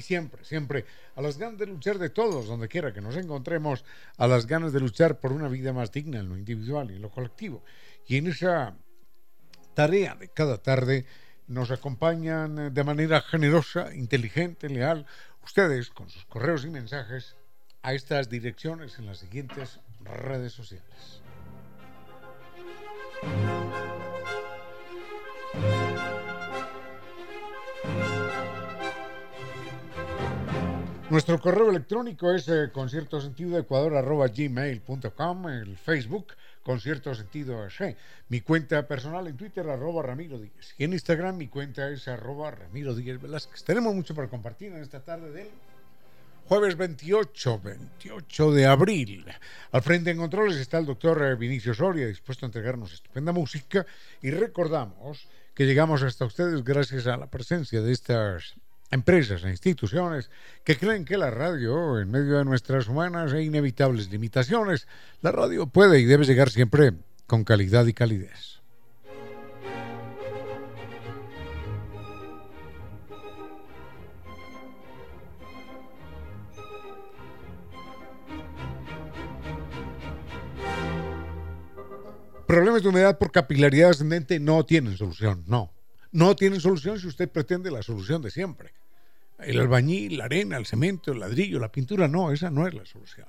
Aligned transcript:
y 0.00 0.02
siempre, 0.02 0.42
siempre, 0.46 0.86
a 1.14 1.20
las 1.20 1.36
ganas 1.36 1.58
de 1.58 1.66
luchar 1.66 1.98
de 1.98 2.08
todos, 2.08 2.46
donde 2.46 2.68
quiera 2.68 2.94
que 2.94 3.02
nos 3.02 3.16
encontremos, 3.16 3.84
a 4.16 4.26
las 4.26 4.46
ganas 4.46 4.72
de 4.72 4.80
luchar 4.80 5.20
por 5.20 5.30
una 5.30 5.46
vida 5.48 5.74
más 5.74 5.92
digna 5.92 6.20
en 6.20 6.30
lo 6.30 6.38
individual 6.38 6.90
y 6.90 6.96
en 6.96 7.02
lo 7.02 7.10
colectivo. 7.10 7.62
Y 8.06 8.16
en 8.16 8.28
esa 8.28 8.74
tarea 9.74 10.14
de 10.14 10.28
cada 10.28 10.56
tarde 10.56 11.04
nos 11.48 11.70
acompañan 11.70 12.72
de 12.72 12.84
manera 12.84 13.20
generosa, 13.20 13.94
inteligente, 13.94 14.70
leal, 14.70 15.04
ustedes 15.44 15.90
con 15.90 16.08
sus 16.08 16.24
correos 16.24 16.64
y 16.64 16.70
mensajes 16.70 17.36
a 17.82 17.92
estas 17.92 18.30
direcciones 18.30 18.98
en 18.98 19.04
las 19.04 19.18
siguientes 19.18 19.80
redes 20.02 20.54
sociales. 20.54 21.20
Nuestro 31.10 31.40
correo 31.40 31.70
electrónico 31.70 32.32
es 32.32 32.46
eh, 32.46 32.70
concierto 32.72 33.20
sentido 33.20 33.58
ecuador 33.58 33.96
arroba 33.96 34.26
el 34.26 35.76
Facebook 35.76 36.28
concierto 36.62 37.12
sentido 37.16 37.66
mi 38.28 38.42
cuenta 38.42 38.86
personal 38.86 39.26
en 39.26 39.36
Twitter 39.36 39.68
arroba 39.68 40.04
Ramiro 40.04 40.38
Díez 40.38 40.72
y 40.78 40.84
en 40.84 40.92
Instagram 40.92 41.36
mi 41.36 41.48
cuenta 41.48 41.90
es 41.90 42.06
arroba 42.06 42.52
Ramiro 42.52 42.94
Díez 42.94 43.20
Velázquez. 43.20 43.64
Tenemos 43.64 43.92
mucho 43.92 44.14
para 44.14 44.28
compartir 44.28 44.70
en 44.70 44.82
esta 44.82 45.00
tarde 45.00 45.32
del 45.32 45.48
jueves 46.46 46.76
28, 46.76 47.60
28 47.60 48.52
de 48.52 48.66
abril. 48.66 49.26
Al 49.72 49.82
frente 49.82 50.12
en 50.12 50.18
controles 50.18 50.58
está 50.58 50.78
el 50.78 50.86
doctor 50.86 51.20
eh, 51.24 51.34
Vinicio 51.34 51.74
Soria, 51.74 52.06
dispuesto 52.06 52.46
a 52.46 52.48
entregarnos 52.48 52.92
estupenda 52.92 53.32
música 53.32 53.84
y 54.22 54.30
recordamos 54.30 55.26
que 55.54 55.66
llegamos 55.66 56.04
hasta 56.04 56.24
ustedes 56.24 56.62
gracias 56.62 57.08
a 57.08 57.16
la 57.16 57.26
presencia 57.26 57.80
de 57.80 57.90
estas 57.90 58.54
empresas 58.90 59.44
e 59.44 59.50
instituciones 59.50 60.30
que 60.64 60.76
creen 60.76 61.04
que 61.04 61.16
la 61.16 61.30
radio, 61.30 61.98
en 62.00 62.10
medio 62.10 62.38
de 62.38 62.44
nuestras 62.44 62.88
humanas 62.88 63.32
e 63.32 63.42
inevitables 63.42 64.10
limitaciones, 64.10 64.86
la 65.22 65.32
radio 65.32 65.66
puede 65.66 66.00
y 66.00 66.04
debe 66.04 66.24
llegar 66.24 66.50
siempre 66.50 66.92
con 67.26 67.44
calidad 67.44 67.86
y 67.86 67.94
calidez. 67.94 68.60
Problemas 82.46 82.82
de 82.82 82.88
humedad 82.88 83.16
por 83.16 83.30
capilaridad 83.30 83.90
ascendente 83.90 84.40
no 84.40 84.64
tienen 84.64 84.96
solución, 84.96 85.44
no. 85.46 85.72
No 86.12 86.34
tienen 86.34 86.60
solución 86.60 86.98
si 86.98 87.06
usted 87.06 87.28
pretende 87.28 87.70
la 87.70 87.82
solución 87.82 88.22
de 88.22 88.30
siempre. 88.30 88.72
El 89.38 89.60
albañil, 89.60 90.18
la 90.18 90.24
arena, 90.24 90.56
el 90.56 90.66
cemento, 90.66 91.12
el 91.12 91.20
ladrillo, 91.20 91.58
la 91.58 91.72
pintura, 91.72 92.08
no, 92.08 92.30
esa 92.30 92.50
no 92.50 92.66
es 92.66 92.74
la 92.74 92.84
solución. 92.84 93.26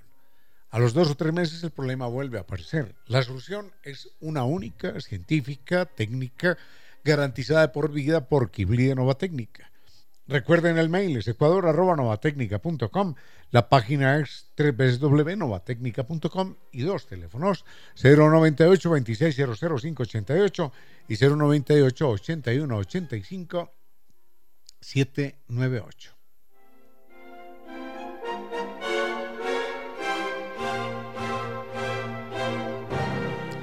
A 0.72 0.80
los 0.80 0.94
dos 0.94 1.10
o 1.10 1.16
tres 1.16 1.34
meses 1.34 1.64
el 1.64 1.72
problema 1.72 2.08
vuelve 2.08 2.38
a 2.38 2.42
aparecer. 2.42 2.96
La 3.08 3.24
solución 3.24 3.72
es 3.84 4.10
una 4.20 4.44
única, 4.44 5.00
científica, 5.02 5.86
técnica, 5.86 6.58
garantizada 7.04 7.72
por 7.72 7.92
vida 7.92 8.28
por 8.28 8.52
Kibli 8.52 8.86
de 8.86 8.96
Nova 8.96 9.16
Técnica. 9.16 9.71
Recuerden 10.32 10.78
el 10.78 10.88
mail 10.88 11.18
es 11.18 11.28
ecuador.novatecnica.com, 11.28 13.16
la 13.50 13.68
página 13.68 14.18
es 14.18 14.50
www.novatecnica.com 14.58 16.56
y 16.72 16.84
dos 16.84 17.06
teléfonos 17.06 17.66
098 18.02 18.90
2600 18.90 19.60
588 19.60 20.72
y 21.10 21.18
098 21.18 22.10
81 22.10 22.78
85 22.78 23.74
798. 24.80 26.16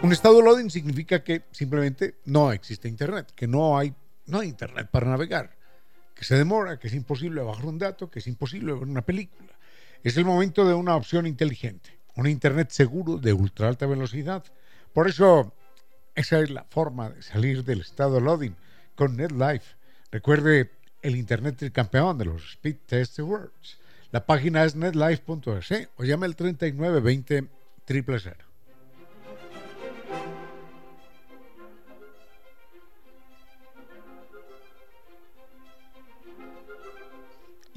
Un 0.02 0.12
estado 0.12 0.42
loading 0.42 0.68
significa 0.68 1.24
que 1.24 1.44
simplemente 1.50 2.16
no 2.26 2.52
existe 2.52 2.88
internet, 2.88 3.32
que 3.34 3.46
no 3.46 3.78
hay, 3.78 3.94
no 4.26 4.40
hay 4.40 4.48
internet 4.48 4.88
para 4.90 5.08
navegar, 5.08 5.57
que 6.18 6.24
se 6.24 6.34
demora, 6.34 6.80
que 6.80 6.88
es 6.88 6.94
imposible 6.94 7.42
bajar 7.42 7.64
un 7.64 7.78
dato, 7.78 8.10
que 8.10 8.18
es 8.18 8.26
imposible 8.26 8.72
ver 8.72 8.82
una 8.82 9.02
película. 9.02 9.56
Es 10.02 10.16
el 10.16 10.24
momento 10.24 10.66
de 10.66 10.74
una 10.74 10.96
opción 10.96 11.28
inteligente, 11.28 11.96
un 12.16 12.26
internet 12.26 12.70
seguro 12.70 13.18
de 13.18 13.32
ultra 13.32 13.68
alta 13.68 13.86
velocidad. 13.86 14.42
Por 14.92 15.06
eso, 15.06 15.54
esa 16.16 16.40
es 16.40 16.50
la 16.50 16.64
forma 16.64 17.10
de 17.10 17.22
salir 17.22 17.62
del 17.62 17.82
estado 17.82 18.18
loading 18.18 18.56
con 18.96 19.16
NetLife. 19.16 19.76
Recuerde 20.10 20.72
el 21.02 21.14
Internet 21.14 21.60
del 21.60 21.70
campeón 21.70 22.18
de 22.18 22.24
los 22.24 22.42
Speed 22.50 22.78
Test 22.86 23.20
Awards. 23.20 23.78
La 24.10 24.26
página 24.26 24.64
es 24.64 24.74
netlife.es 24.74 25.88
o 25.96 26.02
llame 26.02 26.26
al 26.26 26.34
3920 26.34 27.48
000. 27.86 28.47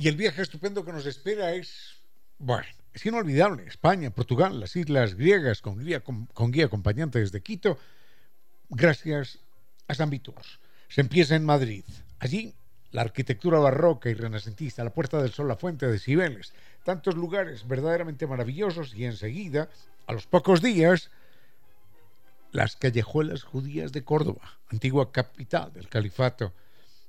Y 0.01 0.07
el 0.07 0.17
viaje 0.17 0.41
estupendo 0.41 0.83
que 0.83 0.91
nos 0.91 1.05
espera 1.05 1.53
es, 1.53 2.01
bueno, 2.39 2.65
es 2.91 3.05
inolvidable. 3.05 3.67
España, 3.67 4.09
Portugal, 4.09 4.59
las 4.59 4.75
islas 4.75 5.13
griegas 5.13 5.61
con 5.61 5.77
guía, 5.77 6.65
acompañante 6.65 7.19
desde 7.19 7.43
Quito, 7.43 7.77
gracias 8.67 9.37
a 9.87 9.93
San. 9.93 10.09
Se 10.89 11.01
empieza 11.01 11.35
en 11.35 11.45
Madrid. 11.45 11.83
Allí 12.17 12.55
la 12.89 13.03
arquitectura 13.03 13.59
barroca 13.59 14.09
y 14.09 14.15
renacentista, 14.15 14.83
la 14.83 14.89
Puerta 14.89 15.21
del 15.21 15.33
Sol, 15.33 15.47
la 15.47 15.55
Fuente 15.55 15.85
de 15.85 15.99
Cibeles, 15.99 16.51
tantos 16.83 17.13
lugares 17.13 17.67
verdaderamente 17.67 18.25
maravillosos 18.25 18.95
y 18.95 19.05
enseguida, 19.05 19.69
a 20.07 20.13
los 20.13 20.25
pocos 20.25 20.63
días, 20.63 21.11
las 22.51 22.75
callejuelas 22.75 23.43
judías 23.43 23.91
de 23.91 24.03
Córdoba, 24.03 24.57
antigua 24.71 25.11
capital 25.11 25.71
del 25.73 25.89
califato. 25.89 26.53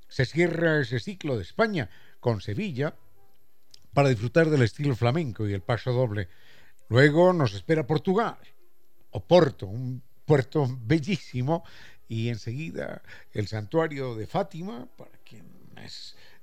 Se 0.09 0.27
cierra 0.27 0.79
ese 0.83 1.01
ciclo 1.01 1.39
de 1.39 1.43
España 1.43 1.89
con 2.23 2.41
Sevilla 2.41 2.95
para 3.93 4.09
disfrutar 4.09 4.49
del 4.49 4.63
estilo 4.63 4.95
flamenco 4.95 5.47
y 5.47 5.53
el 5.53 5.61
paso 5.61 5.93
doble. 5.93 6.29
Luego 6.89 7.33
nos 7.33 7.53
espera 7.53 7.87
Portugal, 7.87 8.39
Oporto, 9.11 9.67
un 9.67 10.03
puerto 10.25 10.67
bellísimo, 10.85 11.65
y 12.09 12.29
enseguida 12.29 13.03
el 13.33 13.49
santuario 13.49 14.15
de 14.15 14.27
Fátima, 14.27 14.87
para 14.97 15.19
quien 15.25 15.45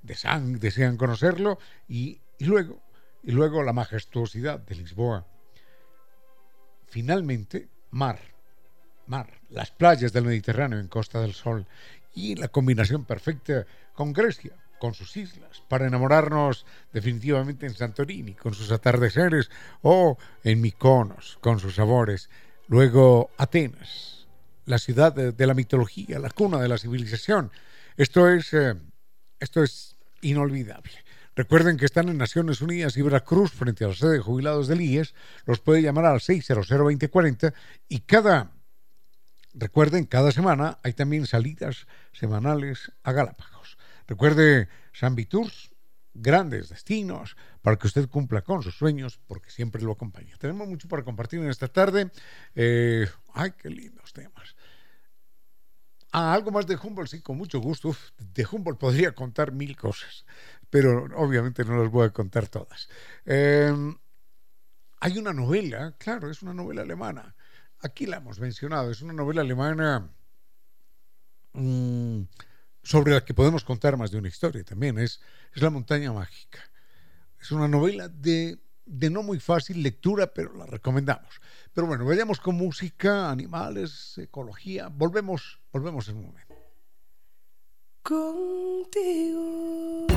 de 0.02 0.16
Sang 0.16 0.60
desean 0.60 0.98
conocerlo 0.98 1.60
y, 1.88 2.20
luego, 2.40 2.82
y 3.24 3.32
luego 3.32 3.64
la 3.64 3.72
majestuosidad 3.72 4.60
de 4.60 4.76
Lisboa. 4.76 5.26
Finalmente, 6.88 7.70
mar, 7.92 8.20
mar, 9.08 9.40
las 9.50 9.72
playas 9.72 10.12
del 10.12 10.26
Mediterráneo 10.26 10.80
en 10.80 10.90
Costa 10.90 11.22
del 11.22 11.34
Sol 11.34 11.66
y 12.14 12.36
la 12.36 12.50
combinación 12.50 13.06
perfecta 13.06 13.66
con 13.94 14.12
Grecia, 14.12 14.56
con 14.80 14.94
sus 14.94 15.16
islas, 15.18 15.62
para 15.68 15.88
enamorarnos 15.88 16.66
definitivamente 16.92 17.66
en 17.66 17.76
Santorini, 17.76 18.34
con 18.34 18.54
sus 18.54 18.72
atardeceres, 18.72 19.52
o 19.82 20.18
en 20.44 20.62
Mykonos, 20.62 21.38
con 21.42 21.60
sus 21.60 21.76
sabores. 21.76 22.30
Luego 22.68 23.30
Atenas, 23.38 24.28
la 24.66 24.80
ciudad 24.80 25.14
de, 25.14 25.48
la 25.48 25.54
mitología, 25.54 26.20
la 26.20 26.30
cuna 26.30 26.60
de 26.60 26.68
la 26.68 26.78
civilización. 26.78 27.52
Esto 27.98 28.30
es 28.30 28.54
eh, 28.54 28.76
esto 29.40 29.64
es 29.64 29.96
inolvidable. 30.22 30.92
Recuerden 31.36 31.78
que 31.78 31.86
están 31.86 32.10
en 32.10 32.18
Naciones 32.18 32.62
Unidas 32.62 32.98
y 32.98 33.02
Veracruz 33.02 33.52
frente 33.52 33.86
a 33.86 33.90
la 33.90 33.96
sede 33.96 34.14
de 34.14 34.20
jubilados 34.20 34.68
del 34.68 34.82
IES. 34.82 35.14
Los 35.46 35.60
puede 35.60 35.82
llamar 35.82 36.06
al 36.06 36.20
600-2040 36.20 37.54
y 37.88 38.02
cada, 38.02 38.52
recuerden, 39.54 40.06
cada 40.06 40.32
semana 40.32 40.80
hay 40.84 40.94
también 40.94 41.26
salidas 41.26 41.88
semanales 42.12 42.92
a 43.04 43.14
Galápagos. 43.14 43.59
Recuerde 44.10 44.68
San 44.92 45.14
Viturs, 45.14 45.70
grandes 46.16 46.70
destinos 46.70 47.38
para 47.62 47.78
que 47.78 47.86
usted 47.86 48.10
cumpla 48.10 48.42
con 48.42 48.64
sus 48.64 48.76
sueños, 48.76 49.20
porque 49.28 49.52
siempre 49.52 49.84
lo 49.84 49.92
acompaña. 49.92 50.36
Tenemos 50.40 50.68
mucho 50.68 50.88
para 50.88 51.04
compartir 51.04 51.40
en 51.40 51.48
esta 51.48 51.68
tarde. 51.68 52.10
Eh, 52.56 53.08
ay, 53.36 53.52
qué 53.52 53.70
lindos 53.70 54.12
temas. 54.12 54.56
Ah, 56.12 56.34
algo 56.34 56.50
más 56.50 56.66
de 56.66 56.76
Humboldt, 56.76 57.12
sí, 57.12 57.22
con 57.22 57.38
mucho 57.38 57.60
gusto. 57.60 57.96
de 58.18 58.48
Humboldt 58.52 58.80
podría 58.80 59.14
contar 59.14 59.52
mil 59.52 59.78
cosas, 59.78 60.26
pero 60.72 61.06
obviamente 61.16 61.64
no 61.64 61.78
las 61.78 61.92
voy 61.92 62.08
a 62.08 62.10
contar 62.10 62.48
todas. 62.48 62.90
Em, 63.26 63.96
hay 65.02 65.20
una 65.20 65.34
novela, 65.34 65.96
claro, 66.00 66.32
es 66.32 66.42
una 66.42 66.56
novela 66.56 66.82
alemana. 66.82 67.36
Aquí 67.82 68.08
la 68.08 68.18
hemos 68.18 68.40
mencionado, 68.40 68.90
es 68.90 69.04
una 69.04 69.14
novela 69.14 69.42
alemana 69.42 70.12
mm, 71.54 72.24
sobre 72.90 73.14
la 73.14 73.24
que 73.24 73.36
podemos 73.36 73.64
contar 73.64 73.98
más 73.98 74.10
de 74.10 74.18
una 74.18 74.30
historia 74.30 74.64
también. 74.64 74.98
Es, 74.98 75.22
es 75.54 75.62
La 75.62 75.70
montaña 75.70 76.12
mágica. 76.12 76.60
Es 77.40 77.52
una 77.52 77.68
novela 77.68 78.08
de 78.08 78.58
de 78.90 79.10
no 79.10 79.24
muy 79.24 79.40
fácil 79.40 79.84
lectura, 79.84 80.34
pero 80.34 80.54
la 80.56 80.66
recomendamos. 80.66 81.40
Pero 81.74 81.88
bueno, 81.88 82.06
vayamos 82.06 82.40
con 82.40 82.56
música, 82.56 83.30
animales, 83.30 84.18
ecología. 84.18 84.90
Volvemos, 84.90 85.60
volvemos 85.72 86.10
en 86.10 86.18
un 86.18 86.26
momento. 86.26 86.56
Contigo. 88.02 90.08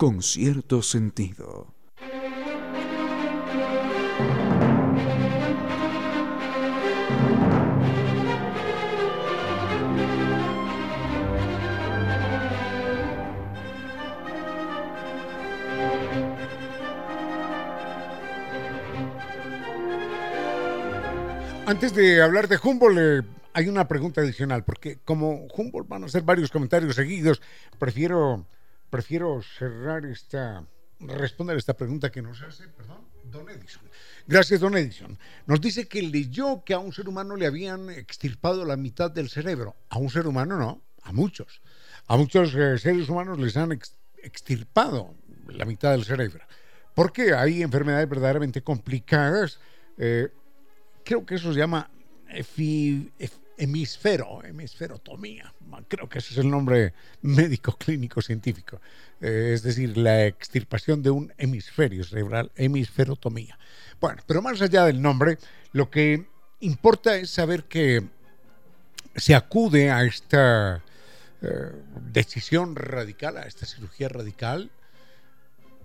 Con 0.00 0.22
cierto 0.22 0.80
sentido. 0.80 1.74
Antes 21.66 21.94
de 21.94 22.22
hablar 22.22 22.48
de 22.48 22.56
Humboldt, 22.56 22.98
eh, 22.98 23.22
hay 23.52 23.68
una 23.68 23.86
pregunta 23.86 24.22
adicional, 24.22 24.64
porque 24.64 24.96
como 25.04 25.46
Humboldt 25.54 25.90
van 25.90 26.04
a 26.04 26.06
hacer 26.06 26.22
varios 26.22 26.50
comentarios 26.50 26.96
seguidos, 26.96 27.42
prefiero, 27.78 28.46
prefiero 28.90 29.40
cerrar 29.42 30.04
esta, 30.04 30.66
responder 30.98 31.56
esta 31.56 31.74
pregunta 31.74 32.10
que 32.10 32.20
nos 32.20 32.42
hace, 32.42 32.68
perdón, 32.68 33.08
Don 33.24 33.48
Edison. 33.48 33.82
Gracias, 34.26 34.60
Don 34.60 34.76
Edison. 34.76 35.18
Nos 35.46 35.60
dice 35.60 35.88
que 35.88 36.02
leyó 36.02 36.64
que 36.64 36.74
a 36.74 36.78
un 36.78 36.92
ser 36.92 37.08
humano 37.08 37.36
le 37.36 37.46
habían 37.46 37.88
extirpado 37.90 38.64
la 38.64 38.76
mitad 38.76 39.10
del 39.10 39.30
cerebro. 39.30 39.76
A 39.88 39.98
un 39.98 40.10
ser 40.10 40.26
humano 40.26 40.58
no, 40.58 40.82
a 41.02 41.12
muchos. 41.12 41.62
A 42.06 42.16
muchos 42.16 42.54
eh, 42.54 42.78
seres 42.78 43.08
humanos 43.08 43.38
les 43.38 43.56
han 43.56 43.78
extirpado 44.22 45.14
la 45.46 45.64
mitad 45.64 45.92
del 45.92 46.04
cerebro. 46.04 46.44
Porque 46.94 47.32
hay 47.34 47.62
enfermedades 47.62 48.08
verdaderamente 48.08 48.62
complicadas. 48.62 49.60
Eh, 49.96 50.28
creo 51.04 51.24
que 51.24 51.36
eso 51.36 51.52
se 51.52 51.58
llama 51.58 51.88
hemisfero, 53.60 54.42
hemisferotomía, 54.42 55.52
creo 55.86 56.08
que 56.08 56.18
ese 56.18 56.32
es 56.32 56.38
el 56.38 56.50
nombre 56.50 56.94
médico, 57.20 57.76
clínico, 57.76 58.22
científico, 58.22 58.80
eh, 59.20 59.52
es 59.54 59.62
decir, 59.62 59.96
la 59.98 60.24
extirpación 60.26 61.02
de 61.02 61.10
un 61.10 61.32
hemisferio 61.36 62.02
cerebral, 62.02 62.50
hemisferotomía. 62.56 63.58
Bueno, 64.00 64.22
pero 64.26 64.40
más 64.40 64.60
allá 64.62 64.86
del 64.86 65.02
nombre, 65.02 65.38
lo 65.72 65.90
que 65.90 66.26
importa 66.60 67.16
es 67.16 67.30
saber 67.30 67.64
que 67.64 68.02
se 69.14 69.34
acude 69.34 69.90
a 69.90 70.04
esta 70.04 70.82
eh, 71.42 71.48
decisión 72.12 72.76
radical, 72.76 73.36
a 73.36 73.42
esta 73.42 73.66
cirugía 73.66 74.08
radical, 74.08 74.70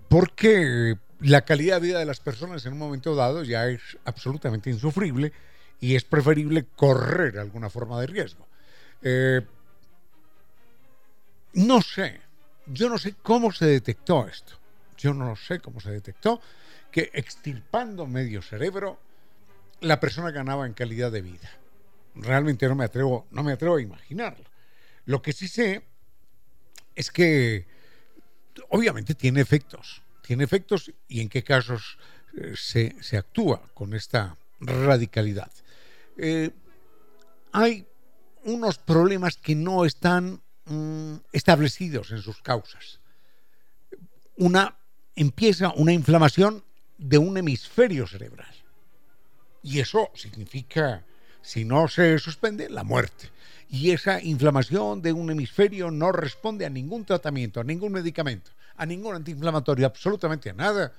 porque 0.08 0.96
la 1.20 1.44
calidad 1.44 1.80
de 1.80 1.88
vida 1.88 1.98
de 1.98 2.06
las 2.06 2.20
personas 2.20 2.64
en 2.64 2.72
un 2.72 2.78
momento 2.78 3.14
dado 3.14 3.42
ya 3.42 3.68
es 3.68 3.80
absolutamente 4.04 4.70
insufrible 4.70 5.32
y 5.80 5.94
es 5.94 6.04
preferible 6.04 6.66
correr 6.76 7.38
alguna 7.38 7.70
forma 7.70 8.00
de 8.00 8.06
riesgo. 8.06 8.46
Eh, 9.02 9.40
no 11.54 11.80
sé, 11.82 12.20
yo 12.66 12.88
no 12.88 12.98
sé 12.98 13.14
cómo 13.22 13.52
se 13.52 13.66
detectó 13.66 14.26
esto. 14.26 14.58
Yo 14.96 15.12
no 15.12 15.36
sé 15.36 15.60
cómo 15.60 15.80
se 15.80 15.90
detectó 15.90 16.40
que 16.90 17.10
extirpando 17.12 18.06
medio 18.06 18.40
cerebro 18.40 18.98
la 19.80 20.00
persona 20.00 20.30
ganaba 20.30 20.66
en 20.66 20.72
calidad 20.72 21.12
de 21.12 21.20
vida. 21.20 21.50
Realmente 22.14 22.66
no 22.66 22.74
me 22.74 22.84
atrevo, 22.84 23.26
no 23.30 23.42
me 23.42 23.52
atrevo 23.52 23.76
a 23.76 23.82
imaginarlo. 23.82 24.46
Lo 25.04 25.20
que 25.20 25.32
sí 25.32 25.48
sé 25.48 25.84
es 26.94 27.10
que 27.10 27.66
obviamente 28.70 29.14
tiene 29.14 29.42
efectos 29.42 30.02
tiene 30.26 30.42
efectos 30.42 30.92
y 31.08 31.20
en 31.20 31.28
qué 31.28 31.44
casos 31.44 31.98
eh, 32.36 32.54
se, 32.56 33.16
actúa 33.16 33.62
con 33.74 33.94
esta 33.94 34.36
radicalidad. 34.58 35.52
Eh, 36.16 36.50
hay 37.52 37.86
unos 38.44 38.78
problemas 38.78 39.36
que 39.36 39.54
no 39.54 39.84
están 39.84 40.40
mm, 40.64 41.14
establecidos 41.32 42.10
en 42.10 42.22
sus 42.22 42.40
causas. 42.42 43.00
Una 44.36 44.76
empieza 45.14 45.72
una 45.76 45.92
inflamación 45.92 46.62
de 46.98 47.18
un 47.18 47.36
hemisferio 47.36 48.06
cerebral. 48.06 48.54
Y 49.62 49.80
eso 49.80 50.10
significa, 50.14 51.04
si 51.42 51.64
no 51.64 51.88
se 51.88 52.18
suspende, 52.18 52.68
la 52.68 52.84
muerte. 52.84 53.30
Y 53.68 53.90
esa 53.90 54.22
inflamación 54.22 55.02
de 55.02 55.12
un 55.12 55.30
hemisferio 55.30 55.90
no 55.90 56.12
responde 56.12 56.66
a 56.66 56.70
ningún 56.70 57.04
tratamiento, 57.04 57.60
a 57.60 57.64
ningún 57.64 57.92
medicamento 57.92 58.50
a 58.76 58.86
ningún 58.86 59.14
antiinflamatorio, 59.14 59.86
absolutamente 59.86 60.50
a 60.50 60.52
nada. 60.52 60.92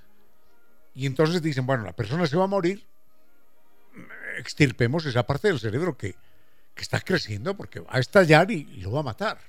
Y 0.93 1.05
entonces 1.05 1.41
dicen, 1.41 1.65
bueno, 1.65 1.83
la 1.83 1.93
persona 1.93 2.25
se 2.27 2.37
va 2.37 2.45
a 2.45 2.47
morir, 2.47 2.85
extirpemos 4.37 5.05
esa 5.05 5.25
parte 5.25 5.47
del 5.47 5.59
cerebro 5.59 5.97
que, 5.97 6.15
que 6.73 6.81
está 6.81 6.99
creciendo 6.99 7.55
porque 7.55 7.79
va 7.79 7.89
a 7.91 7.99
estallar 7.99 8.49
y, 8.51 8.63
lo 8.81 8.91
va 8.91 9.01
a 9.01 9.03
matar. 9.03 9.39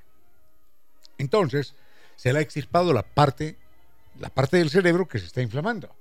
Entonces, 1.19 1.75
se 2.17 2.33
le 2.33 2.39
ha 2.39 2.43
extirpado 2.43 2.93
la 2.93 3.03
parte, 3.03 3.57
la 4.19 4.29
parte 4.31 4.57
del 4.57 4.71
cerebro 4.71 5.07
que 5.07 5.19
se 5.19 5.27
está 5.27 5.43
inflamando. 5.43 5.95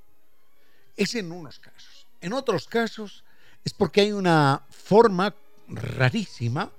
Es 0.96 1.15
en 1.15 1.32
unos 1.32 1.60
casos. 1.60 2.08
En 2.22 2.34
otros 2.34 2.67
casos 2.67 3.24
es 3.63 3.74
porque 3.74 4.01
hay 4.01 4.12
una 4.12 4.63
forma 4.70 5.36
rarísima 5.67 6.72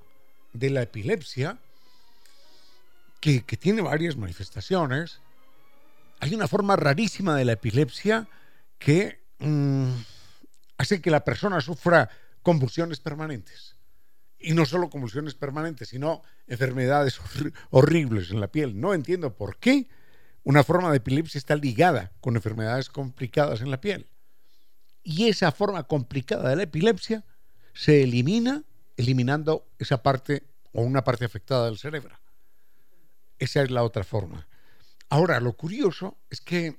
de 0.53 0.71
la 0.71 0.83
epilepsia 0.83 1.59
que, 3.21 3.43
que 3.43 3.57
tiene 3.57 3.83
varias 3.83 4.17
manifestaciones 4.17 5.21
hay 6.21 6.35
una 6.35 6.49
forma 6.49 6.77
rarísima 6.77 7.37
de 7.37 7.45
la 7.45 7.53
epilepsia 7.53 8.29
que 8.79 9.21
mm, 9.38 9.93
hace 10.78 11.00
que 11.00 11.11
la 11.11 11.25
persona 11.25 11.61
sufra 11.61 12.08
convulsiones 12.42 13.00
permanentes. 13.00 13.76
Y 14.38 14.52
no 14.52 14.64
solo 14.64 14.88
convulsiones 14.88 15.35
permanentes, 15.35 15.88
sino 15.88 16.23
enfermedades 16.47 17.20
horribles 17.70 18.30
en 18.30 18.40
la 18.40 18.50
piel. 18.50 18.80
No 18.80 18.94
entiendo 18.94 19.35
por 19.37 19.58
qué 19.58 19.88
una 20.44 20.62
forma 20.62 20.90
de 20.90 20.99
epilepsia 20.99 21.38
está 21.38 21.56
ligada 21.56 22.12
con 22.20 22.37
enfermedades 22.37 22.88
complicadas 22.88 23.61
en 23.61 23.70
la 23.70 23.80
piel. 23.80 24.06
Y 25.02 25.28
esa 25.28 25.52
forma 25.52 25.82
complicada 25.85 26.50
de 26.50 26.56
la 26.56 26.62
epilepsia 26.62 27.25
se 27.75 28.02
elimina 28.02 28.64
eliminando 28.97 29.68
esa 29.78 30.02
parte 30.02 30.44
o 30.73 30.82
una 30.82 31.02
parte 31.02 31.25
afectada 31.25 31.66
del 31.66 31.78
cerebro. 31.78 32.18
Esa 33.38 33.62
es 33.62 33.70
la 33.70 33.82
otra 33.82 34.04
forma. 34.04 34.49
Ahora, 35.08 35.40
lo 35.40 35.54
curioso 35.54 36.18
es 36.28 36.40
que 36.40 36.78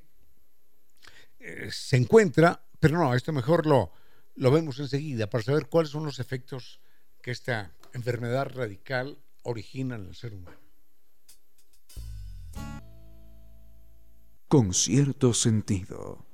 eh, 1.39 1.69
se 1.71 1.97
encuentra, 1.97 2.61
pero 2.79 2.97
no, 2.97 3.13
esto 3.13 3.33
mejor 3.33 3.65
lo, 3.65 3.91
lo 4.35 4.51
vemos 4.51 4.79
enseguida 4.79 5.29
para 5.29 5.43
saber 5.43 5.67
cuáles 5.67 5.91
son 5.91 6.05
los 6.05 6.19
efectos 6.19 6.79
que 7.21 7.31
esta 7.31 7.73
enfermedad 7.93 8.47
radical 8.53 9.17
origina 9.43 9.95
en 9.95 10.07
el 10.07 10.15
ser 10.15 10.33
humano. 10.33 10.57
Con 14.47 14.73
cierto 14.73 15.33
sentido. 15.33 16.28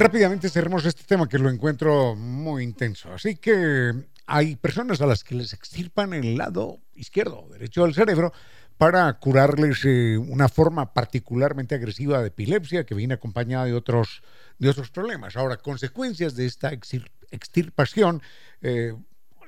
Rápidamente 0.00 0.48
cerremos 0.48 0.86
este 0.86 1.04
tema 1.04 1.28
que 1.28 1.38
lo 1.38 1.50
encuentro 1.50 2.16
muy 2.16 2.64
intenso. 2.64 3.12
Así 3.12 3.36
que 3.36 3.92
hay 4.24 4.56
personas 4.56 5.02
a 5.02 5.06
las 5.06 5.22
que 5.22 5.34
les 5.34 5.52
extirpan 5.52 6.14
el 6.14 6.38
lado 6.38 6.80
izquierdo 6.94 7.42
o 7.42 7.50
derecho 7.50 7.82
del 7.82 7.92
cerebro 7.92 8.32
para 8.78 9.12
curarles 9.18 9.84
eh, 9.84 10.16
una 10.16 10.48
forma 10.48 10.94
particularmente 10.94 11.74
agresiva 11.74 12.22
de 12.22 12.28
epilepsia 12.28 12.86
que 12.86 12.94
viene 12.94 13.12
acompañada 13.12 13.66
de 13.66 13.74
otros, 13.74 14.22
de 14.58 14.70
otros 14.70 14.90
problemas. 14.90 15.36
Ahora, 15.36 15.58
consecuencias 15.58 16.34
de 16.34 16.46
esta 16.46 16.72
extirpación, 16.72 18.22
eh, 18.62 18.94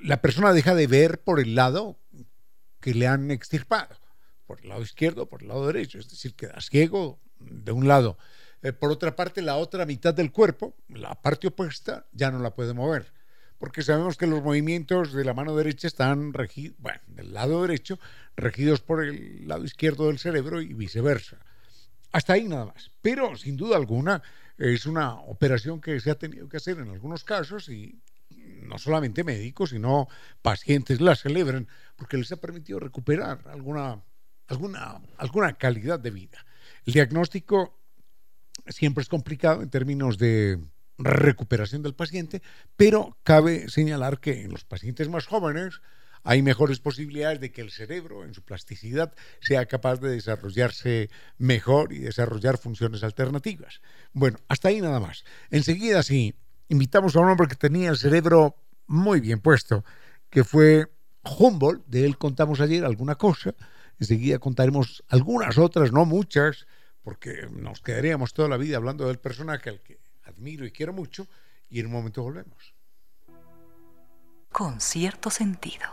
la 0.02 0.20
persona 0.20 0.52
deja 0.52 0.74
de 0.74 0.86
ver 0.86 1.22
por 1.22 1.40
el 1.40 1.54
lado 1.54 1.98
que 2.78 2.92
le 2.92 3.06
han 3.06 3.30
extirpado, 3.30 3.96
por 4.44 4.60
el 4.60 4.68
lado 4.68 4.82
izquierdo, 4.82 5.30
por 5.30 5.40
el 5.40 5.48
lado 5.48 5.66
derecho, 5.66 5.98
es 5.98 6.10
decir, 6.10 6.34
queda 6.34 6.60
ciego 6.60 7.20
de 7.38 7.72
un 7.72 7.88
lado. 7.88 8.18
Eh, 8.62 8.72
por 8.72 8.92
otra 8.92 9.16
parte, 9.16 9.42
la 9.42 9.56
otra 9.56 9.84
mitad 9.86 10.14
del 10.14 10.30
cuerpo, 10.30 10.76
la 10.88 11.20
parte 11.20 11.48
opuesta, 11.48 12.06
ya 12.12 12.30
no 12.30 12.38
la 12.38 12.54
puede 12.54 12.74
mover, 12.74 13.12
porque 13.58 13.82
sabemos 13.82 14.16
que 14.16 14.26
los 14.26 14.42
movimientos 14.42 15.12
de 15.12 15.24
la 15.24 15.34
mano 15.34 15.56
derecha 15.56 15.88
están 15.88 16.32
regidos, 16.32 16.76
bueno, 16.78 17.00
del 17.08 17.32
lado 17.32 17.62
derecho, 17.62 17.98
regidos 18.36 18.80
por 18.80 19.04
el 19.04 19.48
lado 19.48 19.64
izquierdo 19.64 20.06
del 20.06 20.18
cerebro 20.18 20.60
y 20.60 20.74
viceversa. 20.74 21.38
Hasta 22.12 22.34
ahí 22.34 22.46
nada 22.46 22.66
más. 22.66 22.90
Pero, 23.00 23.36
sin 23.36 23.56
duda 23.56 23.76
alguna, 23.76 24.22
es 24.58 24.86
una 24.86 25.14
operación 25.14 25.80
que 25.80 25.98
se 25.98 26.10
ha 26.10 26.14
tenido 26.14 26.48
que 26.48 26.58
hacer 26.58 26.78
en 26.78 26.90
algunos 26.90 27.24
casos 27.24 27.68
y 27.68 28.00
no 28.62 28.78
solamente 28.78 29.24
médicos, 29.24 29.70
sino 29.70 30.08
pacientes 30.40 31.00
la 31.00 31.16
celebran 31.16 31.66
porque 31.96 32.16
les 32.16 32.30
ha 32.32 32.36
permitido 32.36 32.78
recuperar 32.78 33.40
alguna, 33.46 34.02
alguna, 34.46 35.00
alguna 35.16 35.54
calidad 35.54 35.98
de 35.98 36.10
vida. 36.10 36.46
El 36.86 36.92
diagnóstico 36.92 37.81
siempre 38.66 39.02
es 39.02 39.08
complicado 39.08 39.62
en 39.62 39.70
términos 39.70 40.18
de 40.18 40.58
recuperación 40.98 41.82
del 41.82 41.94
paciente, 41.94 42.42
pero 42.76 43.16
cabe 43.22 43.68
señalar 43.68 44.20
que 44.20 44.42
en 44.42 44.50
los 44.50 44.64
pacientes 44.64 45.08
más 45.08 45.26
jóvenes 45.26 45.80
hay 46.24 46.42
mejores 46.42 46.78
posibilidades 46.78 47.40
de 47.40 47.50
que 47.50 47.62
el 47.62 47.70
cerebro, 47.70 48.24
en 48.24 48.34
su 48.34 48.42
plasticidad, 48.42 49.12
sea 49.40 49.66
capaz 49.66 49.96
de 49.96 50.10
desarrollarse 50.10 51.10
mejor 51.38 51.92
y 51.92 51.98
desarrollar 51.98 52.58
funciones 52.58 53.02
alternativas. 53.02 53.80
Bueno, 54.12 54.38
hasta 54.48 54.68
ahí 54.68 54.80
nada 54.80 55.00
más. 55.00 55.24
Enseguida, 55.50 56.02
sí, 56.02 56.34
invitamos 56.68 57.16
a 57.16 57.20
un 57.20 57.28
hombre 57.28 57.48
que 57.48 57.56
tenía 57.56 57.90
el 57.90 57.96
cerebro 57.96 58.56
muy 58.86 59.20
bien 59.20 59.40
puesto, 59.40 59.84
que 60.30 60.44
fue 60.44 60.86
Humboldt, 61.24 61.86
de 61.86 62.04
él 62.04 62.18
contamos 62.18 62.60
ayer 62.60 62.84
alguna 62.84 63.16
cosa, 63.16 63.54
enseguida 63.98 64.38
contaremos 64.38 65.02
algunas 65.08 65.58
otras, 65.58 65.92
no 65.92 66.04
muchas, 66.04 66.66
porque 67.02 67.48
nos 67.50 67.80
quedaríamos 67.80 68.32
toda 68.32 68.48
la 68.48 68.56
vida 68.56 68.76
hablando 68.76 69.06
del 69.06 69.18
personaje 69.18 69.70
al 69.70 69.80
que 69.80 69.98
admiro 70.24 70.64
y 70.64 70.72
quiero 70.72 70.92
mucho, 70.92 71.26
y 71.68 71.80
en 71.80 71.86
un 71.86 71.92
momento 71.92 72.22
volvemos. 72.22 72.74
Con 74.50 74.80
cierto 74.80 75.30
sentido. 75.30 75.88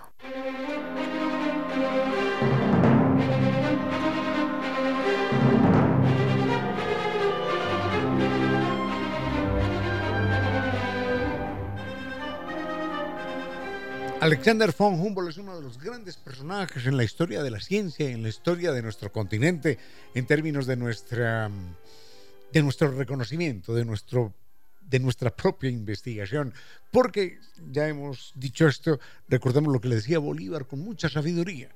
Alexander 14.22 14.74
von 14.78 15.00
Humboldt 15.00 15.30
es 15.30 15.38
uno 15.38 15.56
de 15.56 15.62
los 15.62 15.80
grandes 15.80 16.18
personajes 16.18 16.86
en 16.86 16.98
la 16.98 17.06
historia 17.06 17.42
de 17.42 17.52
la 17.52 17.62
ciencia, 17.62 18.10
en 18.10 18.22
la 18.22 18.28
historia 18.28 18.74
de 18.74 18.82
nuestro 18.82 19.14
continente, 19.14 19.78
en 20.14 20.26
términos 20.26 20.66
de 20.68 20.76
nuestra 20.76 21.50
de 22.52 22.62
nuestro 22.62 22.92
reconocimiento, 22.92 23.74
de 23.74 23.86
nuestro 23.86 24.34
de 24.82 25.00
nuestra 25.00 25.30
propia 25.34 25.70
investigación, 25.70 26.54
porque 26.92 27.40
ya 27.72 27.88
hemos 27.88 28.34
dicho 28.36 28.68
esto, 28.68 29.00
recordemos 29.30 29.72
lo 29.72 29.80
que 29.80 29.88
le 29.88 29.96
decía 29.96 30.20
Bolívar 30.20 30.66
con 30.66 30.80
mucha 30.80 31.08
sabiduría. 31.08 31.70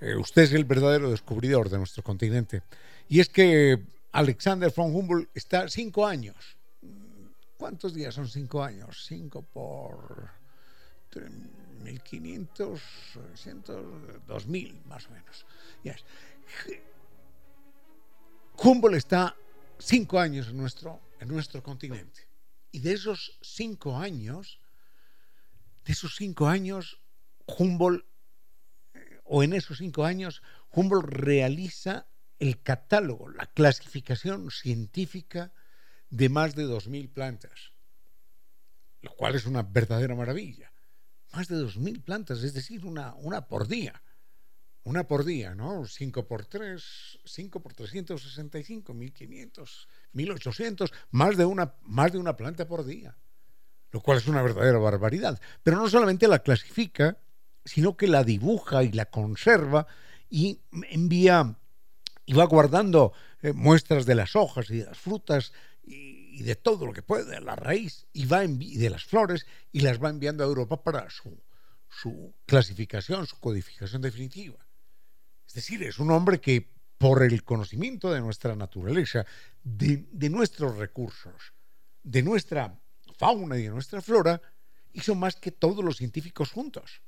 Eh, 0.00 0.14
usted 0.14 0.42
es 0.42 0.52
el 0.52 0.66
verdadero 0.66 1.10
descubridor 1.10 1.70
de 1.70 1.78
nuestro 1.78 2.04
continente. 2.04 2.62
Y 3.08 3.18
es 3.18 3.28
que 3.28 3.80
Alexander 4.12 4.72
von 4.76 4.94
Humboldt 4.94 5.28
está 5.34 5.68
cinco 5.68 6.06
años. 6.06 6.36
¿Cuántos 7.56 7.94
días 7.94 8.14
son 8.14 8.28
cinco 8.28 8.62
años? 8.62 9.04
Cinco 9.08 9.42
por 9.42 10.30
1500, 11.82 12.80
2000 14.26 14.82
más 14.86 15.06
o 15.06 15.10
menos. 15.10 15.46
Yes. 15.82 16.04
Humboldt 18.56 18.96
está 18.96 19.36
cinco 19.78 20.18
años 20.18 20.48
en 20.48 20.56
nuestro, 20.56 21.00
en 21.20 21.28
nuestro 21.28 21.62
continente. 21.62 22.28
Y 22.70 22.80
de 22.80 22.92
esos 22.92 23.38
cinco 23.42 23.96
años, 23.96 24.60
de 25.84 25.92
esos 25.92 26.16
cinco 26.16 26.48
años, 26.48 27.00
Humboldt, 27.46 28.04
eh, 28.94 29.20
o 29.24 29.42
en 29.42 29.52
esos 29.52 29.78
cinco 29.78 30.04
años, 30.04 30.42
Humboldt 30.70 31.08
realiza 31.08 32.06
el 32.38 32.62
catálogo, 32.62 33.28
la 33.28 33.46
clasificación 33.46 34.50
científica 34.50 35.52
de 36.10 36.28
más 36.28 36.54
de 36.54 36.64
2.000 36.64 37.12
plantas, 37.12 37.72
lo 39.02 39.12
cual 39.14 39.34
es 39.34 39.46
una 39.46 39.62
verdadera 39.62 40.14
maravilla 40.14 40.73
más 41.34 41.48
de 41.48 41.56
2.000 41.56 42.02
plantas, 42.02 42.42
es 42.42 42.54
decir, 42.54 42.84
una, 42.86 43.14
una 43.14 43.46
por 43.48 43.66
día. 43.66 44.02
Una 44.84 45.04
por 45.04 45.24
día, 45.24 45.54
¿no? 45.54 45.86
5 45.86 46.28
por 46.28 46.44
3, 46.44 47.20
5 47.24 47.60
por 47.60 47.72
365, 47.72 48.92
1500, 48.92 49.88
1800, 50.12 50.92
más 51.10 51.36
de, 51.36 51.44
una, 51.46 51.74
más 51.82 52.12
de 52.12 52.18
una 52.18 52.36
planta 52.36 52.68
por 52.68 52.84
día. 52.84 53.16
Lo 53.90 54.00
cual 54.00 54.18
es 54.18 54.28
una 54.28 54.42
verdadera 54.42 54.78
barbaridad. 54.78 55.40
Pero 55.62 55.78
no 55.78 55.88
solamente 55.88 56.28
la 56.28 56.40
clasifica, 56.40 57.18
sino 57.64 57.96
que 57.96 58.06
la 58.06 58.24
dibuja 58.24 58.84
y 58.84 58.92
la 58.92 59.06
conserva 59.06 59.86
y 60.28 60.60
envía 60.90 61.56
y 62.26 62.32
va 62.34 62.44
guardando 62.44 63.12
eh, 63.42 63.52
muestras 63.52 64.06
de 64.06 64.14
las 64.14 64.36
hojas 64.36 64.70
y 64.70 64.78
de 64.78 64.84
las 64.84 64.98
frutas 64.98 65.52
y, 66.34 66.42
de 66.42 66.56
todo 66.56 66.86
lo 66.86 66.92
que 66.92 67.02
puede, 67.02 67.40
la 67.40 67.56
raíz, 67.56 68.06
y, 68.12 68.26
va 68.26 68.46
de 68.46 68.90
las 68.90 69.04
flores, 69.04 69.46
y 69.72 69.80
las 69.80 70.02
va 70.02 70.10
enviando 70.10 70.42
a 70.42 70.46
Europa 70.46 70.82
para 70.82 71.08
su, 71.10 72.34
clasificación, 72.46 73.26
su 73.26 73.38
codificación 73.38 74.02
definitiva. 74.02 74.58
Es 75.46 75.54
decir, 75.54 75.82
es 75.84 75.98
un 75.98 76.10
hombre 76.10 76.40
que 76.40 76.72
por 76.98 77.22
el 77.22 77.44
conocimiento 77.44 78.12
de 78.12 78.20
nuestra 78.20 78.56
naturaleza, 78.56 79.24
de, 79.62 80.06
de, 80.10 80.30
nuestros 80.30 80.76
recursos, 80.76 81.52
de 82.02 82.22
nuestra 82.22 82.80
fauna 83.16 83.56
y 83.58 83.62
de 83.62 83.70
nuestra 83.70 84.02
flora, 84.02 84.40
hizo 84.92 85.14
más 85.14 85.36
que 85.36 85.52
todos 85.52 85.84
los 85.84 85.96
científicos 85.96 86.50
juntos. 86.50 87.02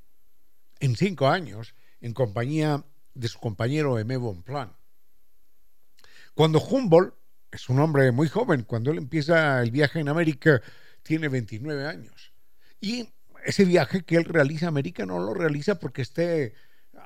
En 0.79 0.97
cinco 0.97 1.29
años, 1.29 1.75
en 2.01 2.13
compañía 2.13 2.85
de 3.15 3.29
su 3.29 3.39
compañero 3.41 3.97
Aimé 3.97 4.19
Bonpland. 4.19 4.73
Cuando 6.35 6.61
Humboldt 6.61 7.15
es 7.57 7.71
un 7.71 7.81
hombre 7.81 8.13
muy 8.13 8.29
joven. 8.29 8.63
Cuando 8.63 8.91
él 8.91 8.99
empieza 8.99 9.63
el 9.63 9.71
viaje 9.71 9.99
en 9.99 10.09
América, 10.09 10.61
tiene 11.03 11.29
29 11.29 11.87
años. 11.87 12.33
Y 12.81 13.09
ese 13.45 13.65
viaje 13.65 14.05
que 14.05 14.17
él 14.17 14.25
realiza 14.25 14.67
a 14.67 14.69
América 14.69 15.07
no 15.07 15.19
lo 15.19 15.33
realiza 15.33 15.79
porque 15.81 16.03
esté, 16.03 16.55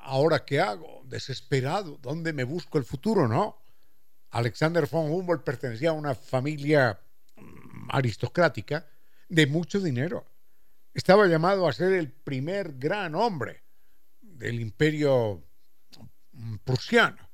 ahora 0.01 0.43
qué 0.43 0.59
hago, 0.59 1.03
desesperado, 1.05 1.97
¿dónde 2.01 2.33
me 2.33 2.43
busco 2.43 2.77
el 2.77 2.83
futuro? 2.83 3.27
No. 3.27 3.61
Alexander 4.31 4.87
von 4.87 5.09
Humboldt 5.09 5.43
pertenecía 5.43 5.91
a 5.91 5.93
una 5.93 6.15
familia 6.15 6.99
mm, 7.37 7.89
aristocrática 7.89 8.85
de 9.29 9.47
mucho 9.47 9.79
dinero. 9.79 10.25
Estaba 10.93 11.27
llamado 11.27 11.65
a 11.65 11.73
ser 11.73 11.93
el 11.93 12.11
primer 12.11 12.73
gran 12.77 13.15
hombre 13.15 13.63
del 14.19 14.59
imperio 14.59 15.45
mm, 16.33 16.57
prusiano. 16.57 17.29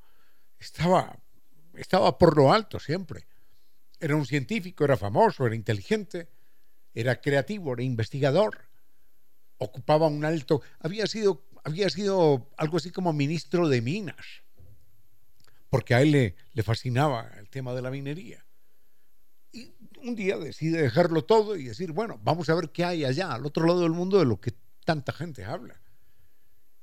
Estaba 0.59 1.17
estaba 1.77 2.17
por 2.17 2.35
lo 2.35 2.51
alto 2.51 2.79
siempre. 2.79 3.27
Era 3.99 4.15
un 4.15 4.25
científico, 4.25 4.83
era 4.83 4.97
famoso, 4.97 5.45
era 5.45 5.55
inteligente, 5.55 6.29
era 6.93 7.19
creativo, 7.21 7.73
era 7.73 7.83
investigador, 7.83 8.67
ocupaba 9.57 10.07
un 10.07 10.23
alto, 10.25 10.61
había 10.79 11.07
sido, 11.07 11.45
había 11.63 11.89
sido 11.89 12.49
algo 12.57 12.77
así 12.77 12.91
como 12.91 13.13
ministro 13.13 13.67
de 13.67 13.81
minas, 13.81 14.43
porque 15.69 15.95
a 15.95 16.01
él 16.01 16.11
le, 16.11 16.35
le 16.53 16.63
fascinaba 16.63 17.31
el 17.37 17.49
tema 17.49 17.73
de 17.73 17.81
la 17.81 17.91
minería. 17.91 18.45
Y 19.51 19.73
un 20.03 20.15
día 20.15 20.37
decide 20.37 20.81
dejarlo 20.81 21.23
todo 21.23 21.55
y 21.55 21.65
decir, 21.65 21.91
bueno, 21.91 22.19
vamos 22.23 22.49
a 22.49 22.55
ver 22.55 22.69
qué 22.71 22.85
hay 22.85 23.05
allá, 23.05 23.33
al 23.33 23.45
otro 23.45 23.65
lado 23.65 23.81
del 23.81 23.91
mundo 23.91 24.19
de 24.19 24.25
lo 24.25 24.39
que 24.39 24.53
tanta 24.85 25.11
gente 25.11 25.43
habla. 25.43 25.81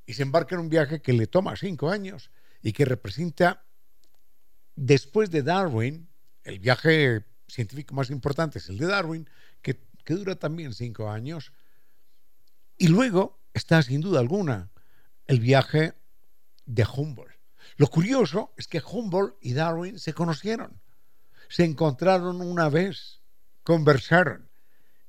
Y 0.06 0.14
se 0.14 0.22
embarca 0.22 0.54
en 0.54 0.62
un 0.62 0.68
viaje 0.68 1.00
que 1.00 1.12
le 1.12 1.26
toma 1.26 1.56
cinco 1.56 1.88
años 1.88 2.30
y 2.62 2.72
que 2.72 2.84
representa 2.84 3.64
Después 4.76 5.30
de 5.30 5.42
Darwin, 5.42 6.08
el 6.42 6.58
viaje 6.58 7.24
científico 7.46 7.94
más 7.94 8.10
importante 8.10 8.58
es 8.58 8.68
el 8.68 8.78
de 8.78 8.86
Darwin, 8.86 9.28
que, 9.62 9.78
dura 10.06 10.34
también 10.36 10.74
cinco 10.74 11.10
años. 11.10 11.52
Y 12.76 12.88
luego 12.88 13.40
está, 13.54 13.82
sin 13.82 14.00
duda 14.00 14.20
alguna, 14.20 14.70
el 15.26 15.40
viaje 15.40 15.94
de 16.66 16.84
Humboldt. 16.84 17.32
Lo 17.76 17.86
curioso 17.86 18.52
es 18.56 18.68
que 18.68 18.82
Humboldt 18.84 19.36
y 19.40 19.54
Darwin 19.54 19.98
se 19.98 20.12
conocieron, 20.12 20.80
se 21.48 21.64
encontraron 21.64 22.42
una 22.42 22.68
vez 22.68 23.22
conversaron 23.62 24.50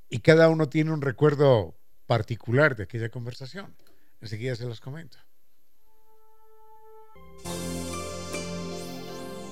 y 0.10 0.19
cada 0.19 0.48
uno 0.48 0.69
tiene 0.69 0.91
un 0.91 1.01
recuerdo 1.01 1.75
particular 2.07 2.75
de 2.75 2.84
aquella 2.84 3.10
conversación. 3.10 3.75
Enseguida 4.22 4.55
se 4.55 4.65
los 4.65 4.79
comento. 4.79 5.17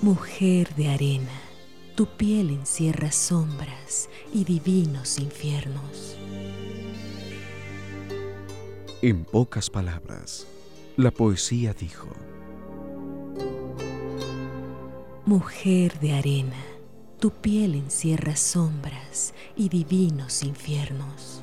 Mujer 0.03 0.75
de 0.75 0.89
arena, 0.89 1.31
tu 1.95 2.05
piel 2.05 2.49
encierra 2.49 3.09
sombras 3.09 4.09
y 4.33 4.43
divinos 4.43 5.17
infiernos. 5.17 6.17
En 9.01 9.23
pocas 9.23 9.69
palabras, 9.69 10.45
la 10.97 11.09
poesía 11.09 11.73
dijo, 11.73 12.09
Mujer 15.25 15.97
de 16.01 16.11
arena, 16.11 16.65
tu 17.17 17.31
piel 17.31 17.75
encierra 17.75 18.35
sombras 18.35 19.33
y 19.55 19.69
divinos 19.69 20.43
infiernos. 20.43 21.42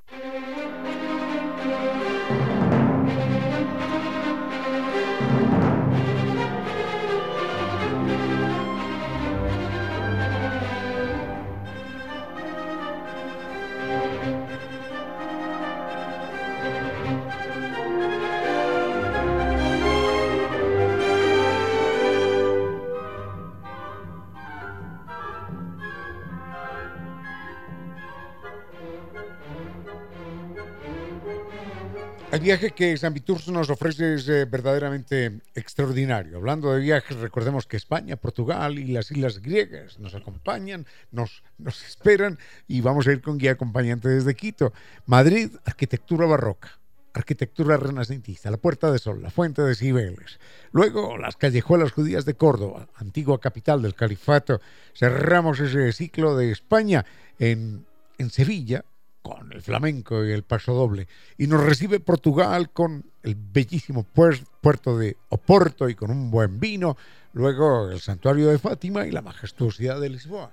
Viaje 32.41 32.71
que 32.71 32.97
San 32.97 33.13
Viturs 33.13 33.47
nos 33.49 33.69
ofrece 33.69 34.15
es 34.15 34.27
eh, 34.27 34.45
verdaderamente 34.45 35.41
extraordinario. 35.53 36.37
Hablando 36.37 36.73
de 36.73 36.79
viajes, 36.79 37.17
recordemos 37.17 37.67
que 37.67 37.77
España, 37.77 38.15
Portugal 38.15 38.79
y 38.79 38.87
las 38.87 39.11
islas 39.11 39.41
griegas 39.41 39.99
nos 39.99 40.15
acompañan, 40.15 40.87
nos, 41.11 41.43
nos 41.59 41.83
esperan 41.85 42.39
y 42.67 42.81
vamos 42.81 43.07
a 43.07 43.11
ir 43.11 43.21
con 43.21 43.37
guía 43.37 43.51
acompañante 43.51 44.09
desde 44.09 44.35
Quito. 44.35 44.73
Madrid, 45.05 45.51
arquitectura 45.65 46.25
barroca 46.25 46.79
arquitectura 47.13 47.75
renacentista, 47.75 48.49
la 48.49 48.55
Puerta 48.55 48.89
de 48.89 48.97
Sol, 48.97 49.21
la 49.21 49.29
Fuente 49.29 49.61
de 49.61 49.75
Cibeles. 49.75 50.39
Luego, 50.71 51.17
las 51.17 51.35
callejuelas 51.35 51.91
judías 51.91 52.23
de 52.23 52.35
Córdoba, 52.35 52.87
antigua 52.95 53.41
capital 53.41 53.81
del 53.81 53.95
califato. 53.95 54.61
Cerramos 54.95 55.59
ese 55.59 55.91
ciclo 55.91 56.37
de 56.37 56.51
España 56.51 57.05
en, 57.37 57.85
en 58.17 58.29
Sevilla, 58.29 58.85
con 59.21 59.51
el 59.51 59.61
flamenco 59.61 60.25
y 60.25 60.31
el 60.31 60.43
paso 60.43 60.73
doble. 60.73 61.07
Y 61.37 61.47
nos 61.47 61.63
recibe 61.63 61.99
Portugal 61.99 62.71
con 62.71 63.05
el 63.23 63.35
bellísimo 63.35 64.03
puerto 64.03 64.97
de 64.97 65.17
Oporto 65.29 65.89
y 65.89 65.95
con 65.95 66.11
un 66.11 66.31
buen 66.31 66.59
vino. 66.59 66.97
Luego 67.33 67.89
el 67.89 67.99
santuario 67.99 68.49
de 68.49 68.59
Fátima 68.59 69.05
y 69.05 69.11
la 69.11 69.21
majestuosidad 69.21 69.99
de 69.99 70.09
Lisboa. 70.09 70.51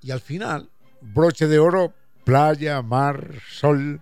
Y 0.00 0.10
al 0.10 0.20
final, 0.20 0.70
broche 1.00 1.46
de 1.46 1.58
oro, 1.58 1.92
playa, 2.24 2.82
mar, 2.82 3.34
sol, 3.48 4.00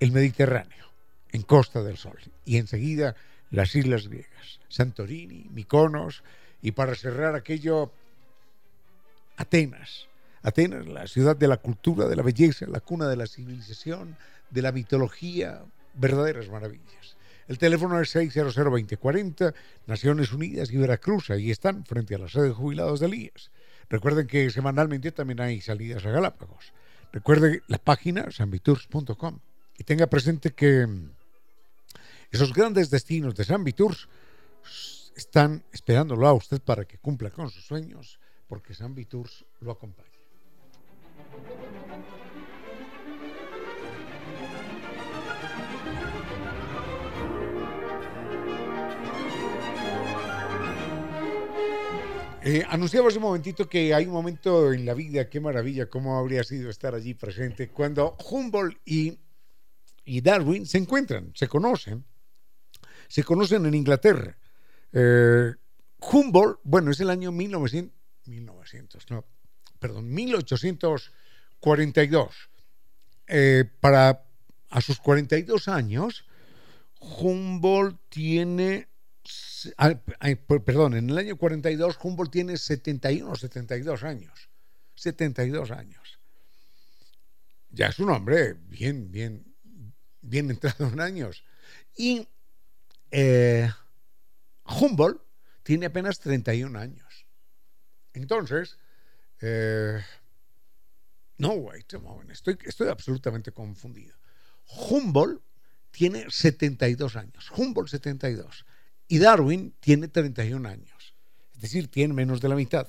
el 0.00 0.12
Mediterráneo, 0.12 0.92
en 1.32 1.42
Costa 1.42 1.82
del 1.82 1.96
Sol. 1.96 2.18
Y 2.44 2.58
enseguida 2.58 3.14
las 3.50 3.74
islas 3.74 4.08
griegas, 4.08 4.60
Santorini, 4.68 5.48
Miconos 5.50 6.22
y 6.62 6.72
para 6.72 6.94
cerrar 6.94 7.34
aquello, 7.34 7.92
Atenas 9.36 10.08
Atenas, 10.44 10.86
la 10.86 11.06
ciudad 11.06 11.34
de 11.34 11.48
la 11.48 11.56
cultura, 11.56 12.06
de 12.06 12.16
la 12.16 12.22
belleza, 12.22 12.66
la 12.68 12.80
cuna 12.80 13.08
de 13.08 13.16
la 13.16 13.26
civilización, 13.26 14.16
de 14.50 14.62
la 14.62 14.72
mitología, 14.72 15.64
verdaderas 15.94 16.50
maravillas. 16.50 17.16
El 17.48 17.58
teléfono 17.58 17.98
es 17.98 18.14
600-2040, 18.14 19.54
Naciones 19.86 20.32
Unidas 20.32 20.70
y 20.70 20.76
Veracruz, 20.76 21.30
ahí 21.30 21.50
están, 21.50 21.84
frente 21.86 22.14
a 22.14 22.18
la 22.18 22.28
sede 22.28 22.48
de 22.48 22.52
jubilados 22.52 23.00
de 23.00 23.08
IES. 23.08 23.50
Recuerden 23.88 24.26
que 24.26 24.50
semanalmente 24.50 25.12
también 25.12 25.40
hay 25.40 25.60
salidas 25.62 26.04
a 26.04 26.10
Galápagos. 26.10 26.72
Recuerde 27.10 27.62
la 27.66 27.78
página 27.78 28.30
sanvitours.com 28.30 29.38
y 29.78 29.84
tenga 29.84 30.06
presente 30.08 30.52
que 30.52 30.86
esos 32.30 32.52
grandes 32.52 32.90
destinos 32.90 33.34
de 33.34 33.44
San 33.44 33.64
Viturs 33.64 34.08
están 35.16 35.62
esperándolo 35.72 36.26
a 36.26 36.34
usted 36.34 36.60
para 36.60 36.84
que 36.84 36.98
cumpla 36.98 37.30
con 37.30 37.48
sus 37.50 37.64
sueños, 37.64 38.18
porque 38.46 38.74
San 38.74 38.94
Viturs 38.94 39.44
lo 39.60 39.72
acompaña. 39.72 40.13
Eh, 52.46 52.62
anunciamos 52.68 53.16
un 53.16 53.22
momentito 53.22 53.66
que 53.66 53.94
hay 53.94 54.04
un 54.04 54.12
momento 54.12 54.70
en 54.70 54.84
la 54.84 54.92
vida, 54.92 55.30
qué 55.30 55.40
maravilla, 55.40 55.88
cómo 55.88 56.18
habría 56.18 56.44
sido 56.44 56.68
estar 56.68 56.94
allí 56.94 57.14
presente, 57.14 57.70
cuando 57.70 58.18
Humboldt 58.30 58.76
y, 58.84 59.18
Darwin 60.20 60.66
se 60.66 60.76
encuentran, 60.76 61.32
se 61.34 61.48
conocen, 61.48 62.04
se 63.08 63.24
conocen 63.24 63.64
en 63.64 63.72
Inglaterra. 63.72 64.36
Eh, 64.92 65.54
Humboldt, 66.00 66.60
bueno, 66.64 66.90
es 66.90 67.00
el 67.00 67.08
año 67.08 67.32
1900, 67.32 67.98
1900 68.26 69.10
no, 69.10 69.24
perdón, 69.78 70.12
1842. 71.64 72.34
Eh, 73.26 73.64
para 73.80 74.24
a 74.70 74.80
sus 74.80 74.98
42 74.98 75.68
años, 75.68 76.26
Humboldt 77.00 77.98
tiene 78.08 78.88
perdón, 80.64 80.94
en 80.94 81.10
el 81.10 81.18
año 81.18 81.36
42 81.36 81.98
Humboldt 82.02 82.32
tiene 82.32 82.56
71 82.56 83.30
o 83.30 83.36
72 83.36 84.02
años. 84.02 84.50
72 84.94 85.70
años. 85.70 86.20
Ya 87.70 87.88
es 87.88 87.98
un 87.98 88.10
hombre 88.10 88.54
bien, 88.54 89.10
bien, 89.10 89.54
bien 90.20 90.50
entrado 90.50 90.88
en 90.88 91.00
años. 91.00 91.44
Y 91.96 92.28
eh, 93.10 93.70
Humboldt 94.64 95.20
tiene 95.62 95.86
apenas 95.86 96.20
31 96.20 96.78
años. 96.78 97.26
Entonces, 98.12 98.78
eh, 99.40 100.00
no, 101.38 101.50
wait 101.52 101.92
estoy, 102.30 102.58
estoy 102.64 102.88
absolutamente 102.88 103.52
confundido. 103.52 104.16
Humboldt 104.66 105.42
tiene 105.90 106.26
72 106.28 107.16
años. 107.16 107.50
Humboldt 107.56 107.90
72 107.90 108.64
y 109.08 109.18
Darwin 109.18 109.74
tiene 109.80 110.08
31 110.08 110.68
años, 110.68 111.14
es 111.54 111.60
decir, 111.60 111.90
tiene 111.90 112.14
menos 112.14 112.40
de 112.40 112.48
la 112.48 112.54
mitad. 112.54 112.88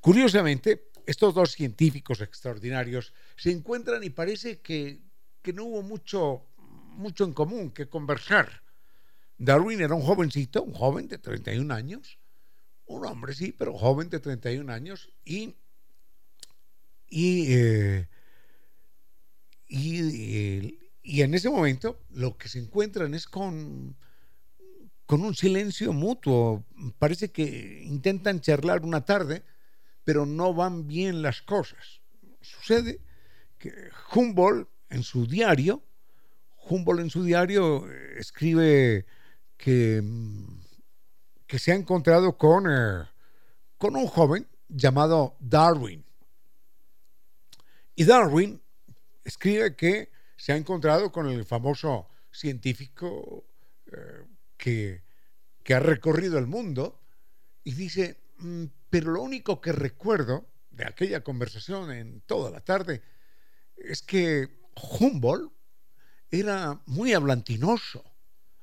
Curiosamente, 0.00 0.90
estos 1.06 1.34
dos 1.34 1.52
científicos 1.52 2.20
extraordinarios 2.20 3.12
se 3.36 3.50
encuentran 3.50 4.02
y 4.02 4.10
parece 4.10 4.60
que, 4.60 5.02
no 5.54 5.64
hubo 5.64 5.82
mucho, 5.82 6.46
mucho 6.56 7.24
en 7.24 7.32
común 7.32 7.70
que 7.70 7.88
conversar. 7.88 8.62
Darwin 9.38 9.80
era 9.80 9.94
un 9.94 10.02
jovencito, 10.02 10.62
un 10.62 10.74
joven 10.74 11.08
de 11.08 11.18
31 11.18 11.72
años, 11.72 12.18
un 12.86 13.06
hombre 13.06 13.34
sí, 13.34 13.52
pero 13.52 13.78
joven 13.78 14.10
de 14.10 14.20
31 14.20 14.72
años, 14.72 15.12
y, 15.24 15.56
y, 17.10 17.52
eh, 17.54 18.08
y, 19.68 20.78
y 21.02 21.22
en 21.22 21.34
ese 21.34 21.50
momento 21.50 22.00
lo 22.10 22.38
que 22.38 22.48
se 22.48 22.60
encuentran 22.60 23.12
es 23.12 23.26
con 23.26 23.96
con 25.10 25.24
un 25.24 25.34
silencio 25.34 25.92
mutuo. 25.92 26.64
Parece 27.00 27.32
que 27.32 27.82
intentan 27.82 28.40
charlar 28.40 28.84
una 28.84 29.04
tarde, 29.04 29.42
pero 30.04 30.24
no 30.24 30.54
van 30.54 30.86
bien 30.86 31.20
las 31.20 31.42
cosas. 31.42 32.00
Sucede 32.40 33.00
que 33.58 33.72
Humboldt 34.14 34.68
en 34.88 35.02
su 35.02 35.26
diario, 35.26 35.82
Humboldt 36.68 37.00
en 37.00 37.10
su 37.10 37.24
diario 37.24 37.90
eh, 37.90 38.20
escribe 38.20 39.04
que, 39.56 40.00
que 41.48 41.58
se 41.58 41.72
ha 41.72 41.74
encontrado 41.74 42.38
con, 42.38 42.70
eh, 42.70 43.04
con 43.78 43.96
un 43.96 44.06
joven 44.06 44.46
llamado 44.68 45.34
Darwin. 45.40 46.04
Y 48.00 48.04
Darwin 48.06 48.58
escribe 49.22 49.76
que 49.76 50.10
se 50.34 50.52
ha 50.52 50.56
encontrado 50.56 51.12
con 51.12 51.28
el 51.28 51.44
famoso 51.44 52.08
científico 52.32 53.44
eh, 53.92 54.24
que, 54.56 55.02
ha 55.74 55.80
recorrido 55.80 56.38
el 56.38 56.46
mundo 56.46 56.98
y 57.62 57.74
dice, 57.74 58.16
mm, 58.38 58.64
pero 58.88 59.10
lo 59.12 59.20
único 59.20 59.60
que 59.60 59.72
recuerdo 59.72 60.46
de 60.70 60.86
aquella 60.86 61.22
conversación 61.22 61.92
en 61.92 62.22
toda 62.22 62.50
la 62.50 62.62
tarde 62.62 63.02
es 63.76 64.00
que 64.00 64.48
Humboldt 64.98 65.52
era 66.30 66.80
muy 66.86 67.12
hablantinoso. 67.12 68.02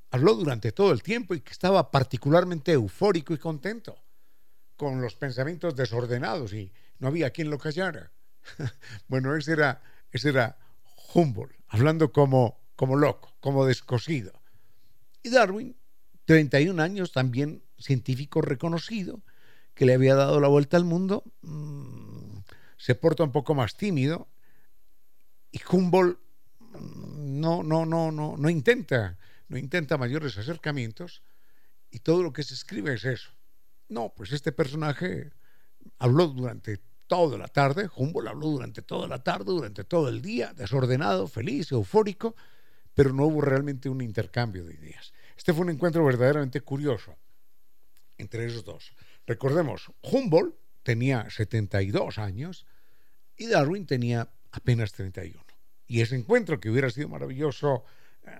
Habló 0.09 0.33
durante 0.33 0.71
todo 0.71 0.91
el 0.91 1.03
tiempo 1.03 1.35
y 1.35 1.41
que 1.41 1.51
estaba 1.51 1.91
particularmente 1.91 2.71
eufórico 2.71 3.35
y 3.35 3.37
contento, 3.37 4.03
con 4.75 4.99
los 4.99 5.13
pensamientos 5.13 5.75
desordenados 5.75 6.53
y 6.53 6.73
no 6.97 7.09
había 7.09 7.29
quien 7.29 7.51
lo 7.51 7.59
callara. 7.59 8.11
bueno, 9.07 9.35
ese 9.35 9.53
era, 9.53 9.81
ese 10.11 10.29
era 10.29 10.57
Humboldt, 11.13 11.55
hablando 11.67 12.11
como, 12.11 12.59
como 12.75 12.95
loco, 12.95 13.35
como 13.39 13.65
descosido. 13.65 14.33
Y 15.23 15.29
Darwin, 15.29 15.75
31 16.25 16.81
años, 16.81 17.11
también 17.11 17.63
científico 17.77 18.41
reconocido, 18.41 19.21
que 19.73 19.85
le 19.85 19.93
había 19.93 20.15
dado 20.15 20.39
la 20.39 20.47
vuelta 20.47 20.77
al 20.77 20.85
mundo, 20.85 21.23
mm, 21.41 22.39
se 22.77 22.95
porta 22.95 23.23
un 23.23 23.31
poco 23.31 23.53
más 23.55 23.75
tímido 23.75 24.27
y 25.51 25.59
Humboldt 25.69 26.19
mm, 26.59 27.39
no, 27.39 27.63
no, 27.63 27.85
no, 27.85 28.11
no, 28.11 28.35
no 28.37 28.49
intenta, 28.49 29.17
no 29.47 29.57
intenta 29.57 29.97
mayores 29.97 30.37
acercamientos 30.37 31.21
y 31.91 31.99
todo 31.99 32.23
lo 32.23 32.33
que 32.33 32.43
se 32.43 32.53
escribe 32.53 32.93
es 32.93 33.05
eso. 33.05 33.31
No, 33.89 34.13
pues 34.15 34.31
este 34.31 34.51
personaje 34.51 35.31
habló 35.99 36.27
durante 36.27 36.81
toda 37.07 37.37
la 37.37 37.47
tarde, 37.47 37.89
Humboldt 37.95 38.29
habló 38.29 38.47
durante 38.47 38.81
toda 38.81 39.07
la 39.07 39.23
tarde, 39.23 39.45
durante 39.45 39.83
todo 39.83 40.09
el 40.09 40.21
día, 40.21 40.53
desordenado, 40.53 41.27
feliz, 41.27 41.71
eufórico, 41.71 42.35
pero 42.93 43.13
no 43.13 43.25
hubo 43.25 43.41
realmente 43.41 43.89
un 43.89 44.01
intercambio 44.01 44.65
de 44.65 44.75
ideas. 44.75 45.13
Este 45.37 45.53
fue 45.53 45.63
un 45.63 45.71
encuentro 45.71 46.03
verdaderamente 46.03 46.61
curioso 46.61 47.15
entre 48.17 48.45
esos 48.45 48.65
dos. 48.65 48.91
Recordemos, 49.25 49.91
Humboldt 50.01 50.55
tenía 50.83 51.29
72 51.29 52.17
años 52.17 52.65
y 53.35 53.47
Darwin 53.47 53.85
tenía 53.85 54.29
apenas 54.51 54.93
31. 54.93 55.43
Y 55.87 56.01
ese 56.01 56.15
encuentro 56.15 56.59
que 56.59 56.69
hubiera 56.69 56.89
sido 56.89 57.07
maravilloso 57.07 57.83
eh, 58.25 58.31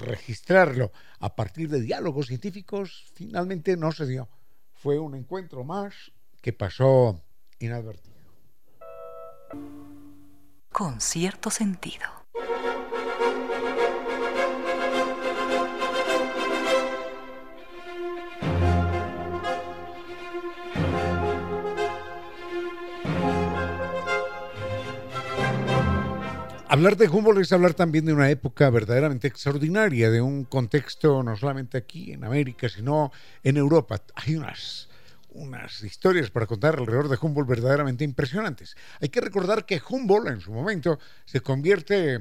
registrarlo 0.00 0.92
a 1.18 1.34
partir 1.34 1.68
de 1.68 1.80
diálogos 1.80 2.26
científicos, 2.26 3.06
finalmente 3.14 3.76
no 3.76 3.90
se 3.90 4.06
dio. 4.06 4.28
Fue 4.74 4.98
un 4.98 5.14
encuentro 5.14 5.64
más 5.64 6.12
que 6.40 6.52
pasó 6.52 7.24
inadvertido. 7.58 8.14
Con 10.70 11.00
cierto 11.00 11.50
sentido. 11.50 12.24
Hablar 26.74 26.96
de 26.96 27.08
Humboldt 27.08 27.40
es 27.40 27.52
hablar 27.52 27.74
también 27.74 28.04
de 28.04 28.12
una 28.12 28.30
época 28.30 28.68
verdaderamente 28.68 29.28
extraordinaria, 29.28 30.10
de 30.10 30.20
un 30.20 30.42
contexto 30.42 31.22
no 31.22 31.36
solamente 31.36 31.78
aquí 31.78 32.10
en 32.10 32.24
América, 32.24 32.68
sino 32.68 33.12
en 33.44 33.56
Europa. 33.58 34.02
Hay 34.16 34.34
unas, 34.34 34.88
unas 35.34 35.82
historias 35.82 36.30
para 36.30 36.46
contar 36.46 36.76
alrededor 36.78 37.08
de 37.08 37.18
Humboldt 37.20 37.48
verdaderamente 37.48 38.04
impresionantes. 38.04 38.76
Hay 39.00 39.08
que 39.08 39.20
recordar 39.20 39.66
que 39.66 39.82
Humboldt 39.86 40.28
en 40.28 40.40
su 40.40 40.52
momento 40.52 40.98
se 41.24 41.40
convierte 41.40 42.14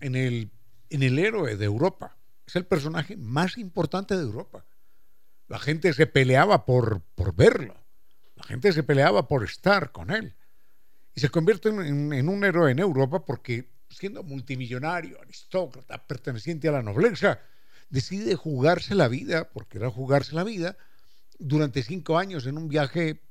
en 0.00 0.14
el, 0.14 0.50
en 0.90 1.02
el 1.02 1.18
héroe 1.18 1.56
de 1.56 1.64
Europa. 1.64 2.16
Es 2.46 2.56
el 2.56 2.66
personaje 2.66 3.16
más 3.16 3.58
importante 3.58 4.16
de 4.16 4.22
Europa. 4.22 4.64
La 5.48 5.58
gente 5.58 5.92
se 5.92 6.06
peleaba 6.06 6.64
por, 6.64 7.02
por 7.14 7.34
verlo. 7.34 7.74
La 8.36 8.44
gente 8.44 8.72
se 8.72 8.82
peleaba 8.82 9.26
por 9.26 9.44
estar 9.44 9.90
con 9.90 10.10
él. 10.10 10.36
Y 11.14 11.20
se 11.20 11.30
convierte 11.30 11.70
en, 11.70 12.12
en 12.12 12.28
un 12.28 12.44
héroe 12.44 12.70
en 12.70 12.78
Europa 12.78 13.24
porque 13.24 13.70
siendo 13.90 14.22
multimillonario, 14.22 15.20
aristócrata, 15.20 16.06
perteneciente 16.06 16.68
a 16.68 16.72
la 16.72 16.82
nobleza, 16.82 17.40
decide 17.88 18.36
jugarse 18.36 18.94
la 18.94 19.08
vida, 19.08 19.50
porque 19.50 19.78
era 19.78 19.90
jugarse 19.90 20.34
la 20.34 20.44
vida, 20.44 20.76
durante 21.38 21.82
cinco 21.82 22.18
años 22.18 22.46
en 22.46 22.58
un 22.58 22.68
viaje 22.68 23.22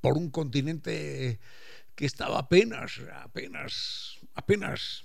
por 0.00 0.16
un 0.16 0.30
continente 0.30 1.40
que 1.94 2.06
estaba 2.06 2.38
apenas, 2.38 3.00
apenas, 3.22 4.18
apenas 4.34 5.04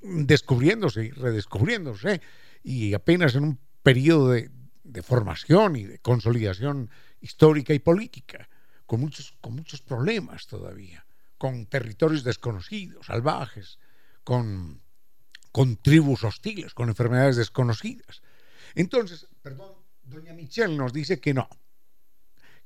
descubriéndose 0.00 1.06
y 1.06 1.10
redescubriéndose, 1.10 2.20
y 2.62 2.94
apenas 2.94 3.34
en 3.34 3.44
un 3.44 3.60
periodo 3.82 4.30
de, 4.30 4.50
de 4.84 5.02
formación 5.02 5.76
y 5.76 5.84
de 5.84 5.98
consolidación 5.98 6.90
histórica 7.20 7.74
y 7.74 7.78
política, 7.78 8.48
con 8.86 9.00
muchos, 9.00 9.34
con 9.40 9.54
muchos 9.54 9.82
problemas 9.82 10.46
todavía, 10.46 11.06
con 11.36 11.66
territorios 11.66 12.24
desconocidos, 12.24 13.06
salvajes, 13.06 13.78
con, 14.24 14.82
con 15.52 15.76
tribus 15.76 16.24
hostiles, 16.24 16.74
con 16.74 16.88
enfermedades 16.88 17.36
desconocidas. 17.36 18.22
Entonces, 18.74 19.26
perdón, 19.42 19.74
doña 20.08 20.32
Michelle 20.32 20.76
nos 20.76 20.92
dice 20.92 21.20
que 21.20 21.34
no, 21.34 21.48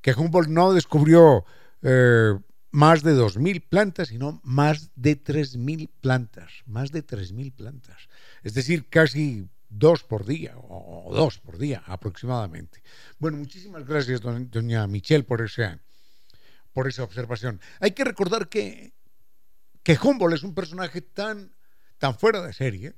que 0.01 0.13
Humboldt 0.13 0.49
no 0.49 0.73
descubrió 0.73 1.45
eh, 1.83 2.39
más 2.71 3.03
de 3.03 3.15
2.000 3.15 3.69
plantas, 3.69 4.09
sino 4.09 4.41
más 4.45 4.91
de 4.95 5.23
3.000 5.23 5.91
plantas, 6.01 6.63
más 6.67 6.91
de 6.91 7.07
3.000 7.07 7.55
plantas. 7.55 8.09
Es 8.43 8.55
decir, 8.55 8.89
casi 8.89 9.49
dos 9.69 10.03
por 10.05 10.25
día, 10.27 10.55
o 10.57 11.13
dos 11.15 11.39
por 11.39 11.59
día 11.59 11.83
aproximadamente. 11.87 12.83
Bueno, 13.19 13.39
muchísimas 13.39 13.87
gracias, 13.87 14.21
doña 14.21 14.87
Michelle, 14.87 15.25
por 15.25 15.43
esa, 15.43 15.79
por 16.73 16.89
esa 16.89 17.05
observación. 17.05 17.61
Hay 17.81 17.93
que 17.93 18.05
recordar 18.05 18.49
que 18.49 18.93
que 19.83 19.99
Humboldt 20.01 20.35
es 20.35 20.43
un 20.43 20.55
personaje 20.55 21.01
tan, 21.01 21.55
tan 21.99 22.17
fuera 22.17 22.43
de 22.43 22.53
serie 22.53 22.95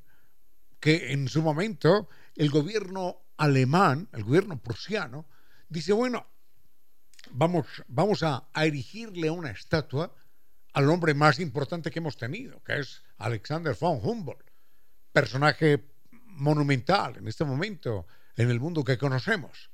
que 0.80 1.12
en 1.12 1.28
su 1.28 1.42
momento 1.42 2.08
el 2.36 2.50
gobierno 2.50 3.23
alemán, 3.36 4.08
el 4.12 4.24
gobierno 4.24 4.58
prusiano, 4.58 5.26
dice, 5.68 5.92
bueno, 5.92 6.26
vamos, 7.30 7.66
vamos 7.88 8.22
a, 8.22 8.48
erigirle 8.54 9.30
una 9.30 9.50
estatua 9.50 10.14
al 10.72 10.88
hombre 10.90 11.14
más 11.14 11.38
importante 11.38 11.90
que 11.90 12.00
hemos 12.00 12.16
tenido, 12.16 12.62
que 12.62 12.80
es 12.80 13.02
Alexander 13.18 13.76
von 13.78 14.00
Humboldt, 14.02 14.50
personaje 15.12 15.84
monumental 16.10 17.16
en 17.16 17.28
este 17.28 17.44
momento 17.44 18.06
en 18.36 18.50
el 18.50 18.58
mundo 18.58 18.82
que 18.82 18.98
conocemos. 18.98 19.70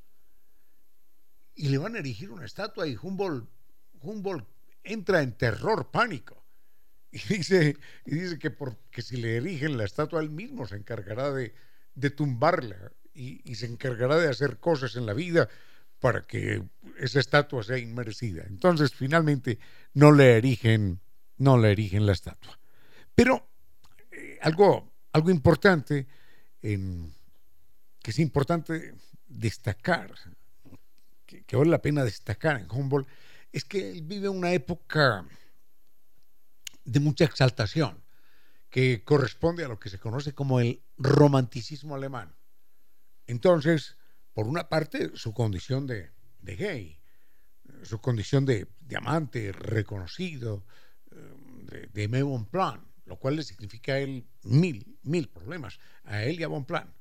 Y 1.54 1.68
le 1.68 1.78
van 1.78 1.96
a 1.96 1.98
erigir 1.98 2.30
una 2.30 2.44
estatua 2.44 2.86
y 2.86 2.96
Humboldt, 3.00 3.48
Humboldt 4.00 4.46
entra 4.82 5.22
en 5.22 5.32
terror, 5.36 5.90
pánico. 5.90 6.36
Y 7.12 7.18
dice, 7.18 7.76
y 8.06 8.14
dice 8.14 8.38
que, 8.38 8.50
porque 8.50 9.02
si 9.02 9.16
le 9.16 9.36
erigen 9.36 9.76
la 9.76 9.84
estatua, 9.84 10.20
él 10.20 10.30
mismo 10.30 10.66
se 10.68 10.76
encargará 10.76 11.32
de, 11.32 11.54
de 11.96 12.10
tumbarla 12.10 12.92
y, 13.14 13.54
se 13.54 13.66
encargará 13.66 14.16
de 14.16 14.28
hacer 14.28 14.58
cosas 14.58 14.96
en 14.96 15.06
la 15.06 15.14
vida 15.14 15.48
para 15.98 16.22
que 16.22 16.62
esa 16.98 17.20
estatua 17.20 17.62
sea 17.62 17.78
inmerecida. 17.78 18.44
Entonces, 18.46 18.94
finalmente, 18.94 19.58
no 19.94 20.12
le 20.12 20.38
erigen, 20.38 21.00
no 21.36 21.58
le 21.58 21.72
erigen 21.72 22.06
la 22.06 22.12
estatua. 22.12 22.58
Pero 23.14 23.46
eh, 24.10 24.38
algo, 24.40 24.92
algo 25.12 25.30
importante, 25.30 26.06
que 26.60 28.10
es 28.10 28.18
importante 28.18 28.94
destacar, 29.26 30.14
que, 31.26 31.42
que 31.44 31.56
vale 31.56 31.70
la 31.70 31.82
pena 31.82 32.04
destacar 32.04 32.60
en 32.60 32.70
Humboldt, 32.70 33.08
es 33.52 33.64
que 33.64 33.90
él 33.90 34.02
vive 34.02 34.28
una 34.28 34.52
época 34.52 35.26
de 36.84 37.00
mucha 37.00 37.24
exaltación, 37.24 38.02
que 38.70 39.04
corresponde 39.04 39.64
a 39.64 39.68
lo 39.68 39.78
que 39.78 39.90
se 39.90 39.98
conoce 39.98 40.32
como 40.32 40.60
el 40.60 40.82
romanticismo 40.96 41.94
alemán. 41.94 42.34
Entonces, 43.30 43.96
por 44.32 44.46
una 44.46 44.68
parte, 44.68 45.12
su 45.14 45.32
condición 45.32 45.86
de, 45.86 46.10
gay, 46.42 46.98
su 47.82 48.00
condición 48.00 48.44
de 48.44 48.66
diamante 48.80 49.52
reconocido, 49.52 50.64
eh, 51.10 51.34
de, 51.62 51.86
de 51.86 52.02
Aimé 52.02 52.22
Bonpland, 52.22 52.82
lo 53.06 53.16
cual 53.16 53.36
le 53.36 53.42
significa 53.42 53.94
a 53.94 53.98
él 53.98 54.26
mil, 54.42 54.98
mil 55.02 55.28
problemas, 55.28 55.78
a 56.04 56.22
él 56.22 56.40
y 56.40 56.42
a 56.42 56.48
Bonpland. 56.48 56.92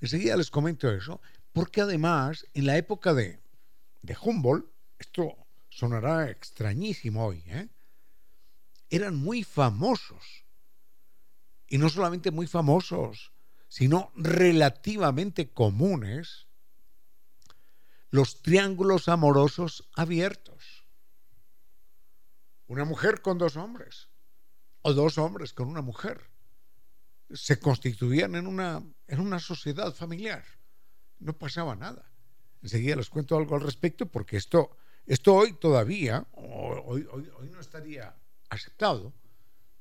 Enseguida 0.00 0.36
les 0.36 0.50
comento 0.50 0.90
eso, 0.90 1.20
porque 1.52 1.80
además, 1.80 2.46
en 2.54 2.66
la 2.66 2.76
época 2.76 3.14
de, 3.14 3.40
de 4.02 4.16
Humboldt, 4.20 4.66
esto 4.98 5.36
sonará 5.68 6.30
extrañísimo 6.30 7.26
hoy, 7.26 7.42
¿eh? 7.46 7.68
eran 8.90 9.16
muy 9.16 9.42
famosos. 9.44 10.44
Y 11.68 11.78
no 11.78 11.88
solamente 11.88 12.30
muy 12.30 12.46
famosos, 12.46 13.32
sino 13.76 14.10
relativamente 14.14 15.52
comunes 15.52 16.46
los 18.08 18.40
triángulos 18.40 19.06
amorosos 19.06 19.86
abiertos. 19.94 20.86
Una 22.68 22.86
mujer 22.86 23.20
con 23.20 23.36
dos 23.36 23.58
hombres, 23.58 24.08
o 24.80 24.94
dos 24.94 25.18
hombres 25.18 25.52
con 25.52 25.68
una 25.68 25.82
mujer, 25.82 26.30
se 27.28 27.60
constituían 27.60 28.34
en 28.34 28.46
una, 28.46 28.82
en 29.08 29.20
una 29.20 29.38
sociedad 29.40 29.92
familiar. 29.92 30.42
No 31.18 31.34
pasaba 31.34 31.76
nada. 31.76 32.10
Enseguida 32.62 32.96
les 32.96 33.10
cuento 33.10 33.36
algo 33.36 33.56
al 33.56 33.60
respecto 33.60 34.06
porque 34.06 34.38
esto, 34.38 34.74
esto 35.04 35.34
hoy 35.34 35.52
todavía, 35.52 36.26
hoy, 36.32 37.06
hoy, 37.12 37.30
hoy 37.38 37.50
no 37.50 37.60
estaría 37.60 38.16
aceptado, 38.48 39.12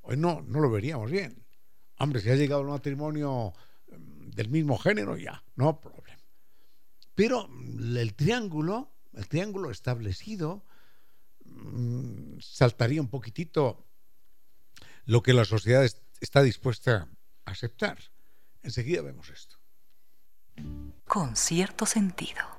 Hoy 0.01 0.17
no, 0.17 0.41
no 0.41 0.59
lo 0.59 0.69
veríamos 0.69 1.09
bien. 1.09 1.45
Hombre, 1.97 2.19
si 2.19 2.29
ha 2.29 2.35
llegado 2.35 2.61
el 2.61 2.67
matrimonio 2.67 3.53
del 4.25 4.49
mismo 4.49 4.77
género, 4.77 5.17
ya, 5.17 5.43
no 5.55 5.79
problema. 5.79 6.21
Pero 7.15 7.49
el 7.97 8.13
triángulo, 8.13 8.91
el 9.13 9.27
triángulo 9.27 9.71
establecido, 9.71 10.65
mm, 11.45 12.39
saltaría 12.39 13.01
un 13.01 13.09
poquitito 13.09 13.85
lo 15.05 15.23
que 15.23 15.33
la 15.33 15.45
sociedad 15.45 15.85
está 16.19 16.41
dispuesta 16.41 17.07
a 17.45 17.51
aceptar. 17.51 17.99
Enseguida 18.63 19.01
vemos 19.01 19.29
esto. 19.29 19.57
Con 21.07 21.35
cierto 21.35 21.85
sentido. 21.85 22.54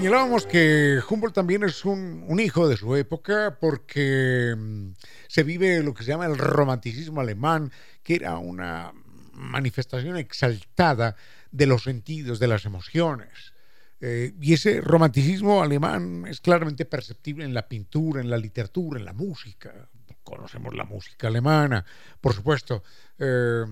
Señalábamos 0.00 0.46
que 0.46 0.98
Humboldt 1.10 1.34
también 1.34 1.62
es 1.62 1.84
un, 1.84 2.40
hijo 2.40 2.66
de 2.66 2.78
su 2.78 2.96
época 2.96 3.58
porque 3.60 4.54
mm, 4.56 4.92
se 5.28 5.42
vive 5.42 5.82
lo 5.82 5.92
que 5.92 6.04
se 6.04 6.08
llama 6.08 6.24
el 6.24 6.38
romanticismo 6.38 7.20
alemán, 7.20 7.70
que 8.02 8.14
era 8.14 8.38
una 8.38 8.94
manifestación 9.34 10.16
exaltada 10.16 11.16
de 11.50 11.66
los 11.66 11.82
sentidos, 11.82 12.38
de 12.38 12.46
las 12.46 12.64
emociones. 12.64 13.52
Eh, 14.00 14.32
y 14.40 14.54
ese 14.54 14.80
romanticismo 14.80 15.62
alemán 15.62 16.24
es 16.26 16.40
claramente 16.40 16.86
perceptible 16.86 17.44
en 17.44 17.52
la 17.52 17.68
pintura, 17.68 18.22
en 18.22 18.30
la 18.30 18.38
literatura, 18.38 18.98
en 18.98 19.04
la 19.04 19.12
música. 19.12 19.90
Conocemos 20.24 20.74
la 20.74 20.84
música 20.84 21.28
alemana, 21.28 21.84
por 22.22 22.32
supuesto, 22.32 22.82
eh, 23.18 23.64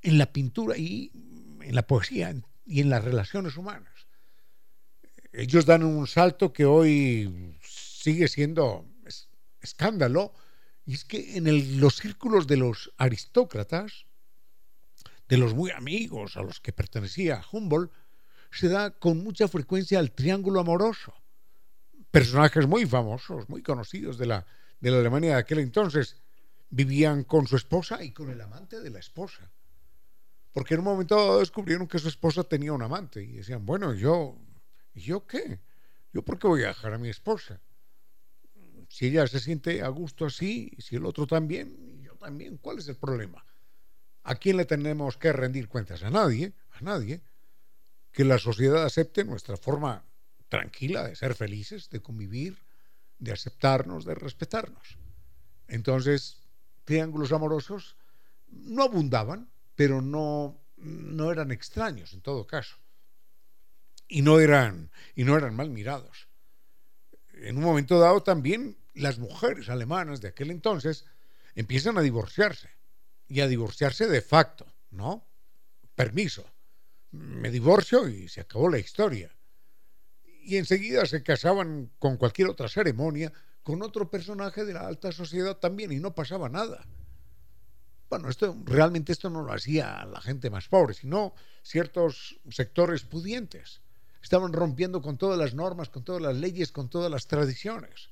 en 0.00 0.18
la 0.18 0.26
pintura 0.26 0.76
y 0.78 1.10
en 1.60 1.74
la 1.74 1.82
poesía 1.82 2.32
y 2.64 2.80
en 2.80 2.88
las 2.88 3.02
relaciones 3.02 3.56
humanas 3.56 3.91
ellos 5.32 5.64
dan 5.64 5.82
un 5.82 6.06
salto 6.06 6.52
que 6.52 6.64
hoy 6.64 7.56
sigue 7.62 8.28
siendo 8.28 8.86
escándalo, 9.60 10.32
y 10.84 10.94
es 10.94 11.04
que 11.04 11.36
en 11.36 11.80
los 11.80 11.96
círculos 11.96 12.46
de 12.46 12.56
los 12.56 12.92
aristócratas, 12.98 14.06
de 15.28 15.38
los 15.38 15.54
muy 15.54 15.70
amigos 15.70 16.36
a 16.36 16.42
los 16.42 16.60
que 16.60 16.72
pertenecía 16.72 17.42
Humboldt, 17.52 17.92
se 18.50 18.68
da 18.68 18.90
con 18.90 19.22
mucha 19.22 19.48
frecuencia 19.48 20.00
el 20.00 20.12
triángulo 20.12 20.60
amoroso. 20.60 21.14
Personajes 22.10 22.66
muy 22.66 22.84
famosos, 22.84 23.48
muy 23.48 23.62
conocidos 23.62 24.18
de 24.18 24.26
la, 24.26 24.46
de 24.80 24.90
la 24.90 24.98
Alemania 24.98 25.30
de 25.30 25.40
aquel 25.40 25.60
entonces, 25.60 26.16
vivían 26.68 27.24
con 27.24 27.46
su 27.46 27.56
esposa 27.56 28.02
y 28.02 28.10
con 28.10 28.28
el 28.30 28.40
amante 28.40 28.80
de 28.80 28.90
la 28.90 28.98
esposa. 28.98 29.50
Porque 30.52 30.74
en 30.74 30.80
un 30.80 30.86
momento 30.86 31.38
descubrieron 31.38 31.86
que 31.86 31.98
su 31.98 32.08
esposa 32.08 32.44
tenía 32.44 32.72
un 32.72 32.82
amante 32.82 33.22
y 33.22 33.32
decían, 33.36 33.64
bueno, 33.64 33.94
yo 33.94 34.36
¿Y 34.94 35.00
yo 35.00 35.26
qué? 35.26 35.60
¿Yo 36.12 36.22
por 36.22 36.38
qué 36.38 36.46
voy 36.46 36.62
a 36.64 36.68
dejar 36.68 36.92
a 36.92 36.98
mi 36.98 37.08
esposa? 37.08 37.60
Si 38.88 39.06
ella 39.06 39.26
se 39.26 39.40
siente 39.40 39.82
a 39.82 39.88
gusto 39.88 40.26
así, 40.26 40.70
si 40.78 40.96
el 40.96 41.06
otro 41.06 41.26
también, 41.26 42.02
yo 42.02 42.14
también, 42.16 42.58
¿cuál 42.58 42.78
es 42.78 42.88
el 42.88 42.96
problema? 42.96 43.44
¿A 44.22 44.34
quién 44.34 44.58
le 44.58 44.66
tenemos 44.66 45.16
que 45.16 45.32
rendir 45.32 45.68
cuentas? 45.68 46.02
A 46.02 46.10
nadie, 46.10 46.52
a 46.70 46.80
nadie. 46.82 47.22
Que 48.12 48.24
la 48.24 48.38
sociedad 48.38 48.84
acepte 48.84 49.24
nuestra 49.24 49.56
forma 49.56 50.04
tranquila 50.50 51.08
de 51.08 51.16
ser 51.16 51.34
felices, 51.34 51.88
de 51.88 52.02
convivir, 52.02 52.58
de 53.18 53.32
aceptarnos, 53.32 54.04
de 54.04 54.14
respetarnos. 54.14 54.98
Entonces, 55.68 56.42
triángulos 56.84 57.32
amorosos 57.32 57.96
no 58.48 58.82
abundaban, 58.82 59.50
pero 59.74 60.02
no, 60.02 60.60
no 60.76 61.32
eran 61.32 61.50
extraños 61.50 62.12
en 62.12 62.20
todo 62.20 62.46
caso 62.46 62.81
y 64.12 64.20
no 64.20 64.40
eran, 64.40 64.90
y 65.14 65.24
no 65.24 65.38
eran 65.38 65.56
mal 65.56 65.70
mirados. 65.70 66.28
En 67.32 67.56
un 67.56 67.64
momento 67.64 67.98
dado 67.98 68.22
también 68.22 68.76
las 68.92 69.18
mujeres 69.18 69.70
alemanas 69.70 70.20
de 70.20 70.28
aquel 70.28 70.50
entonces 70.50 71.06
empiezan 71.54 71.96
a 71.96 72.02
divorciarse 72.02 72.68
y 73.26 73.40
a 73.40 73.48
divorciarse 73.48 74.06
de 74.06 74.20
facto, 74.20 74.66
¿no? 74.90 75.26
Permiso. 75.94 76.44
Me 77.10 77.50
divorcio 77.50 78.06
y 78.06 78.28
se 78.28 78.42
acabó 78.42 78.68
la 78.68 78.78
historia. 78.78 79.34
Y 80.44 80.58
enseguida 80.58 81.06
se 81.06 81.22
casaban 81.22 81.90
con 81.98 82.18
cualquier 82.18 82.48
otra 82.48 82.68
ceremonia 82.68 83.32
con 83.62 83.80
otro 83.80 84.10
personaje 84.10 84.66
de 84.66 84.74
la 84.74 84.86
alta 84.86 85.10
sociedad 85.12 85.56
también 85.56 85.90
y 85.90 86.00
no 86.00 86.14
pasaba 86.14 86.50
nada. 86.50 86.86
Bueno, 88.10 88.28
esto 88.28 88.54
realmente 88.66 89.12
esto 89.12 89.30
no 89.30 89.40
lo 89.42 89.54
hacía 89.54 90.04
la 90.04 90.20
gente 90.20 90.50
más 90.50 90.68
pobre, 90.68 90.92
sino 90.92 91.34
ciertos 91.62 92.38
sectores 92.50 93.04
pudientes 93.04 93.80
estaban 94.22 94.52
rompiendo 94.52 95.02
con 95.02 95.18
todas 95.18 95.38
las 95.38 95.54
normas, 95.54 95.88
con 95.88 96.04
todas 96.04 96.22
las 96.22 96.36
leyes, 96.36 96.70
con 96.70 96.88
todas 96.88 97.10
las 97.10 97.26
tradiciones. 97.26 98.10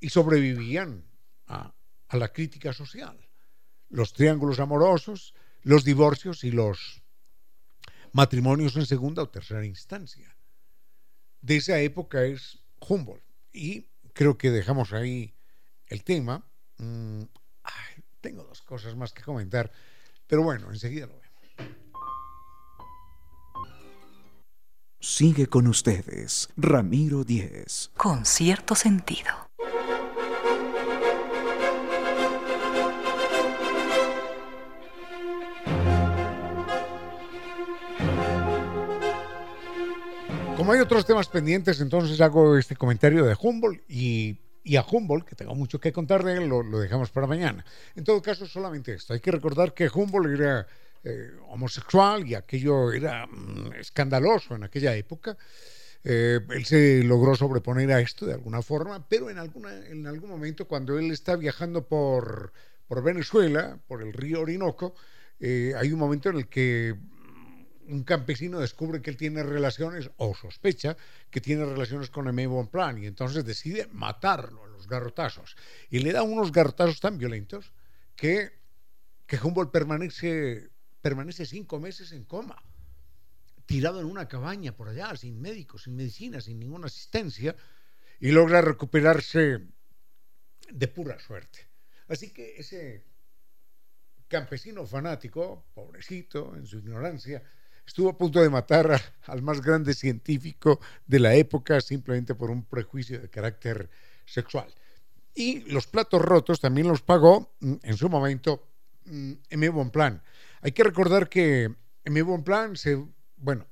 Y 0.00 0.10
sobrevivían 0.10 1.04
a, 1.46 1.74
la 2.12 2.32
crítica 2.32 2.72
social. 2.72 3.18
Los 3.88 4.12
triángulos 4.12 4.60
amorosos, 4.60 5.34
los 5.62 5.84
divorcios 5.84 6.44
y 6.44 6.52
los 6.52 7.02
matrimonios 8.12 8.76
en 8.76 8.86
segunda 8.86 9.22
o 9.22 9.28
tercera 9.28 9.66
instancia. 9.66 10.36
De 11.40 11.56
esa 11.56 11.78
época 11.80 12.24
es 12.24 12.60
Humboldt. 12.80 13.24
Y 13.52 13.88
creo 14.12 14.38
que 14.38 14.50
dejamos 14.50 14.92
ahí 14.92 15.34
el 15.88 16.04
tema. 16.04 16.46
Mm, 16.78 17.22
tengo 18.20 18.44
dos 18.44 18.62
cosas 18.62 18.96
más 18.96 19.12
que 19.12 19.22
comentar, 19.22 19.70
pero 20.26 20.42
bueno, 20.42 20.70
enseguida 20.70 21.06
lo 21.06 21.14
vemos. 21.14 21.25
Sigue 25.08 25.46
con 25.46 25.68
ustedes, 25.68 26.48
Ramiro 26.56 27.22
Díez. 27.22 27.92
Con 27.96 28.26
cierto 28.26 28.74
sentido. 28.74 29.30
Como 40.56 40.72
hay 40.72 40.80
otros 40.80 41.06
temas 41.06 41.28
pendientes, 41.28 41.80
entonces 41.80 42.20
hago 42.20 42.58
este 42.58 42.74
comentario 42.74 43.24
de 43.24 43.36
Humboldt 43.40 43.88
y, 43.88 44.40
a 44.76 44.82
Humboldt, 44.82 45.24
que 45.24 45.36
tengo 45.36 45.54
mucho 45.54 45.78
que 45.78 45.92
contar 45.92 46.24
de 46.24 46.38
él, 46.38 46.48
lo, 46.48 46.64
lo 46.64 46.80
dejamos 46.80 47.10
para 47.10 47.28
mañana. 47.28 47.64
En 47.94 48.02
todo 48.02 48.20
caso, 48.20 48.44
solamente 48.44 48.94
esto. 48.94 49.14
Hay 49.14 49.20
que 49.20 49.30
recordar 49.30 49.72
que 49.72 49.88
Humboldt 49.88 50.40
era 50.40 50.66
eh, 51.08 51.30
homosexual 51.50 52.26
y 52.26 52.34
aquello 52.34 52.90
era 52.90 53.28
mm, 53.28 53.74
escandaloso 53.78 54.56
en 54.56 54.64
aquella 54.64 54.96
época. 54.96 55.36
Eh, 56.02 56.40
él 56.50 56.64
se 56.64 57.04
logró 57.04 57.36
sobreponer 57.36 57.92
a 57.92 58.00
esto 58.00 58.26
de 58.26 58.32
alguna 58.34 58.60
forma, 58.60 59.08
pero 59.08 59.30
en, 59.30 59.38
alguna, 59.38 59.86
en 59.86 60.04
algún 60.08 60.30
momento 60.30 60.66
cuando 60.66 60.98
él 60.98 61.12
está 61.12 61.36
viajando 61.36 61.86
por, 61.86 62.52
por 62.88 63.04
Venezuela, 63.04 63.78
por 63.86 64.02
el 64.02 64.12
río 64.12 64.40
Orinoco, 64.40 64.96
eh, 65.38 65.74
hay 65.76 65.92
un 65.92 66.00
momento 66.00 66.28
en 66.30 66.38
el 66.38 66.48
que 66.48 66.96
mm, 66.96 67.92
un 67.92 68.02
campesino 68.02 68.58
descubre 68.58 69.00
que 69.00 69.10
él 69.10 69.16
tiene 69.16 69.44
relaciones, 69.44 70.10
o 70.16 70.34
sospecha 70.34 70.96
que 71.30 71.40
tiene 71.40 71.64
relaciones 71.64 72.10
con 72.10 72.26
Aimé 72.26 72.48
Bonpland, 72.48 72.98
y 72.98 73.06
entonces 73.06 73.44
decide 73.44 73.88
matarlo 73.92 74.64
a 74.64 74.68
los 74.68 74.88
garrotazos. 74.88 75.54
Y 75.88 76.00
le 76.00 76.10
da 76.10 76.24
unos 76.24 76.50
garrotazos 76.50 76.98
tan 76.98 77.16
violentos 77.16 77.72
que, 78.16 78.50
que 79.24 79.38
Humboldt 79.40 79.70
permanece 79.70 80.74
permanece 81.06 81.46
cinco 81.46 81.78
meses 81.78 82.10
en 82.10 82.24
coma, 82.24 82.60
tirado 83.64 84.00
en 84.00 84.06
una 84.06 84.26
cabaña 84.26 84.74
por 84.74 84.88
allá, 84.88 85.14
sin 85.14 85.40
médicos, 85.40 85.84
sin 85.84 85.94
medicina, 85.94 86.40
sin 86.40 86.58
ninguna 86.58 86.86
asistencia, 86.86 87.54
y 88.18 88.32
logra 88.32 88.60
recuperarse 88.60 89.60
de 90.68 90.88
pura 90.88 91.16
suerte. 91.20 91.60
Así 92.08 92.32
que 92.32 92.56
ese 92.56 93.04
campesino 94.26 94.84
fanático, 94.84 95.66
pobrecito, 95.74 96.56
en 96.56 96.66
su 96.66 96.78
ignorancia, 96.78 97.40
estuvo 97.86 98.08
a 98.08 98.18
punto 98.18 98.42
de 98.42 98.50
matar 98.50 99.00
al 99.26 99.42
más 99.42 99.60
grande 99.60 99.94
científico 99.94 100.80
de 101.06 101.20
la 101.20 101.36
época 101.36 101.80
simplemente 101.80 102.34
por 102.34 102.50
un 102.50 102.64
prejuicio 102.64 103.20
de 103.20 103.30
carácter 103.30 103.88
sexual. 104.24 104.74
Y 105.36 105.60
los 105.70 105.86
platos 105.86 106.20
rotos 106.20 106.58
también 106.58 106.88
los 106.88 107.02
pagó 107.02 107.54
mm, 107.60 107.74
en 107.80 107.96
su 107.96 108.08
momento 108.08 108.66
mm, 109.04 109.32
M. 109.50 109.68
Bonpland, 109.68 110.20
hay 110.66 110.72
que 110.72 110.82
recordar 110.82 111.28
que 111.28 111.72
M. 112.02 112.22
Bonpland 112.22 112.74
se, 112.74 113.00
bueno, 113.36 113.68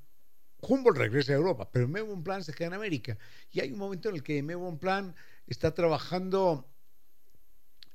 Humboldt 0.61 0.97
regresa 0.97 1.33
a 1.33 1.35
Europa, 1.35 1.69
pero 1.69 1.87
M. 1.87 2.01
Bonpland 2.01 2.45
se 2.45 2.55
queda 2.55 2.69
en 2.69 2.75
América. 2.75 3.19
Y 3.51 3.59
hay 3.59 3.73
un 3.73 3.81
momento 3.81 4.11
en 4.11 4.15
el 4.15 4.23
que 4.23 4.39
M. 4.39 4.55
Bonpland 4.55 5.13
está 5.49 5.75
trabajando 5.75 6.73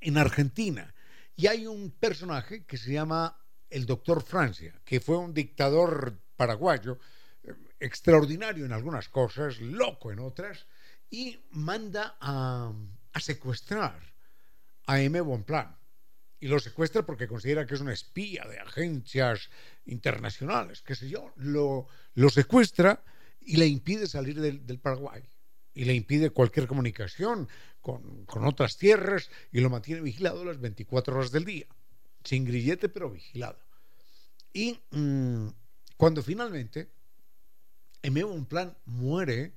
en 0.02 0.18
Argentina. 0.18 0.94
Y 1.38 1.48
hay 1.48 1.66
un 1.66 1.92
personaje 1.92 2.66
que 2.66 2.76
se 2.76 2.92
llama 2.92 3.42
el 3.70 3.86
doctor 3.86 4.22
Francia, 4.22 4.78
que 4.84 5.00
fue 5.00 5.16
un 5.16 5.34
dictador 5.34 6.20
paraguayo, 6.36 7.00
eh, 7.44 7.54
extraordinario 7.80 8.66
en 8.66 8.74
algunas 8.74 9.08
cosas, 9.08 9.62
loco 9.62 10.12
en 10.12 10.20
otras, 10.20 10.68
y 11.10 11.40
manda 11.52 12.18
a, 12.20 12.74
secuestrar 13.18 13.98
a 14.88 15.00
M. 15.00 15.22
Bonplan. 15.22 15.79
Y 16.40 16.48
lo 16.48 16.60
secuestra 16.60 17.06
porque 17.06 17.28
considera 17.28 17.66
que 17.66 17.76
es 17.76 17.82
una 17.82 17.94
espía 17.94 18.46
de 18.48 18.60
agencias 18.60 19.50
internacionales, 19.86 20.82
qué 20.82 20.96
sé 20.96 21.10
yo. 21.10 21.34
Lo, 21.36 21.88
lo 22.14 22.30
secuestra 22.30 23.04
y 23.42 23.58
le 23.58 23.68
impide 23.68 24.08
salir 24.08 24.40
del, 24.40 24.66
del 24.66 24.80
Paraguay 24.80 25.24
y 25.74 25.86
le 25.86 25.94
impide 25.94 26.30
cualquier 26.32 26.68
comunicación 26.68 27.48
con, 27.82 28.46
otras 28.46 28.78
tierras 28.78 29.30
y 29.52 29.62
lo 29.62 29.70
mantiene 29.70 30.02
vigilado 30.02 30.44
las 30.44 30.60
24 30.60 31.16
horas 31.16 31.32
del 31.32 31.46
día, 31.46 31.68
sin 32.24 32.46
grillete 32.46 32.90
pero 32.90 33.10
vigilado. 33.10 33.60
Y 34.54 34.80
mm, 34.92 35.48
cuando 35.98 36.22
finalmente 36.22 36.90
un 38.04 38.46
plan 38.46 38.78
muere 38.86 39.54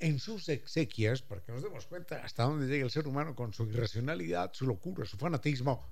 en 0.00 0.18
sus 0.18 0.48
exequias, 0.48 1.22
para 1.22 1.42
que 1.42 1.52
nos 1.52 1.62
demos 1.62 1.86
cuenta 1.86 2.24
hasta 2.24 2.44
dónde 2.44 2.66
llega 2.66 2.84
el 2.84 2.90
ser 2.90 3.06
humano 3.06 3.34
con 3.34 3.52
su 3.52 3.64
irracionalidad, 3.64 4.50
su 4.54 4.66
locura, 4.66 5.04
su 5.04 5.16
fanatismo, 5.16 5.86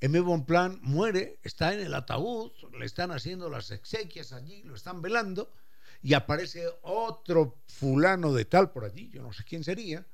M. 0.00 0.18
Bonplan 0.20 0.78
muere, 0.82 1.38
está 1.42 1.74
en 1.74 1.80
el 1.80 1.94
ataúd, 1.94 2.52
le 2.72 2.86
están 2.86 3.10
haciendo 3.12 3.50
las 3.50 3.70
exequias 3.70 4.32
allí, 4.32 4.62
lo 4.62 4.74
están 4.74 5.02
velando, 5.02 5.52
y 6.02 6.14
aparece 6.14 6.66
otro 6.82 7.62
fulano 7.66 8.32
de 8.32 8.46
tal 8.46 8.70
por 8.72 8.84
allí, 8.84 9.10
yo 9.10 9.22
no 9.22 9.32
sé 9.32 9.44
quién 9.44 9.62
sería, 9.62 10.06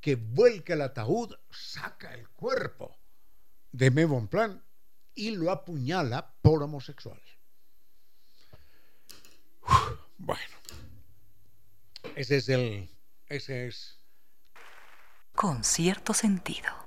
que 0.00 0.16
vuelca 0.16 0.74
el 0.74 0.82
ataúd, 0.82 1.34
saca 1.50 2.14
el 2.14 2.28
cuerpo 2.28 2.98
de 3.72 3.86
M. 3.86 4.04
Bonplan 4.04 4.62
y 5.14 5.30
lo 5.30 5.50
apuñala 5.50 6.34
por 6.42 6.62
homosexual. 6.62 7.20
bueno, 10.18 10.54
ese 12.16 12.36
es 12.36 12.48
el... 12.48 12.90
Ese 13.28 13.66
es... 13.68 13.98
Con 15.34 15.64
cierto 15.64 16.14
sentido. 16.14 16.83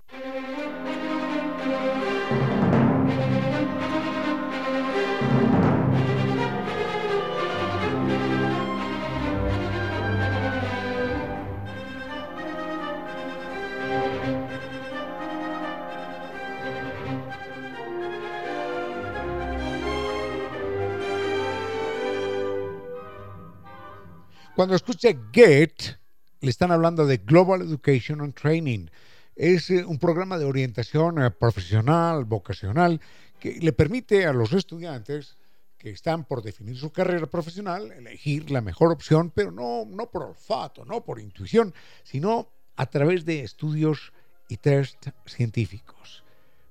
Cuando 24.57 24.73
escuche 24.73 25.15
GET, 25.31 25.99
le 26.41 26.49
están 26.49 26.71
hablando 26.71 27.05
de 27.05 27.17
Global 27.17 27.61
Education 27.61 28.21
and 28.21 28.33
Training. 28.33 28.87
Es 29.35 29.69
eh, 29.69 29.85
un 29.85 29.99
programa 29.99 30.39
de 30.39 30.45
orientación 30.45 31.21
eh, 31.21 31.29
profesional, 31.29 32.25
vocacional, 32.25 32.99
que 33.39 33.59
le 33.61 33.71
permite 33.71 34.25
a 34.25 34.33
los 34.33 34.53
estudiantes 34.53 35.37
que 35.77 35.91
están 35.91 36.25
por 36.25 36.41
definir 36.41 36.75
su 36.75 36.91
carrera 36.91 37.27
profesional 37.27 37.91
elegir 37.91 38.49
la 38.49 38.61
mejor 38.61 38.91
opción, 38.91 39.29
pero 39.29 39.51
no, 39.51 39.85
no 39.85 40.09
por 40.09 40.23
olfato, 40.23 40.85
no 40.85 41.05
por 41.05 41.19
intuición, 41.19 41.71
sino 42.03 42.49
a 42.77 42.87
través 42.87 43.25
de 43.25 43.41
estudios 43.41 44.11
y 44.49 44.57
test 44.57 45.09
científicos. 45.27 46.23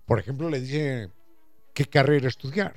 Por 0.06 0.18
ejemplo, 0.18 0.50
le 0.50 0.60
dice 0.60 1.12
qué 1.72 1.84
carrera 1.84 2.26
estudiar. 2.26 2.74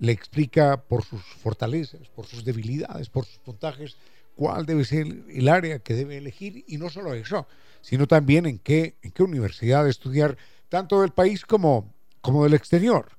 Le 0.00 0.12
explica 0.12 0.82
por 0.82 1.02
sus 1.02 1.22
fortalezas, 1.22 2.10
por 2.10 2.26
sus 2.26 2.44
debilidades, 2.44 3.08
por 3.08 3.24
sus 3.24 3.38
puntajes 3.38 3.96
cuál 4.34 4.66
debe 4.66 4.84
ser 4.84 5.06
el 5.28 5.48
área 5.48 5.78
que 5.78 5.94
debe 5.94 6.18
elegir 6.18 6.64
y 6.66 6.76
no 6.76 6.90
solo 6.90 7.14
eso, 7.14 7.46
sino 7.80 8.06
también 8.06 8.46
en 8.46 8.58
qué, 8.58 8.96
en 9.02 9.12
qué 9.12 9.22
universidad 9.22 9.88
estudiar, 9.88 10.36
tanto 10.68 11.00
del 11.00 11.12
país 11.12 11.44
como, 11.44 11.92
como 12.20 12.44
del 12.44 12.54
exterior. 12.54 13.10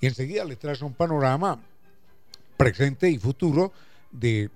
Y 0.00 0.06
enseguida 0.06 0.44
le 0.44 0.56
trae 0.56 0.76
un 0.82 0.94
panorama 0.94 1.60
presente 2.56 3.10
y 3.10 3.18
futuro 3.18 3.72
de, 4.10 4.50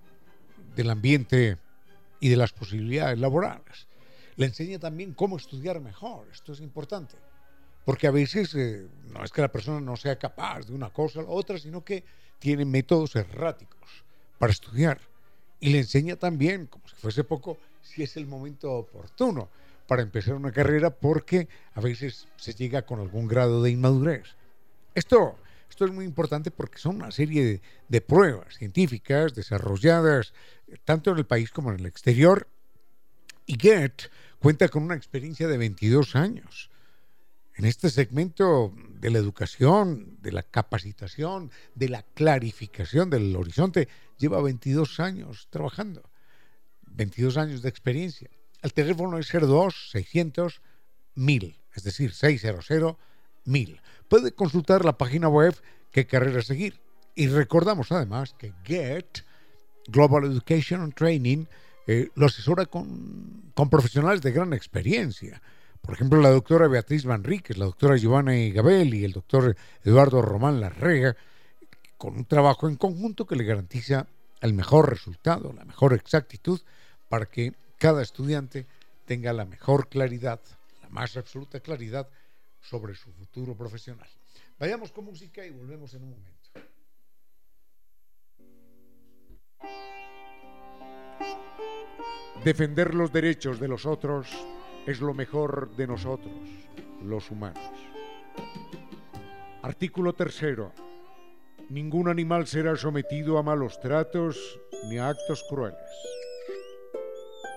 del 0.77 0.91
ambiente 0.91 1.59
y 2.21 2.29
de 2.29 2.37
las 2.37 2.53
posibilidades 2.53 3.19
laborales. 3.19 3.89
Le 4.37 4.47
enseña 4.47 4.79
también 4.79 5.15
cómo 5.15 5.37
estudiar 5.37 5.81
mejor, 5.81 6.29
esto 6.33 6.53
es 6.53 6.61
importante, 6.61 7.17
porque 7.85 8.07
a 8.07 8.13
veces 8.13 8.55
eh, 8.55 8.87
no 9.13 9.25
es 9.25 9.33
que 9.33 9.41
la 9.41 9.51
persona 9.51 9.81
no 9.81 9.97
sea 9.97 10.17
capaz 10.17 10.67
de 10.67 10.75
una 10.75 10.91
cosa 10.91 11.21
o 11.21 11.35
otra, 11.35 11.59
sino 11.59 11.85
que 11.85 12.05
tiene 12.39 12.65
métodos 12.65 13.17
erráticos 13.17 14.05
para 14.39 14.53
estudiar 14.53 15.01
y 15.61 15.71
le 15.71 15.79
enseña 15.79 16.17
también, 16.17 16.67
como 16.67 16.87
si 16.89 16.95
fuese 16.97 17.25
poco, 17.25 17.59
si 17.83 18.03
es 18.03 18.17
el 18.17 18.27
momento 18.27 18.73
oportuno 18.73 19.49
para 19.87 20.03
empezar 20.03 20.35
una 20.35 20.53
carrera 20.53 20.91
porque 20.91 21.49
a 21.75 21.81
veces 21.81 22.29
se 22.37 22.55
llega 22.55 22.83
con 22.83 23.01
algún 23.01 23.27
grado 23.27 23.63
de 23.63 23.71
inmadurez. 23.71 24.37
Esto, 24.95 25.37
esto 25.69 25.87
es 25.87 25.93
muy 25.93 26.05
importante 26.05 26.51
porque 26.51 26.79
son 26.79 26.97
una 26.97 27.11
serie 27.11 27.61
de, 27.89 28.01
pruebas 28.01 28.57
científicas 28.57 29.35
desarrolladas 29.35 30.33
eh, 30.67 30.77
tanto 30.85 31.11
en 31.11 31.19
el 31.19 31.27
país 31.27 31.51
como 31.51 31.73
en 31.73 31.81
el 31.81 31.87
exterior 31.87 32.47
y 33.47 33.59
Get 33.59 34.11
cuenta 34.39 34.69
con 34.69 34.83
una 34.83 34.95
experiencia 34.95 35.49
de 35.49 35.57
22 35.57 36.15
años 36.17 36.71
en 37.57 37.65
este 37.65 37.91
segmento 37.91 38.73
de 39.01 39.11
la 39.11 39.19
educación, 39.19 40.19
de 40.21 40.33
la 40.33 40.43
capacitación, 40.43 41.51
de 41.75 41.89
la 41.89 42.03
clarificación 42.03 43.11
del 43.11 43.35
horizonte, 43.37 43.89
lleva 44.19 44.43
22 44.43 45.01
años 45.01 45.49
trabajando, 45.51 46.11
22 46.87 47.37
años 47.37 47.63
de 47.63 47.69
experiencia. 47.69 48.31
El 48.63 48.73
teléfono 48.73 49.19
es 49.19 49.31
02 49.31 49.91
600 49.93 50.61
1000, 51.15 51.61
es 51.75 51.83
decir, 51.83 52.13
600 52.13 52.97
1000. 53.45 53.81
Puede 54.09 54.33
consultar 54.33 54.85
la 54.85 54.99
página 54.99 55.29
web 55.29 55.55
qué 55.93 56.07
carrera 56.07 56.43
seguir. 56.43 56.81
Y 57.15 57.29
recordamos 57.29 57.93
además 57.93 58.35
que 58.39 58.53
GET, 58.65 59.25
Global 59.87 60.25
Education 60.25 60.83
and 60.83 60.95
Training, 60.95 61.47
eh, 61.87 62.11
lo 62.15 62.27
asesora 62.27 62.67
con, 62.67 63.51
con 63.55 63.71
profesionales 63.71 64.21
de 64.23 64.33
gran 64.33 64.53
experiencia 64.53 65.41
por 65.81 65.95
ejemplo, 65.95 66.21
la 66.21 66.31
doctora 66.31 66.69
Beatriz 66.69 67.05
Manríquez, 67.07 67.57
la 67.57 67.65
doctora 67.65 67.97
Giovanna 67.97 68.33
Gabel 68.53 68.93
y 68.95 69.05
el 69.05 69.13
doctor 69.13 69.57
Eduardo 69.83 70.21
Román 70.21 70.61
Larrega, 70.61 71.17
con 71.97 72.17
un 72.17 72.25
trabajo 72.25 72.69
en 72.69 72.77
conjunto 72.77 73.27
que 73.27 73.37
le 73.37 73.45
garantiza 73.45 74.07
el 74.41 74.53
mejor 74.53 74.91
resultado, 74.91 75.53
la 75.53 75.65
mejor 75.65 75.95
exactitud, 75.95 76.61
para 77.09 77.27
que 77.27 77.55
cada 77.79 78.03
estudiante 78.03 78.67
tenga 79.07 79.33
la 79.33 79.45
mejor 79.45 79.89
claridad, 79.89 80.41
la 80.83 80.89
más 80.91 81.17
absoluta 81.17 81.61
claridad 81.61 82.09
sobre 82.61 82.95
su 82.95 83.11
futuro 83.13 83.57
profesional. 83.57 84.09
Vayamos 84.59 84.93
con 84.93 85.07
música 85.07 85.45
y 85.45 85.51
volvemos 85.51 85.95
en 85.95 86.03
un 86.03 86.11
momento. 86.11 86.39
Defender 92.45 92.95
los 92.95 93.13
derechos 93.13 93.59
de 93.59 93.69
los 93.69 93.87
otros 93.87 94.29
es 94.89 95.03
lo 95.03 95.13
mejor 95.13 95.77
de 95.77 95.87
nosotros, 95.87 96.33
los 97.05 97.31
humanos. 97.31 97.63
Artículo 99.61 100.15
tercero. 100.15 100.73
Ningún 101.69 102.09
animal 102.09 102.47
será 102.47 102.75
sometido 102.75 103.37
a 103.37 103.43
malos 103.43 103.79
tratos 103.81 104.59
ni 104.89 104.97
a 104.97 105.11
actos 105.11 105.45
crueles. 105.47 105.79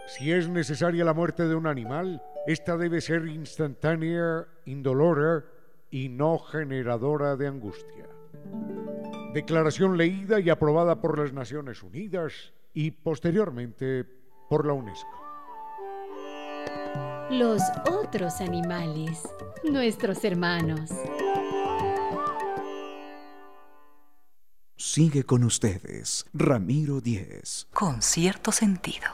Si 0.08 0.34
es 0.34 0.50
necesaria 0.50 1.06
la 1.06 1.14
muerte 1.14 1.48
de 1.48 1.56
un 1.56 1.68
animal, 1.68 2.22
esta 2.48 2.76
debe 2.76 3.00
ser 3.00 3.26
instantánea, 3.28 4.46
indolora 4.66 5.46
y 5.90 6.10
no 6.10 6.38
generadora 6.38 7.38
de 7.38 7.48
angustia. 7.48 8.10
Declaración 9.34 9.96
leída 9.96 10.42
y 10.42 10.50
aprobada 10.50 11.00
por 11.00 11.18
las 11.18 11.32
Naciones 11.32 11.82
Unidas 11.82 12.52
y 12.74 12.92
posteriormente 12.92 14.04
por 14.50 14.66
la 14.66 14.74
UNESCO 14.74 15.31
los 17.32 17.62
otros 17.90 18.42
animales, 18.42 19.22
nuestros 19.64 20.24
hermanos. 20.26 20.90
Sigue 24.76 25.24
con 25.24 25.46
ustedes, 25.46 26.26
Ramiro 26.34 27.00
Díez. 27.00 27.68
Con 27.74 28.02
cierto 28.02 28.52
sentido. 28.52 29.08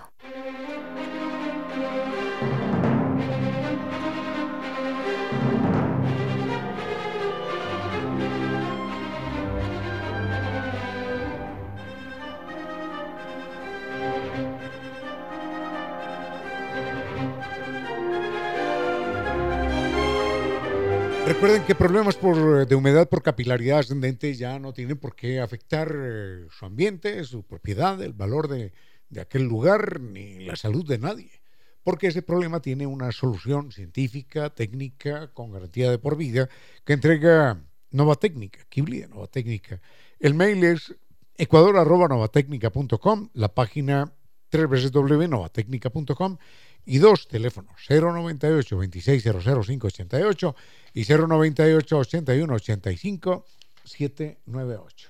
Recuerden 21.38 21.68
que 21.68 21.76
problemas 21.76 22.16
por, 22.16 22.66
de 22.66 22.74
humedad 22.74 23.08
por 23.08 23.22
capilaridad 23.22 23.78
ascendente 23.78 24.34
ya 24.34 24.58
no 24.58 24.74
tienen 24.74 24.98
por 24.98 25.16
qué 25.16 25.40
afectar 25.40 25.94
eh, 25.96 26.48
su 26.50 26.66
ambiente, 26.66 27.24
su 27.26 27.44
propiedad, 27.44 28.02
el 28.02 28.14
valor 28.14 28.48
de, 28.48 28.74
de 29.10 29.22
aquel 29.22 29.44
lugar 29.44 30.02
ni 30.02 30.44
la 30.44 30.56
salud 30.56 30.84
de 30.84 30.98
nadie, 30.98 31.30
porque 31.84 32.08
ese 32.08 32.24
problema 32.24 32.60
tiene 32.60 32.88
una 32.88 33.12
solución 33.12 33.72
científica, 33.72 34.50
técnica, 34.50 35.32
con 35.32 35.52
garantía 35.52 35.92
de 35.92 36.00
por 36.00 36.18
vida, 36.18 36.50
que 36.84 36.94
entrega 36.94 37.62
Nova 37.92 38.16
Técnica, 38.16 38.66
Kibli 38.68 39.06
Nova 39.08 39.28
Técnica. 39.28 39.80
El 40.20 40.34
mail 40.34 40.64
es 40.64 40.96
ecuador.novatecnica.com, 41.38 43.30
la 43.34 43.54
página 43.54 44.12
www.novatecnica.com 44.52 46.38
y 46.88 46.98
dos 47.00 47.28
teléfonos 47.28 47.76
098 47.88 48.76
2600 48.76 49.44
588 49.44 50.56
y 50.94 51.04
098 51.04 51.98
81 51.98 52.54
85 52.54 53.46
798. 53.84 55.10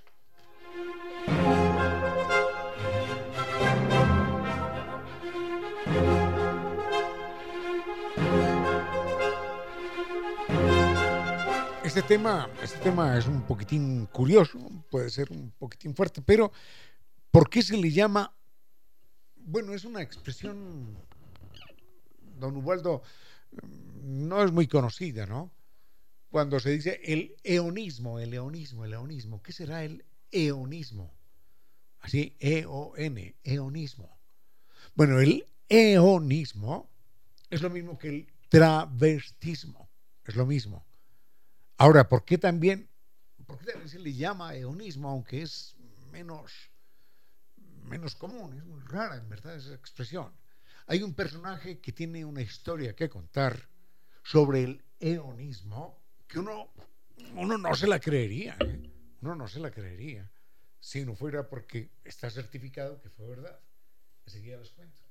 Este 11.84 12.02
tema, 12.02 12.50
este 12.62 12.78
tema 12.80 13.18
es 13.18 13.28
un 13.28 13.44
poquitín 13.44 14.08
curioso, 14.08 14.60
puede 14.90 15.10
ser 15.10 15.32
un 15.32 15.52
poquitín 15.58 15.96
fuerte, 15.96 16.22
pero 16.22 16.52
¿por 17.32 17.50
qué 17.50 17.62
se 17.62 17.78
le 17.78 17.92
llama? 17.92 18.34
Bueno, 19.36 19.74
es 19.74 19.86
una 19.86 20.02
expresión, 20.02 20.98
don 22.40 22.58
Ubaldo, 22.58 23.02
no 24.02 24.44
es 24.44 24.52
muy 24.52 24.68
conocida, 24.68 25.26
¿no? 25.26 25.52
Cuando 26.30 26.60
se 26.60 26.72
dice 26.72 27.00
el 27.04 27.36
eonismo, 27.44 28.20
el 28.20 28.34
eonismo, 28.34 28.86
el 28.86 28.94
eonismo, 28.94 29.42
¿qué 29.42 29.54
será 29.54 29.84
el 29.84 30.06
eonismo? 30.32 31.14
Así, 32.00 32.36
E-O-N, 32.40 33.36
eonismo. 33.44 34.20
Bueno, 34.96 35.20
el 35.20 35.46
eonismo 35.70 36.90
es 37.50 37.62
lo 37.62 37.70
mismo 37.70 37.98
que 37.98 38.10
el 38.10 38.34
travestismo, 38.50 39.90
es 40.26 40.36
lo 40.36 40.46
mismo. 40.46 40.86
Ahora, 41.78 42.08
¿por 42.10 42.26
qué 42.26 42.38
también, 42.38 42.90
por 43.46 43.58
qué 43.60 43.66
también 43.66 43.90
se 43.90 44.00
le 44.00 44.14
llama 44.14 44.56
eonismo, 44.56 45.10
aunque 45.10 45.42
es 45.42 45.76
menos, 46.12 46.72
menos 47.84 48.16
común, 48.16 48.54
es 48.58 48.66
muy 48.66 48.82
rara 48.82 49.18
en 49.18 49.30
verdad 49.30 49.56
esa 49.56 49.74
expresión? 49.74 50.34
Hay 50.88 51.04
un 51.04 51.14
personaje 51.14 51.80
que 51.80 51.92
tiene 51.92 52.24
una 52.24 52.42
historia 52.42 52.96
que 52.96 53.10
contar 53.10 53.68
sobre 54.24 54.64
el 54.64 54.86
eonismo 55.00 56.00
que 56.28 56.40
uno, 56.40 56.70
uno 57.36 57.58
no 57.58 57.76
se 57.76 57.88
la 57.88 58.00
creería, 58.00 58.56
¿eh? 58.62 58.90
uno 59.22 59.36
no 59.36 59.48
se 59.50 59.60
la 59.60 59.70
creería 59.70 60.32
si 60.80 61.04
no 61.06 61.14
fuera 61.14 61.50
porque 61.50 61.92
está 62.06 62.30
certificado 62.30 63.02
que 63.02 63.10
fue 63.10 63.28
verdad. 63.28 63.60
Enseguida 64.26 64.58
les 64.58 64.72
cuento. 64.72 65.02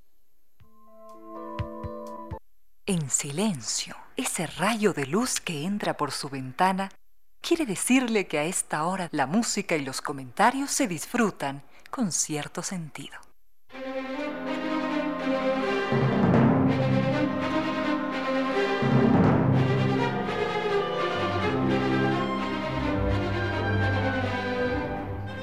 En 2.87 3.11
silencio, 3.11 3.97
ese 4.17 4.47
rayo 4.47 4.95
de 4.95 5.07
luz 5.07 5.41
que 5.41 5.65
entra 5.65 5.99
por 5.99 6.11
su 6.11 6.31
ventana 6.31 6.91
quiere 7.43 7.67
decirle 7.67 8.27
que 8.27 8.39
a 8.39 8.45
esta 8.45 8.85
hora 8.87 9.11
la 9.13 9.27
música 9.27 9.77
y 9.77 9.85
los 9.85 10.01
comentarios 10.01 10.71
se 10.71 10.89
disfrutan 10.89 11.63
con 11.91 12.13
cierto 12.13 12.63
sentido. 12.63 13.26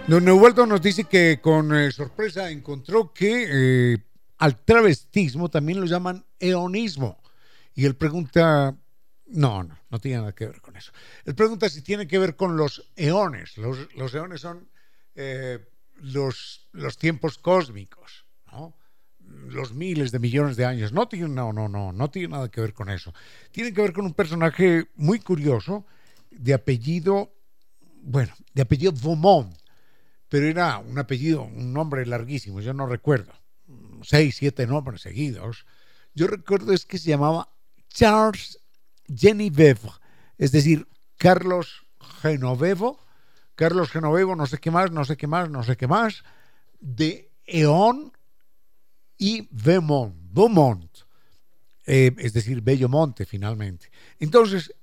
Don 0.06 0.26
Neuvaldo 0.26 0.66
nos 0.66 0.82
dice 0.82 1.06
que 1.06 1.40
con 1.42 1.74
eh, 1.74 1.90
sorpresa 1.92 2.50
encontró 2.50 3.14
que 3.14 3.94
eh, 3.94 3.98
al 4.38 4.58
travestismo 4.66 5.50
también 5.50 5.80
lo 5.80 5.86
llaman 5.86 6.26
eonismo. 6.40 7.24
Y 7.74 7.86
él 7.86 7.96
pregunta, 7.96 8.78
no, 9.28 9.64
no, 9.64 9.80
no 9.90 10.00
tiene 10.00 10.18
nada 10.18 10.36
que 10.36 10.46
ver 10.46 10.60
con 10.60 10.76
eso. 10.76 10.92
Él 11.24 11.36
pregunta 11.36 11.70
si 11.70 11.82
tiene 11.82 12.06
que 12.06 12.20
ver 12.20 12.36
con 12.36 12.58
los 12.58 12.92
eones. 12.98 13.58
Los, 13.58 13.88
los 13.96 14.14
eones 14.14 14.42
son 14.42 14.70
eh, 15.16 15.60
los, 15.96 16.68
los 16.74 16.98
tiempos 16.98 17.38
cósmicos, 17.38 18.26
¿no? 18.52 18.76
los 19.48 19.74
miles 19.74 20.12
de 20.12 20.20
millones 20.20 20.58
de 20.58 20.66
años. 20.66 20.92
No 20.92 21.08
tiene, 21.08 21.30
no, 21.30 21.54
no, 21.54 21.70
no, 21.70 21.94
no 21.94 22.12
tiene 22.12 22.28
nada 22.28 22.52
que 22.52 22.60
ver 22.60 22.74
con 22.74 22.90
eso. 22.90 23.14
Tiene 23.52 23.74
que 23.74 23.82
ver 23.82 23.94
con 23.94 24.06
un 24.06 24.14
personaje 24.14 24.90
muy 24.96 25.20
curioso 25.20 25.86
de 26.30 26.54
apellido, 26.54 27.34
bueno, 28.02 28.34
de 28.54 28.64
apellido 28.64 28.92
Beaumont, 28.92 29.63
pero 30.34 30.48
era 30.48 30.80
un 30.80 30.98
apellido, 30.98 31.44
un 31.44 31.74
nombre 31.74 32.08
larguísimo, 32.08 32.60
yo 32.60 32.74
no 32.74 32.88
recuerdo, 32.88 33.32
seis, 34.02 34.38
siete 34.38 34.66
nombres 34.66 35.02
seguidos. 35.02 35.68
Yo 36.16 36.26
recuerdo 36.26 36.74
es 36.74 36.88
que 36.88 36.98
se 36.98 37.12
llamaba 37.12 37.50
Charles 37.90 38.60
Genevieve, 39.08 39.92
es 40.40 40.52
decir, 40.52 40.88
Carlos 41.18 41.86
Genovevo, 42.24 43.00
Carlos 43.54 43.92
Genovevo, 43.92 44.36
no 44.36 44.48
sé 44.48 44.58
qué 44.58 44.72
más, 44.72 44.90
no 44.90 45.06
sé 45.06 45.18
qué 45.18 45.28
más, 45.28 45.52
no 45.52 45.62
sé 45.64 45.78
qué 45.78 45.86
más, 45.86 46.24
de 46.80 47.30
Eón 47.46 48.12
y 49.20 49.48
Beaumont, 49.52 50.16
Beaumont 50.32 50.98
eh, 51.86 52.12
es 52.18 52.34
decir, 52.34 52.60
Bellomonte 52.62 53.28
finalmente. 53.28 53.92
Entonces, 54.18 54.74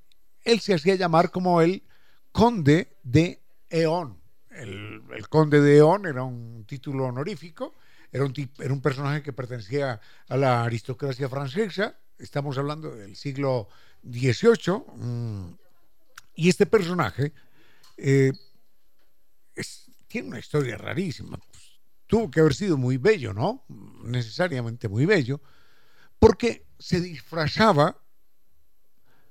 él 0.45 0.61
se 0.61 0.75
hacía 0.75 0.95
llamar 0.95 1.33
como 1.33 1.61
el 1.61 1.83
conde 2.31 2.97
de 3.03 3.43
Eón. 3.69 4.20
El, 4.51 5.03
conde 5.29 5.61
de 5.61 5.77
Eón 5.77 6.07
era 6.07 6.25
un 6.25 6.65
título 6.67 7.07
honorífico, 7.07 7.75
era 8.11 8.25
un, 8.25 8.35
era 8.59 8.73
un 8.73 8.83
personaje 8.83 9.23
que 9.23 9.33
pertenecía 9.33 10.01
a 10.29 10.37
la 10.37 10.65
aristocracia 10.65 11.29
francesa, 11.29 11.97
estamos 12.19 12.59
hablando 12.59 12.95
del 12.95 13.15
siglo 13.15 13.69
XVIII, 14.03 14.83
mm, 14.97 15.59
y 16.35 16.49
este 16.49 16.67
personaje 16.67 17.33
eh, 17.97 18.33
tiene 20.09 20.29
una 20.29 20.39
historia 20.41 20.77
rarísima. 20.77 21.39
tuvo 22.07 22.29
que 22.29 22.41
haber 22.41 22.55
sido 22.55 22.77
muy 22.77 22.97
bello, 22.97 23.33
¿no? 23.33 23.65
Necesariamente 24.03 24.89
muy 24.89 25.07
bello, 25.07 25.41
porque 26.19 26.67
se 26.77 27.01
disfrazaba, 27.01 28.03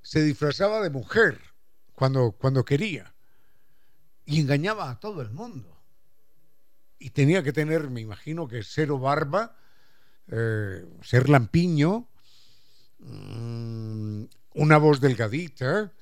se 0.01 0.23
disfrazaba 0.23 0.81
de 0.81 0.89
mujer 0.89 1.41
cuando, 1.93 2.31
cuando 2.31 2.63
quería 2.63 3.13
y 4.29 4.39
engañaba 4.39 4.89
a 4.89 4.99
todo 4.99 5.21
el 5.21 5.31
mundo. 5.31 5.77
Y 6.99 7.09
tenía 7.11 7.43
que 7.43 7.53
tener, 7.53 7.89
me 7.89 8.01
imagino 8.01 8.47
que 8.47 8.63
cero 8.63 8.99
barba, 8.99 9.55
eh, 10.27 10.85
ser 11.01 11.29
lampiño, 11.29 12.09
Mm, 12.99 14.25
una 14.55 14.77
voz 14.77 14.99
delgadita 14.99 15.93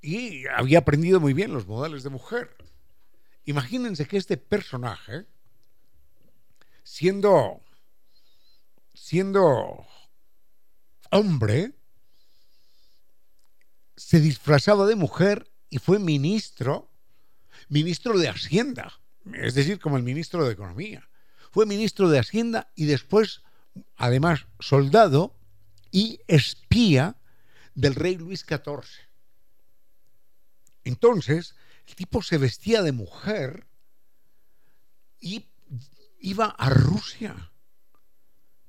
y 0.00 0.46
había 0.46 0.78
aprendido 0.78 1.20
muy 1.20 1.34
bien 1.34 1.52
los 1.52 1.66
modales 1.66 2.02
de 2.02 2.10
mujer. 2.10 2.56
Imagínense 3.44 4.06
que 4.06 4.16
este 4.16 4.38
personaje, 4.38 5.26
siendo, 6.82 7.60
siendo 8.94 9.86
hombre, 11.10 11.74
se 13.96 14.20
disfrazaba 14.20 14.86
de 14.86 14.96
mujer 14.96 15.50
y 15.68 15.78
fue 15.78 15.98
ministro, 15.98 16.90
ministro 17.72 18.18
de 18.18 18.28
Hacienda, 18.28 19.00
es 19.32 19.54
decir, 19.54 19.80
como 19.80 19.96
el 19.96 20.02
ministro 20.02 20.44
de 20.44 20.52
Economía. 20.52 21.08
Fue 21.50 21.64
ministro 21.64 22.10
de 22.10 22.18
Hacienda 22.18 22.70
y 22.74 22.84
después, 22.84 23.40
además, 23.96 24.46
soldado 24.60 25.34
y 25.90 26.20
espía 26.26 27.16
del 27.74 27.94
rey 27.94 28.16
Luis 28.16 28.40
XIV. 28.40 28.84
Entonces, 30.84 31.54
el 31.86 31.94
tipo 31.94 32.22
se 32.22 32.36
vestía 32.36 32.82
de 32.82 32.92
mujer 32.92 33.66
y 35.18 35.46
iba 36.20 36.46
a 36.46 36.68
Rusia 36.68 37.52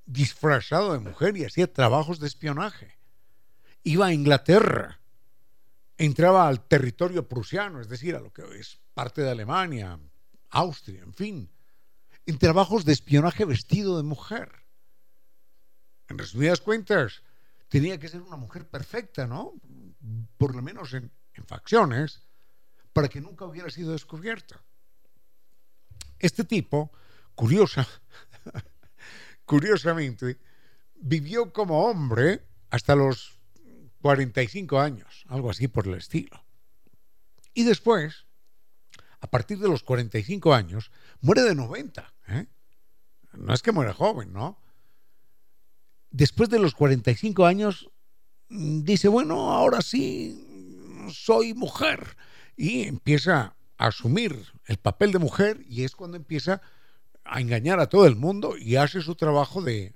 disfrazado 0.05 0.93
de 0.93 0.99
mujer 0.99 1.35
y 1.35 1.43
hacía 1.43 1.71
trabajos 1.71 2.21
de 2.21 2.27
espionaje. 2.27 2.97
Iba 3.83 4.07
a 4.07 4.13
Inglaterra, 4.13 5.01
entraba 5.97 6.47
al 6.47 6.67
territorio 6.67 7.27
prusiano, 7.27 7.79
es 7.79 7.89
decir, 7.89 8.15
a 8.15 8.19
lo 8.19 8.31
que 8.31 8.43
es 8.59 8.79
parte 8.93 9.21
de 9.21 9.31
Alemania, 9.31 9.99
Austria, 10.49 11.01
en 11.01 11.13
fin, 11.13 11.49
en 12.25 12.37
trabajos 12.37 12.85
de 12.85 12.93
espionaje 12.93 13.45
vestido 13.45 13.97
de 13.97 14.03
mujer. 14.03 14.51
En 16.07 16.17
resumidas 16.17 16.61
cuentas, 16.61 17.23
tenía 17.69 17.99
que 17.99 18.07
ser 18.07 18.21
una 18.21 18.37
mujer 18.37 18.67
perfecta, 18.67 19.25
¿no? 19.27 19.53
Por 20.37 20.55
lo 20.55 20.61
menos 20.61 20.93
en, 20.93 21.11
facciones, 21.47 22.21
para 22.93 23.07
que 23.07 23.19
nunca 23.19 23.45
hubiera 23.45 23.69
sido 23.71 23.91
descubierta. 23.91 24.61
Este 26.19 26.43
tipo, 26.43 26.91
curiosa, 27.33 27.87
curiosamente, 29.45 30.39
vivió 30.95 31.51
como 31.51 31.85
hombre 31.87 32.45
hasta 32.69 32.95
los 32.95 33.32
45 34.03 34.81
años, 34.81 35.23
algo 35.29 35.49
así 35.49 35.69
por 35.69 35.87
el 35.87 35.93
estilo. 35.93 36.43
Y 37.53 37.63
después, 37.63 38.25
a 39.21 39.27
partir 39.27 39.59
de 39.59 39.69
los 39.69 39.81
45 39.81 40.53
años, 40.53 40.91
muere 41.21 41.43
de 41.43 41.55
90. 41.55 42.13
¿eh? 42.27 42.47
no 43.31 43.53
es 43.53 43.61
que 43.61 43.71
muera 43.71 43.93
joven, 43.93 44.33
¿no? 44.33 44.59
Después 46.11 46.49
de 46.49 46.59
los 46.59 46.75
45 46.75 47.45
años, 47.45 47.89
mm, 48.49 48.81
dice, 48.83 49.07
bueno, 49.07 49.53
ahora 49.53 49.81
sí, 49.81 51.07
soy 51.09 51.53
mujer. 51.53 52.17
Y 52.57 52.83
empieza 52.83 53.55
a 53.77 53.87
asumir 53.87 54.37
el 54.65 54.79
papel 54.79 55.13
de 55.13 55.19
mujer 55.19 55.63
y 55.65 55.85
es 55.85 55.95
cuando 55.95 56.17
empieza 56.17 56.61
a 57.23 57.39
engañar 57.39 57.79
a 57.79 57.87
todo 57.87 58.05
el 58.05 58.17
mundo 58.17 58.57
y 58.57 58.75
hace 58.75 58.99
su 58.99 59.15
trabajo 59.15 59.61
de, 59.61 59.95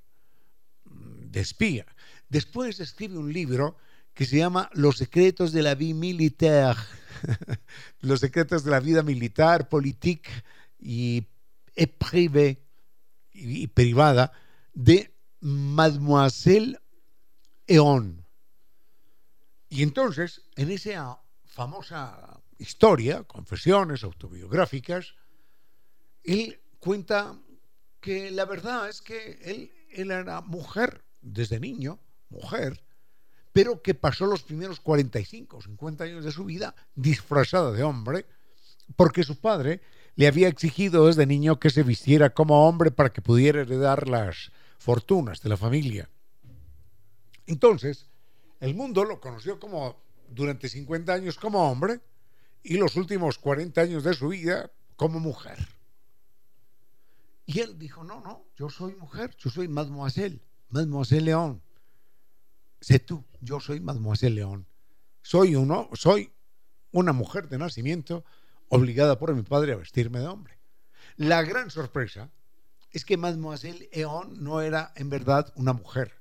de 0.86 1.42
espía. 1.42 1.86
Después 2.30 2.80
escribe 2.80 3.18
un 3.18 3.34
libro 3.34 3.78
que 4.18 4.26
se 4.26 4.38
llama 4.38 4.68
Los 4.74 4.98
secretos 4.98 5.52
de 5.52 5.62
la 5.62 5.76
vie 5.76 5.94
militaire, 5.94 6.80
los 8.02 8.20
secretos 8.20 8.64
de 8.64 8.72
la 8.72 8.80
vida 8.80 9.04
militar, 9.04 9.70
politique 9.70 10.32
y, 10.80 11.28
privé 12.00 12.66
y, 13.32 13.68
privada 13.68 14.32
de 14.74 15.14
Mademoiselle 15.40 16.80
Eon. 17.68 18.26
Y 19.70 19.84
entonces, 19.84 20.42
en 20.56 20.72
esa 20.72 21.20
famosa 21.46 22.42
historia, 22.58 23.22
confesiones 23.22 24.04
autobiográficas, 24.04 25.14
él 26.24 26.60
cuenta 26.80 27.40
que 28.02 28.32
la 28.32 28.46
verdad 28.46 28.90
es 28.90 29.00
que 29.00 29.40
él, 29.44 29.72
él 29.92 30.10
era 30.10 30.42
mujer 30.42 31.06
desde 31.22 31.60
niño, 31.60 32.00
mujer, 32.30 32.82
pero 33.58 33.82
que 33.82 33.96
pasó 33.96 34.28
los 34.28 34.44
primeros 34.44 34.80
45 34.80 35.58
o 35.58 35.62
50 35.64 36.04
años 36.04 36.24
de 36.24 36.32
su 36.32 36.46
vida 36.46 36.76
disfrazada 36.94 37.72
de 37.72 37.82
hombre, 37.82 38.28
porque 38.96 39.24
su 39.24 39.40
padre 39.40 39.82
le 40.16 40.28
había 40.28 40.48
exigido 40.48 41.08
desde 41.08 41.26
niño 41.26 41.60
que 41.60 41.72
se 41.72 41.82
vistiera 41.82 42.36
como 42.36 42.68
hombre 42.68 42.92
para 42.92 43.12
que 43.12 43.24
pudiera 43.24 43.62
heredar 43.62 44.08
las 44.08 44.52
fortunas 44.78 45.42
de 45.42 45.50
la 45.50 45.58
familia. 45.58 46.08
Entonces, 47.48 48.06
el 48.60 48.76
mundo 48.76 49.04
lo 49.04 49.20
conoció 49.20 49.60
como 49.60 50.04
durante 50.30 50.70
50 50.70 51.12
años 51.12 51.40
como 51.40 51.68
hombre 51.68 52.02
y 52.62 52.78
los 52.78 52.96
últimos 52.96 53.40
40 53.40 53.82
años 53.82 54.04
de 54.04 54.14
su 54.14 54.28
vida 54.28 54.70
como 54.96 55.20
mujer. 55.20 55.58
Y 57.48 57.62
él 57.62 57.80
dijo, 57.80 58.04
no, 58.04 58.22
no, 58.22 58.46
yo 58.56 58.70
soy 58.70 58.94
mujer, 58.94 59.36
yo 59.40 59.50
soy 59.50 59.68
mademoiselle, 59.68 60.44
mademoiselle 60.70 61.26
León. 61.26 61.64
Sé 62.80 63.00
tú, 63.00 63.26
yo 63.42 63.60
soy 63.60 63.80
mademoiselle 63.80 64.36
León. 64.36 64.68
Soy 65.22 65.56
una 65.56 67.14
mujer 67.14 67.50
de 67.50 67.58
nacimiento 67.58 68.24
obligada 68.70 69.20
por 69.20 69.34
mi 69.36 69.44
padre 69.44 69.74
a 69.74 69.78
vestirme 69.78 70.20
de 70.20 70.28
hombre. 70.28 70.60
La 71.16 71.44
gran 71.44 71.70
sorpresa 71.70 72.32
es 72.92 73.06
que 73.06 73.18
mademoiselle 73.18 73.90
León 73.92 74.44
no 74.44 74.62
era 74.62 74.94
en 74.96 75.10
verdad 75.10 75.52
una 75.56 75.74
mujer. 75.74 76.14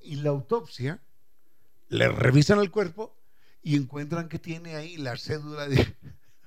Y 0.00 0.16
la 0.16 0.30
autopsia 0.30 1.02
le 1.88 2.08
revisan 2.08 2.60
el 2.60 2.70
cuerpo 2.70 3.16
y 3.62 3.76
encuentran 3.76 4.28
que 4.28 4.38
tiene 4.38 4.76
ahí 4.76 4.96
la 4.96 5.16
cédula 5.16 5.68
de 5.68 5.96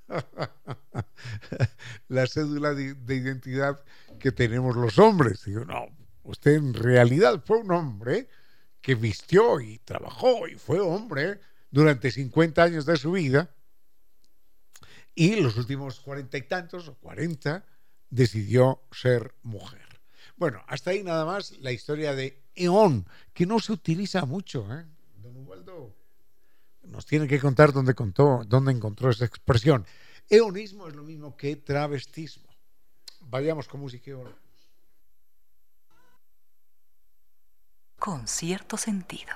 la 2.08 2.28
cédula 2.28 2.74
de, 2.74 2.96
identidad 3.16 3.84
que 4.20 4.32
tenemos 4.32 4.76
los 4.76 5.00
hombres. 5.00 5.44
Digo, 5.46 5.66
no, 5.66 5.88
usted 6.24 6.54
en 6.54 6.74
realidad 6.74 7.44
fue 7.46 7.60
un 7.60 7.72
hombre 7.72 8.28
que 8.84 8.96
vistió 8.96 9.62
y 9.62 9.80
trabajó 9.80 10.46
y 10.48 10.56
fue 10.56 10.82
hombre 10.82 11.40
durante 11.72 12.12
50 12.12 12.62
años 12.62 12.86
de 12.86 12.98
su 12.98 13.14
vida 13.14 13.50
y 15.16 15.38
los 15.38 15.56
últimos 15.56 16.02
cuarenta 16.02 16.38
y 16.38 16.42
tantos 16.44 16.90
o 16.90 16.96
cuarenta 16.96 17.66
decidió 18.10 18.82
ser 18.92 19.34
mujer. 19.42 19.88
Bueno, 20.36 20.62
hasta 20.68 20.92
ahí 20.92 21.02
nada 21.02 21.26
más 21.26 21.58
la 21.60 21.72
historia 21.72 22.14
de 22.14 22.44
Eón, 22.56 23.08
que 23.34 23.46
no 23.46 23.60
se 23.60 23.72
utiliza 23.72 24.26
mucho. 24.26 24.68
¿eh? 24.74 24.86
Don 25.16 25.38
Ubaldo 25.38 25.96
nos 26.84 27.06
tiene 27.06 27.26
que 27.26 27.40
contar 27.40 27.72
dónde, 27.72 27.94
contó, 27.94 28.44
dónde 28.46 28.74
encontró 28.74 29.10
esa 29.10 29.24
expresión. 29.24 29.86
Eonismo 30.30 30.90
es 30.90 30.96
lo 30.96 31.04
mismo 31.04 31.38
que 31.38 31.56
travestismo. 31.56 32.50
Vayamos 33.22 33.70
con 33.70 33.80
música 33.80 34.12
Con 38.06 38.28
cierto 38.28 38.76
sentido. 38.76 39.32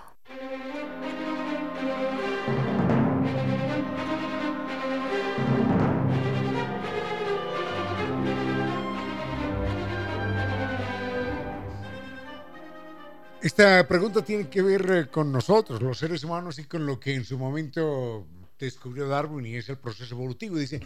Esta 13.41 13.88
pregunta 13.88 14.22
tiene 14.22 14.49
que 14.49 14.61
ver 14.61 14.91
eh, 14.91 15.07
con 15.07 15.32
nosotros, 15.32 15.82
los 15.82 15.97
seres 15.97 16.26
humanos, 16.26 16.59
y 16.59 16.65
con 16.65 16.86
lo 16.86 16.99
que 16.99 17.15
en 17.15 17.24
su 17.24 17.38
momento 17.38 18.28
descubrió 18.59 19.07
Darwin 19.07 19.45
y 19.45 19.55
es 19.55 19.70
el 19.70 19.78
proceso 19.78 20.13
evolutivo. 20.13 20.57
Dice, 20.57 20.82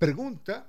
pregunta 0.00 0.68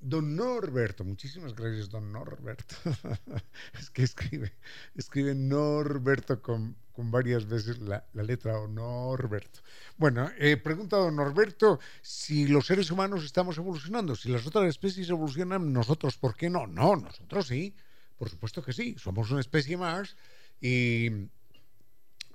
don 0.00 0.36
Norberto, 0.36 1.04
muchísimas 1.04 1.54
gracias 1.54 1.88
don 1.88 2.12
Norberto. 2.12 2.74
es 3.78 3.90
que 3.90 4.02
escribe, 4.02 4.52
escribe 4.94 5.34
Norberto 5.34 6.40
con, 6.40 6.76
con 6.92 7.10
varias 7.10 7.46
veces 7.46 7.78
la, 7.78 8.04
letra 8.14 8.58
o 8.58 8.68
Norberto. 8.68 9.60
Bueno, 9.96 10.30
eh, 10.38 10.56
pregunta 10.56 10.96
don 10.96 11.16
Norberto 11.16 11.80
si 12.02 12.46
los 12.46 12.66
seres 12.66 12.90
humanos 12.90 13.24
estamos 13.24 13.58
evolucionando, 13.58 14.14
si 14.14 14.28
las 14.28 14.46
otras 14.46 14.66
especies 14.68 15.08
evolucionan, 15.08 15.72
nosotros, 15.72 16.16
¿por 16.16 16.36
qué 16.36 16.50
no? 16.50 16.66
No, 16.66 16.96
nosotros 16.96 17.46
sí, 17.46 17.74
por 18.16 18.30
supuesto 18.30 18.62
que 18.62 18.72
sí, 18.72 18.96
somos 18.98 19.30
una 19.30 19.40
especie 19.40 19.76
más 19.76 20.16
y, 20.60 21.10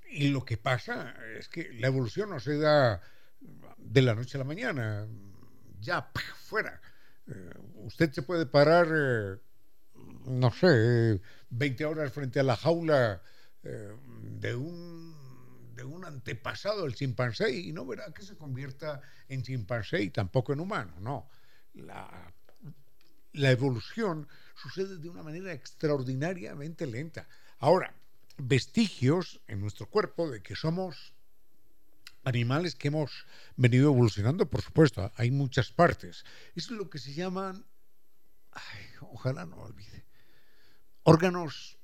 y 0.10 0.30
lo 0.30 0.44
que 0.46 0.58
pasa 0.58 1.16
es 1.38 1.48
que 1.48 1.72
la 1.74 1.88
evolución 1.88 2.30
no 2.30 2.40
se 2.40 2.58
da 2.58 3.02
de 3.78 4.02
la 4.02 4.16
noche 4.16 4.38
a 4.38 4.40
la 4.40 4.46
mañana, 4.46 5.08
ya 5.80 6.12
fuera. 6.36 6.80
Eh, 7.28 7.54
usted 7.76 8.12
se 8.12 8.22
puede 8.22 8.46
parar, 8.46 8.88
eh, 8.94 9.38
no 10.26 10.52
sé, 10.52 11.22
20 11.50 11.86
horas 11.86 12.12
frente 12.12 12.40
a 12.40 12.44
la 12.44 12.56
jaula 12.56 13.22
eh, 13.64 13.96
de, 14.24 14.56
un, 14.56 15.74
de 15.76 15.84
un 15.84 16.06
antepasado 16.06 16.84
del 16.84 16.96
chimpancé 16.96 17.52
y 17.52 17.72
no 17.74 17.86
verá 17.86 18.12
que 18.14 18.24
se 18.24 18.38
convierta 18.38 19.02
en 19.28 19.44
chimpancé 19.44 20.02
y 20.04 20.10
tampoco 20.10 20.54
en 20.54 20.60
humano, 20.60 20.94
no. 21.00 21.30
La, 21.74 22.34
la 23.34 23.52
evolución 23.52 24.28
sucede 24.56 24.98
de 24.98 25.10
una 25.10 25.24
manera 25.24 25.54
extraordinariamente 25.54 26.86
lenta. 26.86 27.28
Ahora, 27.60 27.94
vestigios 28.38 29.42
en 29.48 29.62
nuestro 29.62 29.90
cuerpo 29.90 30.30
de 30.30 30.42
que 30.42 30.56
somos 30.56 31.14
animales 32.24 32.76
que 32.76 32.90
hemos 32.90 33.26
venido 33.56 33.92
evolucionando, 33.92 34.50
por 34.50 34.62
supuesto, 34.62 35.12
hay 35.16 35.32
muchas 35.32 35.72
partes. 35.72 36.24
Es 36.56 36.70
lo 36.70 36.90
que 36.90 37.00
se 37.00 37.14
llaman, 37.14 37.66
ojalá 39.02 39.46
no 39.46 39.58
olvide, 39.58 40.06
órganos, 41.04 41.78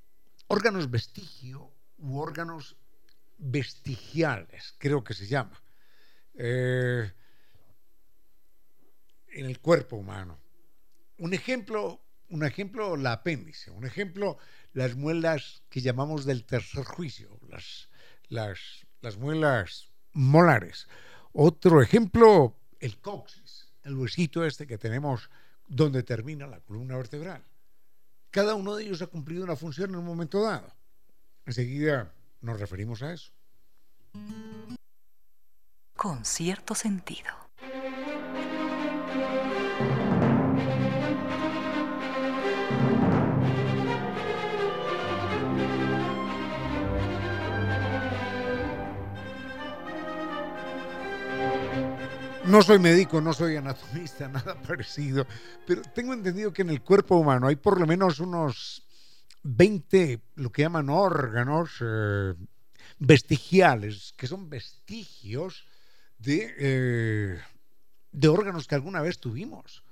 órganos 0.48 0.90
vestigio 0.92 1.74
u 1.98 2.20
órganos 2.20 2.78
vestigiales, 3.38 4.76
creo 4.78 5.04
que 5.04 5.14
se 5.14 5.28
llama, 5.28 5.62
eh, 6.36 7.12
en 9.30 9.46
el 9.46 9.60
cuerpo 9.60 9.96
humano. 9.96 10.40
Un 11.18 11.34
ejemplo, 11.34 12.04
un 12.30 12.44
ejemplo, 12.44 12.96
la 12.96 13.14
apéndice, 13.14 13.72
un 13.72 13.86
ejemplo, 13.86 14.38
las 14.74 14.96
muelas 14.96 15.64
que 15.70 15.82
llamamos 15.82 16.26
del 16.26 16.46
tercer 16.46 16.84
juicio, 16.84 17.40
las, 17.50 17.90
las, 18.28 18.60
las 19.02 19.18
muelas 19.18 19.92
molares. 20.18 20.88
Otro 21.32 21.82
ejemplo, 21.82 22.56
el 22.80 22.98
coxis, 23.00 23.68
el 23.84 23.96
huesito 23.96 24.44
este 24.46 24.68
que 24.68 24.78
tenemos 24.78 25.30
donde 25.68 26.04
termina 26.04 26.48
la 26.48 26.60
columna 26.60 26.98
vertebral. 26.98 27.44
Cada 28.32 28.56
uno 28.56 28.76
de 28.76 28.84
ellos 28.84 29.02
ha 29.02 29.08
cumplido 29.08 29.44
una 29.44 29.56
función 29.56 29.92
en 29.92 29.98
un 29.98 30.06
momento 30.06 30.42
dado. 30.42 30.74
Enseguida 31.46 32.12
nos 32.42 32.60
referimos 32.60 33.02
a 33.04 33.14
eso. 33.14 33.32
Con 35.96 36.26
cierto 36.26 36.76
sentido. 36.76 37.32
No 52.48 52.62
soy 52.62 52.80
médico, 52.80 53.20
no 53.20 53.34
soy 53.34 53.58
anatomista, 53.58 54.28
nada 54.30 54.56
parecido, 54.62 55.28
pero 55.66 55.82
tengo 55.82 56.14
entendido 56.14 56.54
que 56.54 56.62
en 56.62 56.70
el 56.70 56.82
cuerpo 56.82 57.18
humano 57.18 57.48
hay 57.48 57.58
por 57.58 57.78
lo 57.78 57.86
menos 57.86 58.22
unos 58.22 58.88
20, 59.44 60.22
lo 60.36 60.50
que 60.50 60.62
llaman 60.62 60.90
órganos 60.90 61.72
eh, 61.82 62.34
vestigiales, 63.00 64.14
que 64.16 64.28
son 64.28 64.50
vestigios 64.50 65.66
de, 66.20 66.56
eh, 66.58 67.42
de 68.14 68.28
órganos 68.30 68.66
que 68.66 68.76
alguna 68.76 69.02
vez 69.02 69.20
tuvimos 69.20 69.84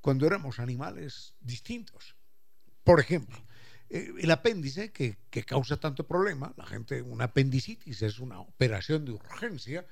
cuando 0.00 0.26
éramos 0.26 0.58
animales 0.58 1.34
distintos. 1.40 2.16
Por 2.82 2.98
ejemplo, 2.98 3.36
eh, 3.90 4.12
el 4.18 4.30
apéndice 4.32 4.90
que, 4.90 5.18
que, 5.30 5.44
causa 5.44 5.76
tanto 5.76 6.04
problema, 6.04 6.52
la 6.56 6.66
gente, 6.66 7.00
una 7.00 7.26
apendicitis 7.26 8.02
es 8.02 8.18
una 8.18 8.40
operación 8.40 9.04
de 9.04 9.12
urgencia, 9.12 9.86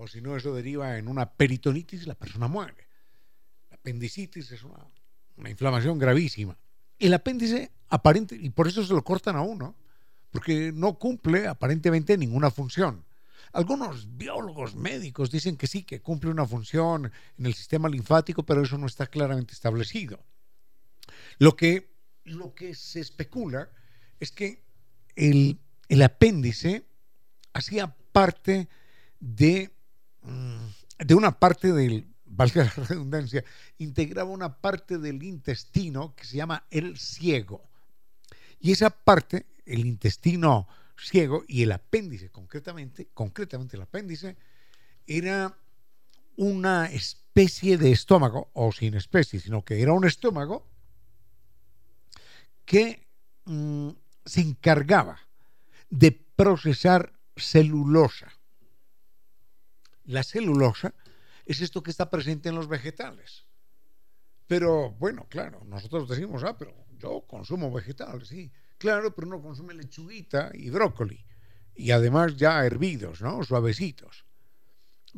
o 0.00 0.06
si 0.06 0.20
no, 0.20 0.36
eso 0.36 0.54
deriva 0.54 0.96
en 0.96 1.08
una 1.08 1.30
peritonitis 1.30 2.02
y 2.02 2.06
la 2.06 2.14
persona 2.14 2.46
muere. 2.46 2.88
La 3.70 3.76
apendicitis 3.76 4.50
es 4.52 4.62
una, 4.62 4.86
una 5.36 5.50
inflamación 5.50 5.98
gravísima. 5.98 6.56
El 6.98 7.14
apéndice, 7.14 7.72
aparente, 7.88 8.36
y 8.36 8.50
por 8.50 8.68
eso 8.68 8.84
se 8.84 8.94
lo 8.94 9.02
cortan 9.02 9.36
a 9.36 9.42
uno, 9.42 9.74
porque 10.30 10.72
no 10.72 10.98
cumple 10.98 11.48
aparentemente 11.48 12.16
ninguna 12.16 12.50
función. 12.50 13.04
Algunos 13.52 14.16
biólogos 14.16 14.76
médicos 14.76 15.30
dicen 15.30 15.56
que 15.56 15.66
sí, 15.66 15.82
que 15.82 16.00
cumple 16.00 16.30
una 16.30 16.46
función 16.46 17.10
en 17.38 17.46
el 17.46 17.54
sistema 17.54 17.88
linfático, 17.88 18.44
pero 18.44 18.62
eso 18.62 18.78
no 18.78 18.86
está 18.86 19.06
claramente 19.06 19.54
establecido. 19.54 20.20
Lo 21.38 21.56
que, 21.56 21.90
lo 22.24 22.54
que 22.54 22.74
se 22.74 23.00
especula 23.00 23.68
es 24.20 24.30
que 24.30 24.62
el, 25.16 25.58
el 25.88 26.02
apéndice 26.02 26.84
hacía 27.52 27.96
parte 28.12 28.68
de, 29.18 29.72
de 30.98 31.14
una 31.14 31.38
parte 31.38 31.72
del, 31.72 32.06
valga 32.24 32.64
la 32.64 32.84
redundancia, 32.84 33.44
integraba 33.78 34.30
una 34.30 34.60
parte 34.60 34.98
del 34.98 35.22
intestino 35.22 36.14
que 36.14 36.24
se 36.24 36.36
llama 36.36 36.64
el 36.70 36.98
ciego. 36.98 37.68
Y 38.60 38.72
esa 38.72 38.90
parte, 38.90 39.46
el 39.64 39.86
intestino 39.86 40.66
ciego 40.96 41.44
y 41.46 41.62
el 41.62 41.72
apéndice 41.72 42.30
concretamente, 42.30 43.08
concretamente 43.14 43.76
el 43.76 43.82
apéndice, 43.82 44.36
era 45.06 45.56
una 46.36 46.86
especie 46.86 47.78
de 47.78 47.92
estómago, 47.92 48.50
o 48.52 48.72
sin 48.72 48.94
especie, 48.94 49.40
sino 49.40 49.64
que 49.64 49.80
era 49.80 49.92
un 49.92 50.06
estómago 50.06 50.66
que 52.64 53.06
mm, 53.44 53.90
se 54.24 54.40
encargaba 54.40 55.18
de 55.88 56.12
procesar 56.12 57.12
celulosa. 57.36 58.37
La 60.08 60.22
celulosa 60.22 60.94
es 61.44 61.60
esto 61.60 61.82
que 61.82 61.90
está 61.90 62.08
presente 62.08 62.48
en 62.48 62.54
los 62.54 62.66
vegetales. 62.66 63.44
Pero 64.46 64.92
bueno, 64.92 65.26
claro, 65.28 65.62
nosotros 65.66 66.08
decimos, 66.08 66.44
ah, 66.44 66.56
pero 66.56 66.74
yo 66.96 67.26
consumo 67.28 67.70
vegetales, 67.70 68.28
sí. 68.28 68.50
Claro, 68.78 69.14
pero 69.14 69.26
uno 69.26 69.42
consume 69.42 69.74
lechuguita 69.74 70.50
y 70.54 70.70
brócoli. 70.70 71.26
Y 71.74 71.90
además 71.90 72.38
ya 72.38 72.64
hervidos, 72.64 73.20
¿no? 73.20 73.44
Suavecitos. 73.44 74.24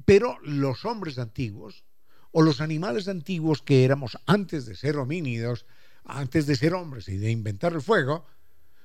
Pero 0.04 0.40
los 0.42 0.84
hombres 0.84 1.20
antiguos, 1.20 1.84
o 2.32 2.42
los 2.42 2.60
animales 2.60 3.06
antiguos 3.06 3.62
que 3.62 3.84
éramos 3.84 4.18
antes 4.26 4.66
de 4.66 4.74
ser 4.74 4.96
homínidos, 4.96 5.66
antes 6.04 6.46
de 6.46 6.56
ser 6.56 6.74
hombres 6.74 7.08
y 7.08 7.16
de 7.16 7.30
inventar 7.30 7.74
el 7.74 7.82
fuego, 7.82 8.26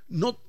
no, 0.06 0.40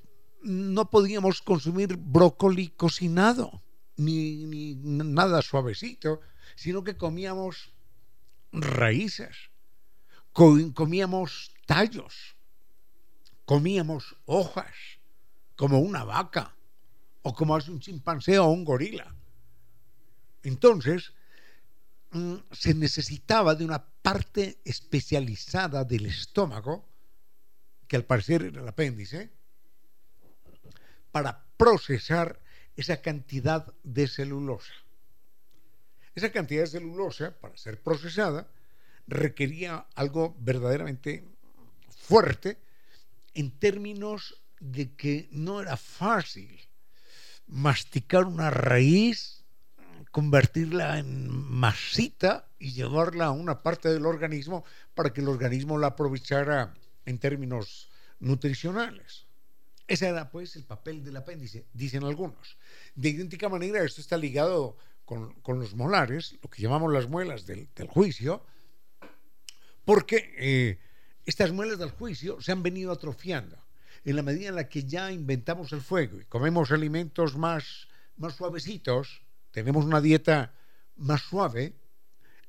no 0.43 0.91
podíamos 0.91 1.41
consumir 1.41 1.97
brócoli 1.97 2.67
cocinado, 2.67 3.63
ni, 3.97 4.45
ni 4.45 4.75
nada 4.75 5.41
suavecito, 5.41 6.21
sino 6.55 6.83
que 6.83 6.97
comíamos 6.97 7.73
raíces, 8.51 9.49
comíamos 10.31 11.51
tallos, 11.65 12.35
comíamos 13.45 14.15
hojas, 14.25 14.73
como 15.55 15.79
una 15.79 16.03
vaca, 16.03 16.55
o 17.23 17.33
como 17.33 17.55
hace 17.55 17.71
un 17.71 17.79
chimpancé 17.79 18.39
o 18.39 18.47
un 18.47 18.63
gorila. 18.63 19.13
Entonces, 20.43 21.13
mm, 22.11 22.35
se 22.51 22.73
necesitaba 22.73 23.55
de 23.55 23.65
una 23.65 23.83
parte 24.01 24.59
especializada 24.63 25.83
del 25.83 26.05
estómago, 26.05 26.87
que 27.87 27.95
al 27.95 28.05
parecer 28.05 28.43
era 28.43 28.61
el 28.61 28.67
apéndice, 28.67 29.31
para 31.11 31.45
procesar 31.57 32.39
esa 32.77 33.01
cantidad 33.01 33.73
de 33.83 34.07
celulosa. 34.07 34.71
Esa 36.15 36.31
cantidad 36.31 36.61
de 36.61 36.67
celulosa, 36.67 37.37
para 37.39 37.57
ser 37.57 37.81
procesada, 37.81 38.47
requería 39.07 39.87
algo 39.95 40.35
verdaderamente 40.39 41.23
fuerte 41.89 42.57
en 43.33 43.51
términos 43.51 44.41
de 44.59 44.95
que 44.95 45.27
no 45.31 45.61
era 45.61 45.77
fácil 45.77 46.59
masticar 47.47 48.25
una 48.25 48.49
raíz, 48.49 49.43
convertirla 50.11 50.99
en 50.99 51.29
masita 51.29 52.47
y 52.59 52.71
llevarla 52.73 53.25
a 53.25 53.31
una 53.31 53.61
parte 53.61 53.89
del 53.89 54.05
organismo 54.05 54.65
para 54.93 55.13
que 55.13 55.21
el 55.21 55.29
organismo 55.29 55.77
la 55.77 55.87
aprovechara 55.87 56.73
en 57.05 57.19
términos 57.19 57.89
nutricionales. 58.19 59.25
Ese 59.87 60.07
era 60.07 60.29
pues 60.29 60.55
el 60.55 60.65
papel 60.65 61.03
del 61.03 61.17
apéndice, 61.17 61.65
dicen 61.73 62.03
algunos. 62.03 62.57
De 62.97 63.09
idéntica 63.09 63.47
manera, 63.47 63.83
esto 63.83 64.01
está 64.01 64.17
ligado 64.17 64.75
con, 65.05 65.33
con 65.41 65.59
los 65.59 65.75
molares, 65.75 66.35
lo 66.41 66.49
que 66.49 66.63
llamamos 66.63 66.91
las 66.91 67.07
muelas 67.07 67.45
del, 67.45 67.69
del 67.75 67.87
juicio, 67.87 68.43
porque 69.85 70.33
eh, 70.35 70.79
estas 71.23 71.51
muelas 71.51 71.77
del 71.77 71.91
juicio 71.91 72.41
se 72.41 72.51
han 72.51 72.63
venido 72.63 72.91
atrofiando. 72.91 73.55
En 74.03 74.15
la 74.15 74.23
medida 74.23 74.49
en 74.49 74.55
la 74.55 74.67
que 74.67 74.83
ya 74.83 75.11
inventamos 75.11 75.71
el 75.73 75.81
fuego 75.81 76.19
y 76.19 76.25
comemos 76.25 76.71
alimentos 76.71 77.37
más, 77.37 77.87
más 78.15 78.33
suavecitos, 78.33 79.21
tenemos 79.51 79.85
una 79.85 80.01
dieta 80.01 80.55
más 80.95 81.21
suave, 81.21 81.75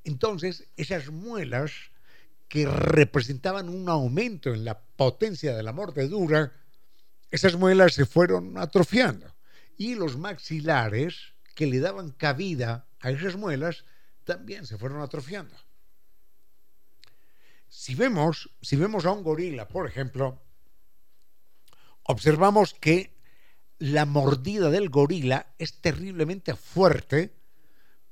entonces 0.02 0.66
esas 0.78 1.10
muelas 1.10 1.72
que 2.48 2.64
representaban 2.64 3.68
un 3.68 3.90
aumento 3.90 4.54
en 4.54 4.64
la 4.64 4.80
potencia 4.80 5.54
de 5.54 5.62
la 5.62 5.74
mordedura, 5.74 6.54
esas 7.30 7.54
muelas 7.56 7.92
se 7.92 8.06
fueron 8.06 8.56
atrofiando 8.56 9.36
y 9.78 9.94
los 9.94 10.18
maxilares 10.18 11.32
que 11.54 11.66
le 11.66 11.78
daban 11.78 12.10
cabida 12.10 12.86
a 13.00 13.10
esas 13.10 13.36
muelas 13.36 13.84
también 14.24 14.66
se 14.66 14.76
fueron 14.76 15.00
atrofiando. 15.00 15.56
Si 17.68 17.94
vemos, 17.94 18.50
si 18.60 18.76
vemos 18.76 19.06
a 19.06 19.12
un 19.12 19.22
gorila, 19.22 19.68
por 19.68 19.86
ejemplo, 19.86 20.42
observamos 22.02 22.74
que 22.74 23.16
la 23.78 24.04
mordida 24.04 24.68
del 24.68 24.90
gorila 24.90 25.54
es 25.58 25.80
terriblemente 25.80 26.54
fuerte 26.54 27.34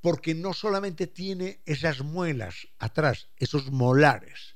porque 0.01 0.33
no 0.33 0.53
solamente 0.53 1.05
tiene 1.05 1.61
esas 1.65 2.01
muelas 2.01 2.67
atrás, 2.79 3.27
esos 3.37 3.71
molares 3.71 4.55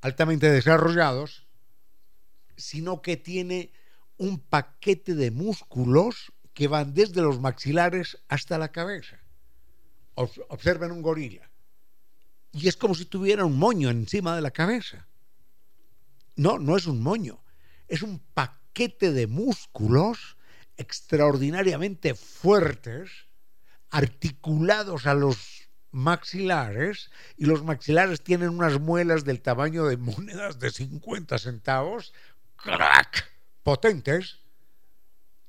altamente 0.00 0.50
desarrollados, 0.50 1.46
sino 2.56 3.02
que 3.02 3.16
tiene 3.16 3.72
un 4.18 4.38
paquete 4.38 5.14
de 5.14 5.30
músculos 5.30 6.32
que 6.52 6.68
van 6.68 6.92
desde 6.92 7.22
los 7.22 7.40
maxilares 7.40 8.18
hasta 8.28 8.58
la 8.58 8.70
cabeza. 8.70 9.18
Observen 10.14 10.90
un 10.90 11.02
gorila 11.02 11.48
y 12.52 12.68
es 12.68 12.76
como 12.76 12.94
si 12.94 13.04
tuviera 13.04 13.44
un 13.44 13.58
moño 13.58 13.90
encima 13.90 14.34
de 14.34 14.42
la 14.42 14.50
cabeza. 14.50 15.06
No, 16.36 16.58
no 16.58 16.76
es 16.76 16.86
un 16.86 17.02
moño, 17.02 17.42
es 17.88 18.02
un 18.02 18.20
paquete 18.34 19.12
de 19.12 19.26
músculos 19.26 20.36
extraordinariamente 20.76 22.14
fuertes, 22.14 23.10
articulados 23.90 25.06
a 25.06 25.14
los 25.14 25.68
maxilares, 25.90 27.10
y 27.36 27.46
los 27.46 27.64
maxilares 27.64 28.22
tienen 28.22 28.50
unas 28.50 28.78
muelas 28.78 29.24
del 29.24 29.40
tamaño 29.40 29.86
de 29.86 29.96
monedas 29.96 30.58
de 30.58 30.70
50 30.70 31.38
centavos, 31.38 32.12
crack, 32.56 33.28
potentes, 33.68 34.38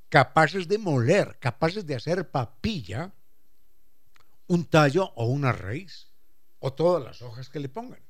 capaces 0.10 0.68
de 0.68 0.78
moler, 0.78 1.40
capaces 1.40 1.86
de 1.88 1.96
hacer 1.96 2.30
papilla 2.30 3.14
un 4.48 4.66
tallo 4.66 5.14
o 5.16 5.28
una 5.28 5.54
raíz 5.54 6.10
o 6.60 6.74
todas 6.74 7.02
las 7.02 7.22
hojas 7.22 7.48
que 7.48 7.62
le 7.62 7.70
pongan. 7.70 8.02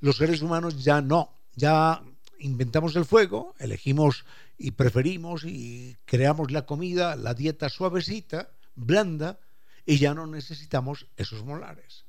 Los 0.00 0.16
seres 0.16 0.42
humanos 0.42 0.82
ya 0.82 1.00
no, 1.00 1.32
ya 1.54 2.02
inventamos 2.40 2.96
el 2.96 3.04
fuego, 3.04 3.54
elegimos 3.60 4.24
y 4.56 4.72
preferimos 4.72 5.44
y 5.44 5.96
creamos 6.04 6.50
la 6.50 6.66
comida, 6.66 7.14
la 7.14 7.34
dieta 7.34 7.68
suavecita, 7.68 8.50
blanda, 8.74 9.38
y 9.86 9.98
ya 9.98 10.12
no 10.12 10.26
necesitamos 10.26 11.06
esos 11.16 11.44
molares, 11.44 12.04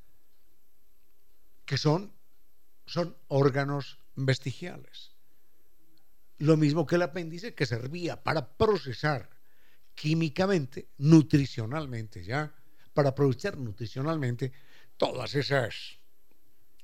que 1.66 1.78
son, 1.78 2.12
son 2.88 3.16
órganos 3.28 4.00
vestigiales. 4.16 5.19
Lo 6.40 6.58
mismo 6.58 6.86
que 6.86 6.96
el 6.96 7.04
apéndice 7.04 7.54
que 7.54 7.66
servía 7.66 8.24
para 8.24 8.58
procesar 8.58 9.30
químicamente, 9.94 10.88
nutricionalmente 10.98 12.24
ya, 12.24 12.54
para 12.94 13.10
aprovechar 13.10 13.58
nutricionalmente 13.58 14.54
todas 14.98 15.36
esas 15.36 16.00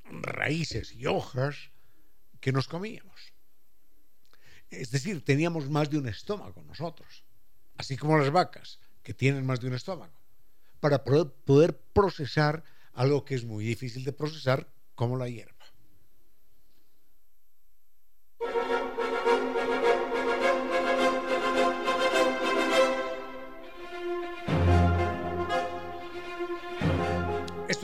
raíces 0.03 0.93
y 0.93 1.05
hojas 1.05 1.71
que 2.39 2.51
nos 2.51 2.67
comíamos. 2.67 3.33
Es 4.69 4.91
decir, 4.91 5.23
teníamos 5.23 5.69
más 5.69 5.89
de 5.89 5.97
un 5.97 6.07
estómago 6.07 6.61
nosotros, 6.63 7.23
así 7.77 7.95
como 7.97 8.17
las 8.17 8.31
vacas, 8.31 8.79
que 9.03 9.13
tienen 9.13 9.45
más 9.45 9.61
de 9.61 9.67
un 9.67 9.75
estómago, 9.75 10.19
para 10.79 11.03
poder 11.03 11.77
procesar 11.93 12.63
algo 12.93 13.23
que 13.23 13.35
es 13.35 13.45
muy 13.45 13.65
difícil 13.65 14.03
de 14.03 14.13
procesar, 14.13 14.67
como 14.95 15.17
la 15.17 15.29
hierba. 15.29 15.54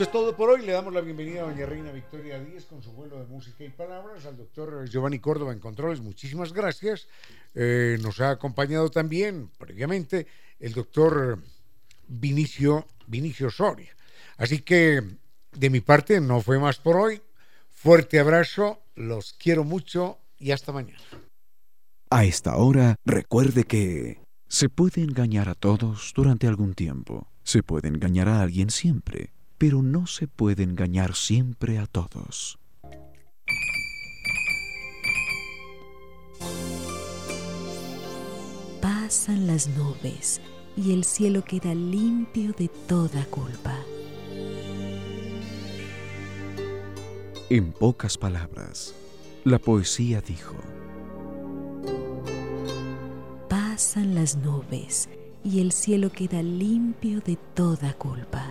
Es 0.02 0.10
todo 0.10 0.36
por 0.36 0.50
hoy. 0.50 0.66
Le 0.66 0.72
damos 0.72 0.92
la 0.92 1.00
bienvenida 1.00 1.42
a 1.42 1.44
doña 1.44 1.64
Reina 1.64 1.92
Victoria 1.92 2.40
Díez 2.40 2.64
con 2.64 2.82
su 2.82 2.90
vuelo 2.90 3.20
de 3.20 3.26
música 3.26 3.62
y 3.62 3.68
palabras, 3.68 4.26
al 4.26 4.36
doctor 4.36 4.88
Giovanni 4.88 5.20
Córdoba 5.20 5.52
en 5.52 5.60
Controles. 5.60 6.00
Muchísimas 6.00 6.52
gracias. 6.52 7.06
Eh, 7.54 7.98
nos 8.02 8.20
ha 8.20 8.30
acompañado 8.30 8.90
también 8.90 9.48
previamente 9.58 10.26
el 10.58 10.72
doctor 10.72 11.38
Vinicio, 12.08 12.88
Vinicio 13.06 13.48
Soria. 13.48 13.94
Así 14.38 14.62
que 14.62 15.04
de 15.52 15.70
mi 15.70 15.80
parte 15.80 16.20
no 16.20 16.40
fue 16.40 16.58
más 16.58 16.78
por 16.78 16.96
hoy. 16.96 17.22
Fuerte 17.70 18.18
abrazo, 18.18 18.82
los 18.96 19.34
quiero 19.34 19.62
mucho 19.62 20.18
y 20.36 20.50
hasta 20.50 20.72
mañana. 20.72 21.04
A 22.10 22.24
esta 22.24 22.56
hora, 22.56 22.96
recuerde 23.04 23.62
que 23.62 24.18
se 24.48 24.68
puede 24.68 25.04
engañar 25.04 25.48
a 25.48 25.54
todos 25.54 26.12
durante 26.12 26.48
algún 26.48 26.74
tiempo. 26.74 27.28
Se 27.44 27.62
puede 27.62 27.86
engañar 27.86 28.28
a 28.28 28.42
alguien 28.42 28.70
siempre, 28.70 29.30
pero 29.62 29.80
no 29.80 30.08
se 30.08 30.26
puede 30.26 30.64
engañar 30.64 31.14
siempre 31.14 31.78
a 31.78 31.86
todos. 31.86 32.58
Pasan 38.80 39.46
las 39.46 39.68
nubes 39.68 40.40
y 40.76 40.92
el 40.92 41.04
cielo 41.04 41.44
queda 41.44 41.76
limpio 41.76 42.52
de 42.54 42.66
toda 42.88 43.24
culpa. 43.26 43.78
En 47.48 47.70
pocas 47.70 48.18
palabras, 48.18 48.96
la 49.44 49.60
poesía 49.60 50.20
dijo, 50.20 50.56
Pasan 53.48 54.16
las 54.16 54.34
nubes 54.34 55.08
y 55.44 55.60
el 55.60 55.70
cielo 55.70 56.10
queda 56.10 56.42
limpio 56.42 57.20
de 57.20 57.36
toda 57.54 57.94
culpa. 57.94 58.50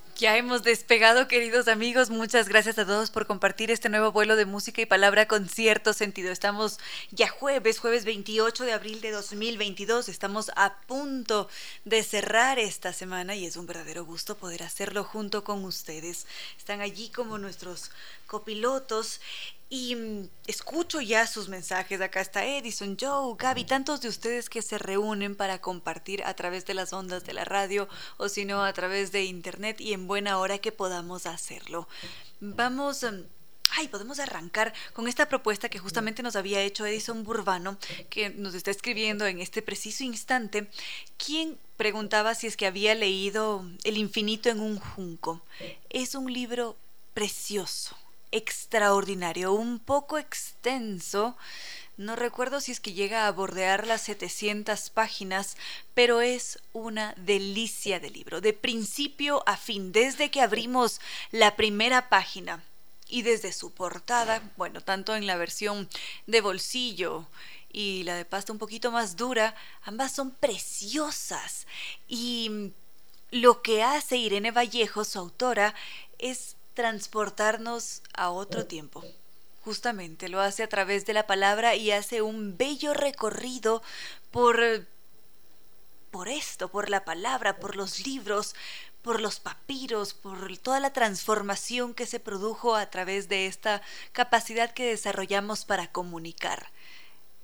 ya 0.21 0.37
hemos 0.37 0.61
despegado, 0.61 1.27
queridos 1.27 1.67
amigos. 1.67 2.11
Muchas 2.11 2.47
gracias 2.47 2.77
a 2.77 2.85
todos 2.85 3.09
por 3.09 3.25
compartir 3.25 3.71
este 3.71 3.89
nuevo 3.89 4.11
vuelo 4.11 4.35
de 4.35 4.45
música 4.45 4.79
y 4.79 4.85
palabra 4.85 5.27
con 5.27 5.49
cierto 5.49 5.93
sentido. 5.93 6.31
Estamos 6.31 6.77
ya 7.09 7.27
jueves, 7.27 7.79
jueves 7.79 8.05
28 8.05 8.65
de 8.65 8.71
abril 8.71 9.01
de 9.01 9.09
2022. 9.09 10.09
Estamos 10.09 10.51
a 10.55 10.77
punto 10.85 11.49
de 11.85 12.03
cerrar 12.03 12.59
esta 12.59 12.93
semana 12.93 13.33
y 13.33 13.47
es 13.47 13.57
un 13.57 13.65
verdadero 13.65 14.05
gusto 14.05 14.37
poder 14.37 14.61
hacerlo 14.61 15.03
junto 15.03 15.43
con 15.43 15.65
ustedes. 15.65 16.27
Están 16.55 16.81
allí 16.81 17.09
como 17.09 17.39
nuestros 17.39 17.89
copilotos 18.27 19.21
y 19.71 19.95
mm, 19.95 20.29
escucho 20.47 21.01
ya 21.01 21.25
sus 21.25 21.47
mensajes. 21.47 22.01
Acá 22.01 22.19
está 22.19 22.45
Edison, 22.45 22.97
Joe, 22.99 23.35
Gaby, 23.39 23.63
tantos 23.63 24.01
de 24.01 24.09
ustedes 24.09 24.49
que 24.49 24.61
se 24.61 24.77
reúnen 24.77 25.35
para 25.35 25.61
compartir 25.61 26.23
a 26.25 26.35
través 26.35 26.65
de 26.65 26.73
las 26.73 26.91
ondas 26.93 27.23
de 27.23 27.33
la 27.33 27.45
radio 27.45 27.87
o 28.17 28.27
si 28.27 28.43
no 28.43 28.63
a 28.63 28.73
través 28.73 29.13
de 29.13 29.23
internet 29.23 29.79
y 29.79 29.93
en 29.93 30.07
buena 30.07 30.37
hora 30.37 30.59
que 30.59 30.71
podamos 30.71 31.25
hacerlo. 31.25 31.87
Vamos... 32.41 33.03
Mm, 33.03 33.21
ay, 33.77 33.87
podemos 33.87 34.19
arrancar 34.19 34.73
con 34.91 35.07
esta 35.07 35.29
propuesta 35.29 35.69
que 35.69 35.79
justamente 35.79 36.21
nos 36.21 36.35
había 36.35 36.61
hecho 36.61 36.85
Edison 36.85 37.23
Burbano, 37.23 37.77
que 38.09 38.29
nos 38.29 38.53
está 38.53 38.71
escribiendo 38.71 39.25
en 39.25 39.39
este 39.39 39.61
preciso 39.61 40.03
instante, 40.03 40.67
quien 41.17 41.57
preguntaba 41.77 42.35
si 42.35 42.47
es 42.47 42.57
que 42.57 42.67
había 42.67 42.93
leído 42.93 43.65
El 43.85 43.95
infinito 43.95 44.49
en 44.49 44.59
un 44.59 44.77
junco. 44.77 45.41
Es 45.89 46.15
un 46.15 46.31
libro 46.31 46.75
precioso, 47.13 47.95
extraordinario, 48.31 49.53
un 49.53 49.79
poco 49.79 50.17
extenso. 50.17 51.37
No 51.97 52.15
recuerdo 52.15 52.61
si 52.61 52.71
es 52.71 52.79
que 52.79 52.93
llega 52.93 53.27
a 53.27 53.31
bordear 53.31 53.85
las 53.85 54.01
700 54.01 54.89
páginas, 54.89 55.57
pero 55.93 56.21
es 56.21 56.59
una 56.73 57.13
delicia 57.17 57.99
de 57.99 58.09
libro, 58.09 58.41
de 58.41 58.53
principio 58.53 59.43
a 59.45 59.57
fin, 59.57 59.91
desde 59.91 60.31
que 60.31 60.41
abrimos 60.41 60.99
la 61.31 61.55
primera 61.55 62.09
página 62.09 62.63
y 63.07 63.21
desde 63.23 63.51
su 63.51 63.71
portada, 63.71 64.41
bueno, 64.57 64.81
tanto 64.81 65.15
en 65.15 65.27
la 65.27 65.35
versión 65.35 65.89
de 66.27 66.41
bolsillo 66.41 67.27
y 67.71 68.03
la 68.03 68.15
de 68.15 68.25
pasta 68.25 68.53
un 68.53 68.59
poquito 68.59 68.91
más 68.91 69.15
dura, 69.17 69.55
ambas 69.83 70.13
son 70.13 70.31
preciosas. 70.31 71.67
Y 72.07 72.71
lo 73.29 73.61
que 73.61 73.83
hace 73.83 74.17
Irene 74.17 74.51
Vallejo, 74.51 75.03
su 75.03 75.19
autora, 75.19 75.75
es 76.19 76.55
transportarnos 76.73 78.01
a 78.13 78.29
otro 78.29 78.65
tiempo. 78.65 79.03
Justamente 79.63 80.29
lo 80.29 80.39
hace 80.41 80.63
a 80.63 80.69
través 80.69 81.05
de 81.05 81.13
la 81.13 81.27
palabra 81.27 81.75
y 81.75 81.91
hace 81.91 82.21
un 82.21 82.57
bello 82.57 82.93
recorrido 82.93 83.83
por 84.31 84.87
por 86.11 86.27
esto, 86.27 86.67
por 86.67 86.89
la 86.89 87.05
palabra, 87.05 87.57
por 87.57 87.77
los 87.77 88.05
libros, 88.05 88.53
por 89.01 89.21
los 89.21 89.39
papiros, 89.39 90.13
por 90.13 90.57
toda 90.57 90.79
la 90.79 90.93
transformación 90.93 91.93
que 91.93 92.05
se 92.05 92.19
produjo 92.19 92.75
a 92.75 92.89
través 92.89 93.29
de 93.29 93.47
esta 93.47 93.81
capacidad 94.11 94.73
que 94.73 94.85
desarrollamos 94.85 95.65
para 95.65 95.91
comunicar. 95.91 96.69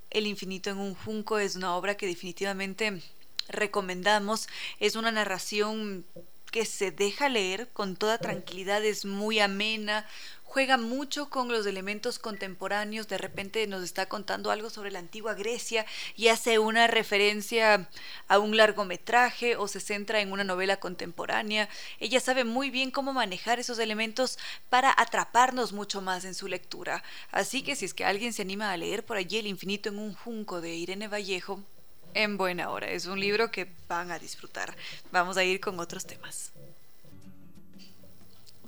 El 0.09 0.27
infinito 0.27 0.69
en 0.69 0.77
un 0.77 0.95
junco 0.95 1.39
es 1.39 1.55
una 1.55 1.75
obra 1.75 1.95
que 1.95 2.07
definitivamente 2.07 3.01
recomendamos, 3.47 4.47
es 4.79 4.95
una 4.95 5.11
narración 5.11 6.05
que 6.51 6.65
se 6.65 6.91
deja 6.91 7.29
leer 7.29 7.69
con 7.73 7.95
toda 7.95 8.17
tranquilidad, 8.17 8.83
es 8.83 9.05
muy 9.05 9.39
amena, 9.39 10.05
juega 10.47 10.77
mucho 10.77 11.29
con 11.29 11.49
los 11.49 11.65
elementos 11.65 12.19
contemporáneos, 12.19 13.07
de 13.07 13.17
repente 13.17 13.67
nos 13.67 13.83
está 13.83 14.07
contando 14.07 14.49
algo 14.49 14.69
sobre 14.69 14.91
la 14.91 14.99
antigua 14.99 15.33
Grecia 15.33 15.85
y 16.15 16.29
hace 16.29 16.57
una 16.57 16.87
referencia 16.87 17.89
a 18.27 18.39
un 18.39 18.55
largometraje 18.55 19.57
o 19.57 19.67
se 19.67 19.81
centra 19.81 20.21
en 20.21 20.31
una 20.31 20.43
novela 20.43 20.77
contemporánea. 20.77 21.69
Ella 21.99 22.19
sabe 22.19 22.43
muy 22.43 22.69
bien 22.71 22.91
cómo 22.91 23.13
manejar 23.13 23.59
esos 23.59 23.77
elementos 23.77 24.39
para 24.69 24.93
atraparnos 24.97 25.73
mucho 25.73 26.01
más 26.01 26.25
en 26.25 26.33
su 26.33 26.47
lectura. 26.47 27.03
Así 27.31 27.61
que 27.61 27.75
si 27.75 27.85
es 27.85 27.93
que 27.93 28.05
alguien 28.05 28.33
se 28.33 28.41
anima 28.41 28.71
a 28.71 28.77
leer 28.77 29.05
por 29.05 29.17
allí 29.17 29.37
El 29.37 29.47
infinito 29.47 29.89
en 29.89 29.99
un 29.99 30.13
junco 30.13 30.61
de 30.61 30.73
Irene 30.75 31.07
Vallejo, 31.07 31.63
en 32.13 32.37
buena 32.37 32.69
hora. 32.69 32.89
Es 32.89 33.05
un 33.05 33.19
libro 33.19 33.51
que 33.51 33.67
van 33.87 34.11
a 34.11 34.19
disfrutar. 34.19 34.75
Vamos 35.11 35.37
a 35.37 35.43
ir 35.43 35.59
con 35.59 35.79
otros 35.79 36.05
temas. 36.05 36.51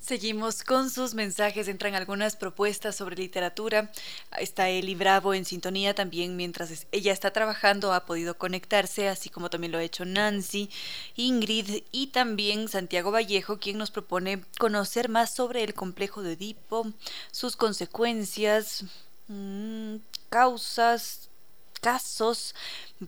Seguimos 0.10 0.64
con 0.64 0.90
sus 0.90 1.14
mensajes, 1.14 1.68
entran 1.68 1.94
algunas 1.94 2.36
propuestas 2.36 2.96
sobre 2.96 3.16
literatura. 3.16 3.92
Está 4.40 4.68
Eli 4.68 4.96
Bravo 4.96 5.36
en 5.36 5.46
sintonía 5.46 5.94
también 5.94 6.36
mientras 6.36 6.88
ella 6.92 7.14
está 7.14 7.30
trabajando, 7.30 7.94
ha 7.94 8.08
podido 8.08 8.36
conectarse, 8.36 9.08
así 9.08 9.30
como 9.30 9.52
también 9.52 9.72
lo 9.72 9.78
ha 9.78 9.84
hecho 9.84 10.06
Nancy, 10.06 10.72
Ingrid 11.16 11.84
y 11.92 12.08
también 12.08 12.70
Santiago 12.70 13.12
Vallejo, 13.12 13.60
quien 13.60 13.78
nos 13.78 13.92
propone 13.92 14.44
conocer 14.58 15.10
más 15.10 15.36
sobre 15.36 15.64
el 15.64 15.76
complejo 15.76 16.24
de 16.24 16.34
Edipo, 16.34 16.92
sus 17.32 17.56
consecuencias, 17.56 18.86
mm, 19.28 19.98
causas, 20.30 21.29
casos. 21.80 22.56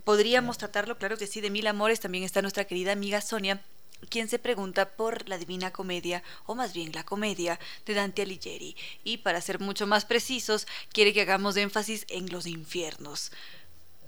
Podríamos 0.04 0.58
tratarlo, 0.58 0.98
claro 0.98 1.18
que 1.18 1.28
sí, 1.28 1.42
de 1.42 1.50
mil 1.50 1.68
amores. 1.68 2.00
También 2.00 2.24
está 2.24 2.42
nuestra 2.42 2.66
querida 2.66 2.92
amiga 2.92 3.22
Sonia, 3.22 3.62
quien 4.10 4.30
se 4.30 4.40
pregunta 4.40 4.90
por 4.96 5.30
la 5.30 5.38
Divina 5.38 5.72
Comedia, 5.72 6.24
o 6.46 6.56
más 6.56 6.74
bien 6.74 6.92
la 6.94 7.04
comedia 7.04 7.60
de 7.86 7.94
Dante 7.94 8.24
Alighieri. 8.24 8.76
Y 9.04 9.18
para 9.18 9.42
ser 9.42 9.60
mucho 9.60 9.88
más 9.88 10.06
precisos, 10.06 10.68
quiere 10.92 11.14
que 11.14 11.22
hagamos 11.22 11.58
énfasis 11.58 12.06
en 12.10 12.32
los 12.32 12.48
infiernos. 12.48 13.32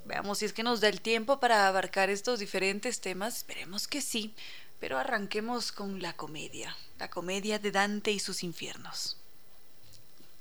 Veamos 0.05 0.39
si 0.39 0.45
es 0.45 0.53
que 0.53 0.63
nos 0.63 0.81
da 0.81 0.89
el 0.89 1.01
tiempo 1.01 1.39
para 1.39 1.67
abarcar 1.67 2.09
estos 2.09 2.39
diferentes 2.39 2.99
temas. 2.99 3.37
Esperemos 3.37 3.87
que 3.87 4.01
sí. 4.01 4.33
Pero 4.79 4.97
arranquemos 4.97 5.71
con 5.71 6.01
la 6.01 6.11
comedia, 6.11 6.75
la 6.99 7.09
comedia 7.09 7.57
de 7.57 7.71
Dante 7.71 8.11
y 8.11 8.19
sus 8.19 8.43
infiernos. 8.43 9.15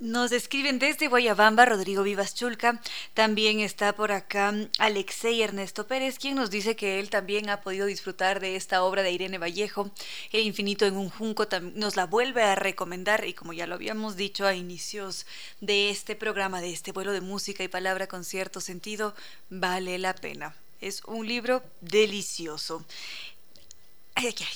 Nos 0.02 0.32
escriben 0.32 0.80
desde 0.80 1.06
Guayabamba 1.06 1.64
Rodrigo 1.64 2.02
Vivas 2.02 2.34
Chulca. 2.34 2.82
También 3.14 3.60
está 3.60 3.94
por 3.94 4.10
acá 4.10 4.52
Alexei 4.80 5.40
Ernesto 5.42 5.86
Pérez, 5.86 6.18
quien 6.18 6.34
nos 6.34 6.50
dice 6.50 6.74
que 6.74 6.98
él 6.98 7.08
también 7.08 7.48
ha 7.48 7.60
podido 7.60 7.86
disfrutar 7.86 8.40
de 8.40 8.56
esta 8.56 8.82
obra 8.82 9.04
de 9.04 9.12
Irene 9.12 9.38
Vallejo, 9.38 9.92
El 10.32 10.40
infinito 10.40 10.86
en 10.86 10.96
un 10.96 11.08
junco. 11.08 11.46
Nos 11.76 11.94
la 11.94 12.06
vuelve 12.06 12.42
a 12.42 12.56
recomendar 12.56 13.24
y 13.24 13.32
como 13.32 13.52
ya 13.52 13.68
lo 13.68 13.76
habíamos 13.76 14.16
dicho 14.16 14.44
a 14.44 14.56
inicios 14.56 15.24
de 15.60 15.90
este 15.90 16.16
programa, 16.16 16.60
de 16.60 16.72
este 16.72 16.90
vuelo 16.90 17.12
de 17.12 17.20
música 17.20 17.62
y 17.62 17.68
palabra 17.68 18.08
con 18.08 18.24
cierto 18.24 18.60
sentido, 18.60 19.14
vale 19.50 20.00
la 20.00 20.16
pena. 20.16 20.52
Es 20.80 21.04
un 21.04 21.28
libro 21.28 21.62
delicioso. 21.80 22.84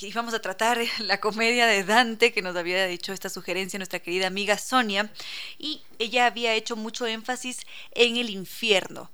Y 0.00 0.12
vamos 0.12 0.34
a 0.34 0.40
tratar 0.40 0.78
la 0.98 1.20
comedia 1.20 1.66
de 1.66 1.82
Dante 1.82 2.32
que 2.32 2.42
nos 2.42 2.56
había 2.56 2.86
dicho 2.86 3.12
esta 3.12 3.28
sugerencia 3.28 3.78
nuestra 3.78 4.00
querida 4.00 4.26
amiga 4.26 4.58
Sonia 4.58 5.10
y 5.58 5.82
ella 5.98 6.26
había 6.26 6.54
hecho 6.54 6.76
mucho 6.76 7.06
énfasis 7.06 7.66
en 7.92 8.16
el 8.16 8.30
infierno. 8.30 9.10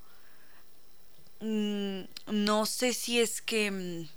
Mm, 1.41 2.03
no 2.27 2.67
sé 2.67 2.93
si 2.93 3.21
es 3.21 3.41
que 3.41 3.71
mm, 3.71 4.09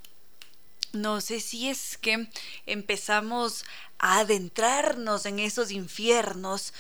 no 0.93 1.21
sé 1.21 1.39
si 1.39 1.69
es 1.69 1.97
que 1.97 2.28
empezamos 2.65 3.65
a 3.99 4.19
adentrarnos 4.19 5.26
en 5.26 5.39
esos 5.39 5.71
infiernos 5.71 6.73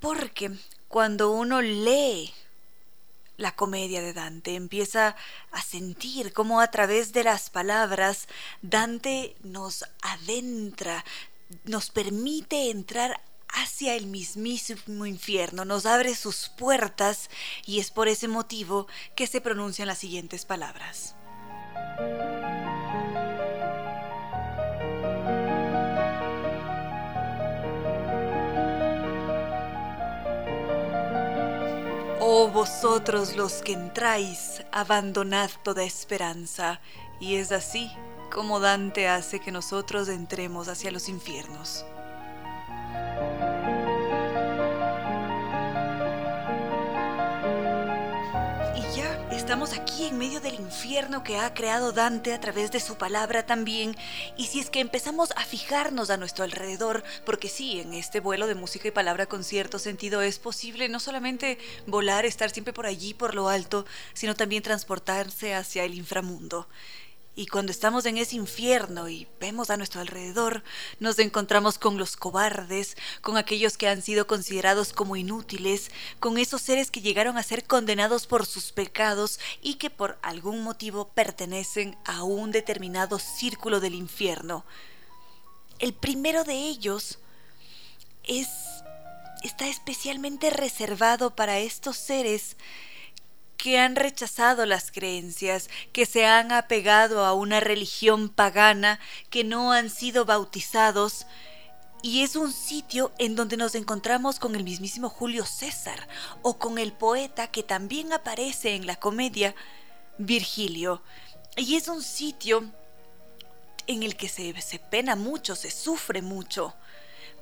porque 0.00 0.50
cuando 0.88 1.30
uno 1.30 1.62
lee 1.62 2.32
la 3.36 3.52
comedia 3.52 4.00
de 4.00 4.12
Dante, 4.12 4.54
empieza 4.54 5.16
a 5.52 5.62
sentir 5.62 6.32
cómo 6.32 6.60
a 6.60 6.70
través 6.70 7.12
de 7.12 7.24
las 7.24 7.50
palabras 7.50 8.28
Dante 8.62 9.36
nos 9.42 9.84
adentra, 10.02 11.04
nos 11.64 11.90
permite 11.90 12.70
entrar 12.70 13.20
hacia 13.48 13.94
el 13.94 14.06
mismísimo 14.06 15.06
infierno, 15.06 15.64
nos 15.64 15.86
abre 15.86 16.14
sus 16.14 16.48
puertas 16.50 17.30
y 17.64 17.80
es 17.80 17.90
por 17.90 18.08
ese 18.08 18.28
motivo 18.28 18.86
que 19.14 19.26
se 19.26 19.40
pronuncian 19.40 19.88
las 19.88 19.98
siguientes 19.98 20.44
palabras. 20.44 21.14
Oh 32.28 32.48
vosotros 32.48 33.36
los 33.36 33.62
que 33.62 33.72
entráis, 33.72 34.64
abandonad 34.72 35.48
toda 35.62 35.84
esperanza, 35.84 36.80
y 37.20 37.36
es 37.36 37.52
así 37.52 37.88
como 38.32 38.58
Dante 38.58 39.06
hace 39.06 39.38
que 39.38 39.52
nosotros 39.52 40.08
entremos 40.08 40.66
hacia 40.66 40.90
los 40.90 41.08
infiernos. 41.08 41.84
Estamos 49.56 49.78
aquí 49.78 50.04
en 50.04 50.18
medio 50.18 50.38
del 50.42 50.56
infierno 50.56 51.24
que 51.24 51.38
ha 51.38 51.54
creado 51.54 51.90
Dante 51.90 52.34
a 52.34 52.40
través 52.40 52.70
de 52.72 52.78
su 52.78 52.96
palabra 52.96 53.46
también. 53.46 53.96
Y 54.36 54.44
si 54.48 54.60
es 54.60 54.68
que 54.68 54.80
empezamos 54.80 55.30
a 55.34 55.46
fijarnos 55.46 56.10
a 56.10 56.18
nuestro 56.18 56.44
alrededor, 56.44 57.02
porque 57.24 57.48
sí, 57.48 57.80
en 57.80 57.94
este 57.94 58.20
vuelo 58.20 58.48
de 58.48 58.54
música 58.54 58.88
y 58.88 58.90
palabra 58.90 59.24
con 59.24 59.44
cierto 59.44 59.78
sentido 59.78 60.20
es 60.20 60.38
posible 60.38 60.90
no 60.90 61.00
solamente 61.00 61.56
volar, 61.86 62.26
estar 62.26 62.50
siempre 62.50 62.74
por 62.74 62.84
allí, 62.84 63.14
por 63.14 63.34
lo 63.34 63.48
alto, 63.48 63.86
sino 64.12 64.34
también 64.34 64.62
transportarse 64.62 65.54
hacia 65.54 65.84
el 65.84 65.94
inframundo. 65.94 66.68
Y 67.38 67.48
cuando 67.48 67.70
estamos 67.70 68.06
en 68.06 68.16
ese 68.16 68.36
infierno 68.36 69.10
y 69.10 69.28
vemos 69.38 69.68
a 69.68 69.76
nuestro 69.76 70.00
alrededor, 70.00 70.64
nos 71.00 71.18
encontramos 71.18 71.78
con 71.78 71.98
los 71.98 72.16
cobardes, 72.16 72.96
con 73.20 73.36
aquellos 73.36 73.76
que 73.76 73.88
han 73.88 74.00
sido 74.00 74.26
considerados 74.26 74.94
como 74.94 75.16
inútiles, 75.16 75.90
con 76.18 76.38
esos 76.38 76.62
seres 76.62 76.90
que 76.90 77.02
llegaron 77.02 77.36
a 77.36 77.42
ser 77.42 77.64
condenados 77.64 78.26
por 78.26 78.46
sus 78.46 78.72
pecados 78.72 79.38
y 79.60 79.74
que 79.74 79.90
por 79.90 80.18
algún 80.22 80.62
motivo 80.62 81.08
pertenecen 81.08 81.98
a 82.06 82.22
un 82.22 82.52
determinado 82.52 83.18
círculo 83.18 83.80
del 83.80 83.94
infierno. 83.94 84.64
El 85.78 85.92
primero 85.92 86.42
de 86.42 86.54
ellos 86.54 87.18
es 88.24 88.48
está 89.42 89.68
especialmente 89.68 90.48
reservado 90.48 91.36
para 91.36 91.58
estos 91.58 91.98
seres 91.98 92.56
que 93.56 93.78
han 93.78 93.96
rechazado 93.96 94.66
las 94.66 94.90
creencias, 94.90 95.68
que 95.92 96.06
se 96.06 96.26
han 96.26 96.52
apegado 96.52 97.24
a 97.24 97.32
una 97.34 97.60
religión 97.60 98.28
pagana, 98.28 99.00
que 99.30 99.44
no 99.44 99.72
han 99.72 99.90
sido 99.90 100.24
bautizados, 100.24 101.26
y 102.02 102.22
es 102.22 102.36
un 102.36 102.52
sitio 102.52 103.12
en 103.18 103.34
donde 103.34 103.56
nos 103.56 103.74
encontramos 103.74 104.38
con 104.38 104.54
el 104.54 104.62
mismísimo 104.62 105.08
Julio 105.08 105.44
César 105.44 106.06
o 106.42 106.58
con 106.58 106.78
el 106.78 106.92
poeta 106.92 107.48
que 107.48 107.62
también 107.62 108.12
aparece 108.12 108.76
en 108.76 108.86
la 108.86 108.96
comedia, 108.96 109.54
Virgilio. 110.18 111.02
Y 111.56 111.74
es 111.74 111.88
un 111.88 112.02
sitio 112.02 112.64
en 113.86 114.02
el 114.02 114.16
que 114.16 114.28
se, 114.28 114.60
se 114.60 114.78
pena 114.78 115.16
mucho, 115.16 115.56
se 115.56 115.70
sufre 115.70 116.22
mucho, 116.22 116.74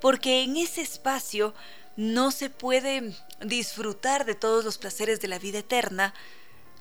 porque 0.00 0.42
en 0.42 0.56
ese 0.56 0.82
espacio 0.82 1.54
no 1.96 2.30
se 2.30 2.50
puede 2.50 3.14
disfrutar 3.44 4.24
de 4.24 4.34
todos 4.34 4.64
los 4.64 4.78
placeres 4.78 5.20
de 5.20 5.28
la 5.28 5.38
vida 5.38 5.58
eterna, 5.58 6.14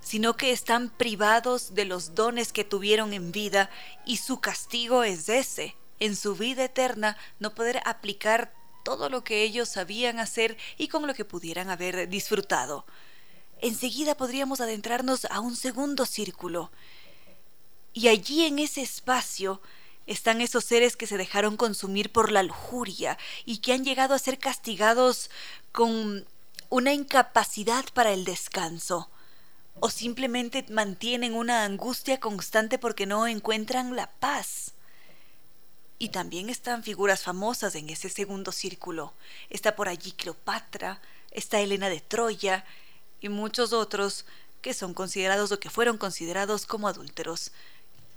sino 0.01 0.35
que 0.35 0.51
están 0.51 0.89
privados 0.89 1.73
de 1.75 1.85
los 1.85 2.15
dones 2.15 2.51
que 2.51 2.63
tuvieron 2.63 3.13
en 3.13 3.31
vida 3.31 3.69
y 4.05 4.17
su 4.17 4.39
castigo 4.39 5.03
es 5.03 5.29
ese, 5.29 5.75
en 5.99 6.15
su 6.15 6.35
vida 6.35 6.65
eterna 6.65 7.17
no 7.39 7.55
poder 7.55 7.81
aplicar 7.85 8.53
todo 8.83 9.09
lo 9.09 9.23
que 9.23 9.43
ellos 9.43 9.69
sabían 9.69 10.19
hacer 10.19 10.57
y 10.77 10.89
con 10.89 11.07
lo 11.07 11.13
que 11.13 11.23
pudieran 11.23 11.69
haber 11.69 12.09
disfrutado. 12.09 12.85
Enseguida 13.61 14.15
podríamos 14.15 14.59
adentrarnos 14.59 15.25
a 15.25 15.39
un 15.39 15.55
segundo 15.55 16.05
círculo, 16.05 16.69
y 17.93 18.07
allí 18.07 18.45
en 18.45 18.59
ese 18.59 18.81
espacio 18.81 19.61
están 20.05 20.41
esos 20.41 20.65
seres 20.65 20.97
que 20.97 21.07
se 21.07 21.17
dejaron 21.17 21.55
consumir 21.55 22.11
por 22.11 22.31
la 22.31 22.43
lujuria 22.43 23.17
y 23.45 23.59
que 23.59 23.71
han 23.71 23.85
llegado 23.85 24.13
a 24.13 24.19
ser 24.19 24.37
castigados 24.37 25.29
con 25.71 26.25
una 26.73 26.91
incapacidad 26.91 27.85
para 27.93 28.13
el 28.13 28.25
descanso 28.25 29.07
o 29.79 29.91
simplemente 29.91 30.65
mantienen 30.71 31.35
una 31.35 31.65
angustia 31.65 32.19
constante 32.19 32.79
porque 32.79 33.05
no 33.05 33.27
encuentran 33.27 33.95
la 33.95 34.09
paz. 34.09 34.73
Y 35.99 36.09
también 36.09 36.49
están 36.49 36.81
figuras 36.81 37.21
famosas 37.21 37.75
en 37.75 37.91
ese 37.91 38.09
segundo 38.09 38.51
círculo. 38.51 39.13
Está 39.51 39.75
por 39.75 39.87
allí 39.87 40.13
Cleopatra, 40.13 40.99
está 41.29 41.59
Elena 41.59 41.89
de 41.89 42.01
Troya 42.01 42.65
y 43.21 43.29
muchos 43.29 43.71
otros 43.71 44.25
que 44.63 44.73
son 44.73 44.95
considerados 44.95 45.51
o 45.51 45.59
que 45.59 45.69
fueron 45.69 45.99
considerados 45.99 46.65
como 46.65 46.87
adúlteros 46.87 47.51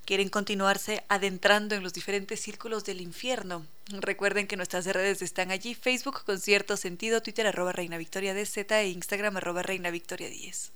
quieren 0.06 0.30
continuarse 0.30 1.04
adentrando 1.08 1.74
en 1.74 1.82
los 1.82 1.92
diferentes 1.92 2.40
círculos 2.40 2.84
del 2.84 3.02
infierno. 3.02 3.66
Recuerden 3.88 4.46
que 4.46 4.56
nuestras 4.56 4.86
redes 4.86 5.20
están 5.20 5.50
allí, 5.50 5.74
Facebook 5.74 6.24
con 6.24 6.40
cierto 6.40 6.76
sentido, 6.78 7.20
Twitter 7.20 7.46
arroba 7.46 7.72
Reina 7.72 7.98
Victoria 7.98 8.32
DZ 8.32 8.56
e 8.70 8.88
Instagram 8.88 9.36
arroba 9.36 9.62
Reina 9.62 9.90
Victoria 9.90 10.30
10. 10.30 10.72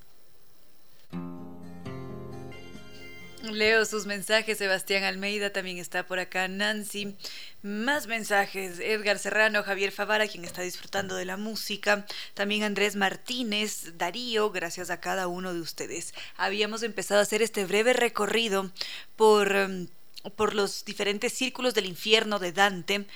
Leo 3.42 3.86
sus 3.86 4.04
mensajes, 4.04 4.58
Sebastián 4.58 5.02
Almeida 5.02 5.50
también 5.50 5.78
está 5.78 6.06
por 6.06 6.18
acá, 6.18 6.46
Nancy. 6.46 7.16
Más 7.62 8.06
mensajes, 8.06 8.78
Edgar 8.78 9.18
Serrano, 9.18 9.62
Javier 9.62 9.92
Favara, 9.92 10.28
quien 10.28 10.44
está 10.44 10.60
disfrutando 10.60 11.14
de 11.14 11.24
la 11.24 11.38
música, 11.38 12.06
también 12.34 12.64
Andrés 12.64 12.96
Martínez, 12.96 13.96
Darío, 13.96 14.50
gracias 14.50 14.90
a 14.90 15.00
cada 15.00 15.26
uno 15.26 15.54
de 15.54 15.60
ustedes. 15.60 16.12
Habíamos 16.36 16.82
empezado 16.82 17.20
a 17.20 17.22
hacer 17.22 17.40
este 17.40 17.64
breve 17.64 17.94
recorrido 17.94 18.70
por, 19.16 19.56
em, 19.56 19.88
por 20.36 20.54
los 20.54 20.84
diferentes 20.84 21.32
círculos 21.32 21.72
del 21.72 21.86
infierno 21.86 22.38
de 22.40 22.52
Dante. 22.52 23.06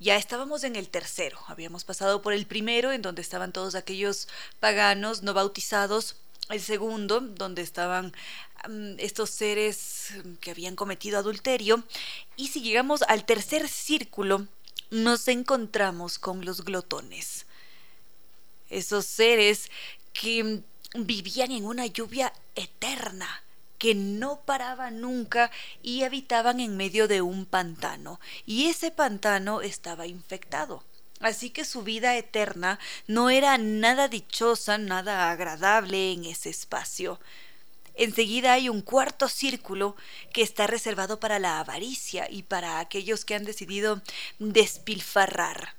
Ya 0.00 0.16
estábamos 0.16 0.64
en 0.64 0.74
el 0.74 0.88
tercero, 0.88 1.38
habíamos 1.46 1.84
pasado 1.84 2.20
por 2.20 2.32
el 2.32 2.46
primero, 2.46 2.90
en 2.92 3.02
donde 3.02 3.22
estaban 3.22 3.52
todos 3.52 3.76
aquellos 3.76 4.28
paganos 4.58 5.22
no 5.22 5.34
bautizados, 5.34 6.16
el 6.48 6.60
segundo, 6.60 7.20
donde 7.20 7.62
estaban 7.62 8.12
estos 8.98 9.30
seres 9.30 10.12
que 10.40 10.50
habían 10.50 10.76
cometido 10.76 11.18
adulterio. 11.18 11.84
Y 12.36 12.48
si 12.48 12.60
llegamos 12.60 13.02
al 13.02 13.24
tercer 13.24 13.68
círculo, 13.68 14.46
nos 14.90 15.28
encontramos 15.28 16.18
con 16.18 16.44
los 16.44 16.64
glotones. 16.64 17.46
Esos 18.70 19.06
seres 19.06 19.70
que 20.12 20.62
vivían 20.94 21.52
en 21.52 21.66
una 21.66 21.86
lluvia 21.86 22.32
eterna, 22.54 23.42
que 23.78 23.94
no 23.94 24.40
paraba 24.40 24.90
nunca 24.90 25.50
y 25.82 26.02
habitaban 26.02 26.58
en 26.58 26.76
medio 26.76 27.06
de 27.06 27.22
un 27.22 27.46
pantano. 27.46 28.18
Y 28.44 28.66
ese 28.66 28.90
pantano 28.90 29.60
estaba 29.60 30.06
infectado. 30.06 30.82
Así 31.20 31.50
que 31.50 31.64
su 31.64 31.82
vida 31.82 32.16
eterna 32.16 32.78
no 33.06 33.30
era 33.30 33.58
nada 33.58 34.08
dichosa, 34.08 34.78
nada 34.78 35.30
agradable 35.30 36.12
en 36.12 36.24
ese 36.24 36.50
espacio. 36.50 37.18
Enseguida 37.94 38.52
hay 38.52 38.68
un 38.68 38.80
cuarto 38.80 39.28
círculo 39.28 39.96
que 40.32 40.42
está 40.42 40.68
reservado 40.68 41.18
para 41.18 41.40
la 41.40 41.58
avaricia 41.58 42.30
y 42.30 42.44
para 42.44 42.78
aquellos 42.78 43.24
que 43.24 43.34
han 43.34 43.44
decidido 43.44 44.00
despilfarrar. 44.38 45.74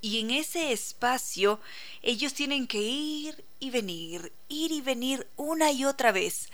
Y 0.00 0.18
en 0.18 0.32
ese 0.32 0.72
espacio 0.72 1.60
ellos 2.02 2.34
tienen 2.34 2.66
que 2.66 2.78
ir 2.78 3.44
y 3.60 3.70
venir, 3.70 4.32
ir 4.48 4.72
y 4.72 4.80
venir 4.80 5.28
una 5.36 5.70
y 5.70 5.84
otra 5.84 6.10
vez. 6.10 6.48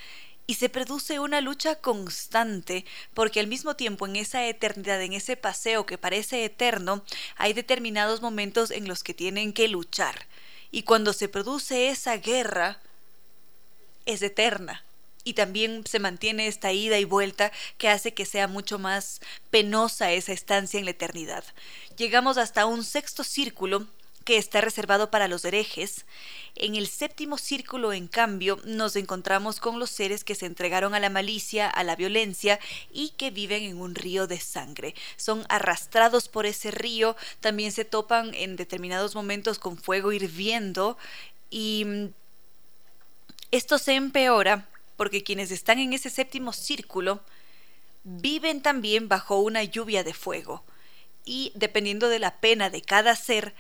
Y 0.47 0.55
se 0.55 0.69
produce 0.69 1.21
una 1.21 1.41
lucha 1.41 1.77
constante, 1.77 2.85
porque 3.15 3.41
al 3.41 3.47
mismo 3.47 3.77
tiempo 3.77 4.07
en 4.07 4.17
esa 4.17 4.47
eternidad, 4.47 5.01
en 5.01 5.13
ese 5.13 5.37
paseo 5.37 5.87
que 5.87 5.99
parece 5.99 6.45
eterno, 6.45 7.05
hay 7.37 7.53
determinados 7.53 8.21
momentos 8.23 8.71
en 8.71 8.89
los 8.89 9.03
que 9.03 9.15
tienen 9.15 9.53
que 9.53 9.69
luchar. 9.69 10.27
Y 10.71 10.83
cuando 10.83 11.13
se 11.13 11.29
produce 11.29 11.89
esa 11.89 12.17
guerra, 12.17 12.81
es 14.07 14.23
eterna. 14.23 14.85
y 15.25 15.35
también 15.35 15.85
se 15.87 16.01
mantiene 16.01 16.49
esta 16.49 16.73
ida 16.73 16.99
y 16.99 17.05
vuelta 17.05 17.53
que 17.79 17.89
hace 17.89 18.13
que 18.13 18.27
sea 18.27 18.49
mucho 18.49 18.79
más 18.79 19.21
penosa 19.51 20.13
esa 20.13 20.33
estancia 20.33 20.79
en 20.79 20.85
la 20.85 20.91
eternidad. 20.93 21.45
Llegamos 21.97 22.39
hasta 22.39 22.67
un 22.67 22.83
sexto 22.85 23.23
círculo 23.23 23.87
que 24.23 24.39
está 24.39 24.61
reservado 24.61 25.11
para 25.11 25.29
los 25.29 25.45
herejes. 25.45 26.05
En 26.55 26.75
el 26.75 26.87
séptimo 26.87 27.39
círculo, 27.39 27.93
en 27.93 28.09
cambio, 28.09 28.59
nos 28.65 28.97
encontramos 28.97 29.61
con 29.61 29.79
los 29.79 29.91
seres 29.91 30.25
que 30.25 30.35
se 30.35 30.47
entregaron 30.47 30.95
a 30.95 31.01
la 31.01 31.11
malicia, 31.11 31.69
a 31.69 31.85
la 31.85 31.97
violencia 31.97 32.59
y 32.93 33.11
que 33.11 33.31
viven 33.31 33.63
en 33.63 33.81
un 33.81 33.95
río 33.95 34.27
de 34.27 34.41
sangre. 34.41 34.95
Son 35.17 35.45
arrastrados 35.49 36.29
por 36.29 36.47
ese 36.47 36.71
río, 36.71 37.17
también 37.41 37.73
se 37.73 37.85
topan 37.85 38.35
en 38.35 38.57
determinados 38.57 39.15
momentos 39.15 39.59
con 39.59 39.77
fuego 39.77 40.13
hirviendo 40.13 40.97
y 41.51 41.85
mm, 41.87 42.07
esto 43.51 43.79
se 43.79 43.95
empeora 43.95 44.69
porque 44.97 45.23
quienes 45.23 45.51
están 45.51 45.79
en 45.79 45.93
ese 45.93 46.11
séptimo 46.11 46.53
círculo 46.53 47.21
viven 48.05 48.63
también 48.63 49.09
bajo 49.09 49.41
una 49.41 49.63
lluvia 49.63 50.05
de 50.05 50.15
fuego 50.15 50.65
y 51.25 51.53
dependiendo 51.55 52.09
de 52.09 52.19
la 52.19 52.41
pena 52.41 52.71
de 52.71 52.83
cada 52.83 53.15
ser, 53.15 53.55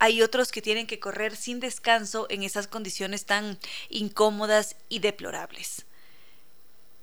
hay 0.00 0.22
otros 0.22 0.50
que 0.50 0.62
tienen 0.62 0.86
que 0.86 0.98
correr 0.98 1.36
sin 1.36 1.60
descanso 1.60 2.26
en 2.30 2.42
esas 2.42 2.66
condiciones 2.66 3.26
tan 3.26 3.58
incómodas 3.90 4.76
y 4.88 5.00
deplorables. 5.00 5.84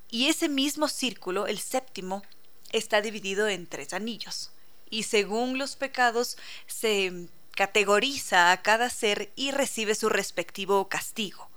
Y 0.10 0.28
ese 0.28 0.50
mismo 0.50 0.88
círculo, 0.88 1.46
el 1.46 1.60
séptimo, 1.60 2.24
está 2.72 3.02
dividido 3.02 3.48
en 3.48 3.68
tres 3.68 3.94
anillos. 3.94 4.52
Y 4.90 5.04
según 5.04 5.60
los 5.60 5.76
pecados 5.76 6.38
se 6.66 7.28
categoriza 7.52 8.52
a 8.52 8.64
cada 8.64 8.90
ser 8.90 9.32
y 9.36 9.52
recibe 9.52 9.94
su 9.94 10.10
respectivo 10.10 10.90
castigo. 10.90 11.50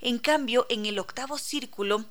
En 0.00 0.18
cambio, 0.18 0.66
en 0.70 0.86
el 0.86 0.98
octavo 0.98 1.36
círculo 1.36 2.06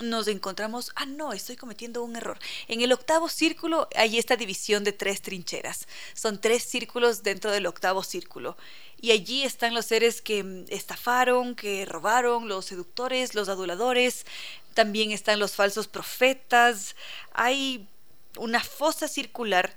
nos 0.00 0.28
encontramos, 0.28 0.92
ah, 0.94 1.06
no, 1.06 1.32
estoy 1.32 1.56
cometiendo 1.56 2.02
un 2.02 2.16
error. 2.16 2.38
En 2.68 2.80
el 2.80 2.92
octavo 2.92 3.28
círculo 3.28 3.88
hay 3.96 4.18
esta 4.18 4.36
división 4.36 4.84
de 4.84 4.92
tres 4.92 5.22
trincheras. 5.22 5.86
Son 6.14 6.40
tres 6.40 6.62
círculos 6.62 7.22
dentro 7.22 7.50
del 7.50 7.66
octavo 7.66 8.02
círculo. 8.02 8.56
Y 9.00 9.10
allí 9.12 9.42
están 9.42 9.74
los 9.74 9.86
seres 9.86 10.22
que 10.22 10.42
mm, 10.42 10.64
estafaron, 10.68 11.54
que 11.54 11.84
robaron, 11.84 12.48
los 12.48 12.66
seductores, 12.66 13.34
los 13.34 13.48
aduladores. 13.48 14.26
También 14.74 15.10
están 15.10 15.38
los 15.38 15.52
falsos 15.52 15.88
profetas. 15.88 16.94
Hay 17.32 17.88
una 18.36 18.62
fosa 18.62 19.08
circular 19.08 19.76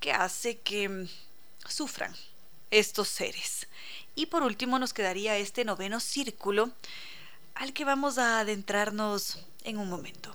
que 0.00 0.12
hace 0.12 0.58
que 0.58 0.88
mm, 0.88 1.08
sufran 1.68 2.14
estos 2.70 3.08
seres. 3.08 3.66
Y 4.14 4.26
por 4.26 4.42
último 4.42 4.78
nos 4.78 4.92
quedaría 4.92 5.36
este 5.36 5.64
noveno 5.64 6.00
círculo 6.00 6.72
al 7.58 7.72
que 7.72 7.84
vamos 7.84 8.18
a 8.18 8.38
adentrarnos 8.38 9.38
en 9.64 9.78
un 9.78 9.90
momento. 9.90 10.34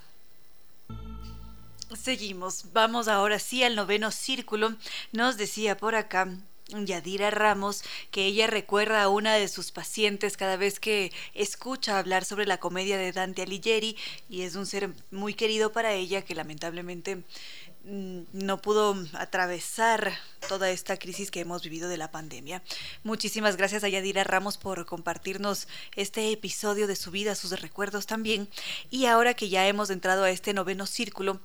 Seguimos, 1.96 2.66
vamos 2.74 3.08
ahora 3.08 3.40
sí 3.40 3.64
al 3.64 3.76
noveno 3.76 4.12
círculo. 4.12 4.76
Nos 5.14 5.38
decía 5.38 5.78
por 5.78 5.96
acá 5.96 6.28
Yadira 6.68 7.32
Ramos, 7.32 7.84
que 8.12 8.26
ella 8.26 8.48
recuerda 8.48 9.04
a 9.04 9.10
una 9.10 9.36
de 9.36 9.48
sus 9.48 9.72
pacientes 9.72 10.36
cada 10.36 10.58
vez 10.58 10.80
que 10.80 11.12
escucha 11.34 11.98
hablar 11.98 12.26
sobre 12.26 12.46
la 12.46 12.60
comedia 12.60 12.98
de 12.98 13.12
Dante 13.12 13.44
Alighieri 13.44 13.96
y 14.30 14.42
es 14.42 14.56
un 14.56 14.66
ser 14.66 14.90
muy 15.12 15.34
querido 15.34 15.72
para 15.72 15.94
ella 15.94 16.24
que 16.24 16.36
lamentablemente 16.36 17.24
no 17.84 18.62
pudo 18.62 18.96
atravesar 19.14 20.14
toda 20.48 20.70
esta 20.70 20.98
crisis 20.98 21.32
que 21.32 21.42
hemos 21.42 21.64
vivido 21.64 21.90
de 21.90 21.98
la 21.98 22.12
pandemia. 22.12 22.64
Muchísimas 23.04 23.58
gracias 23.58 23.84
a 23.84 23.90
Yadira 23.90 24.24
Ramos 24.24 24.58
por 24.58 24.86
compartirnos 24.86 25.68
este 25.96 26.32
episodio 26.32 26.88
de 26.88 26.96
su 26.96 27.12
vida, 27.12 27.36
sus 27.36 27.60
recuerdos 27.60 28.06
también. 28.06 28.48
Y 28.90 29.06
ahora 29.06 29.34
que 29.34 29.50
ya 29.50 29.68
hemos 29.68 29.90
entrado 29.90 30.24
a 30.24 30.30
este 30.30 30.54
noveno 30.54 30.86
círculo, 30.86 31.42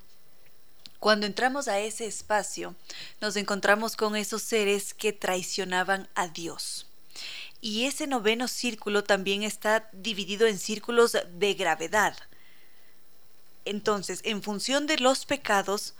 cuando 1.01 1.27
entramos 1.27 1.69
a 1.69 1.79
ese 1.81 2.07
espacio, 2.07 2.75
nos 3.21 3.37
encontramos 3.37 3.97
con 3.97 4.17
esos 4.17 4.43
seres 4.43 4.95
que 4.95 5.13
traicionaban 5.13 6.09
a 6.15 6.29
Dios. 6.29 6.87
Y 7.61 7.87
ese 7.87 8.07
noveno 8.07 8.47
círculo 8.47 9.03
también 9.03 9.43
está 9.43 9.89
dividido 9.93 10.47
en 10.47 10.59
círculos 10.59 11.17
de 11.33 11.55
gravedad. 11.55 12.17
Entonces, 13.65 14.21
en 14.25 14.43
función 14.43 14.87
de 14.87 14.99
los 14.99 15.27
pecados, 15.27 15.95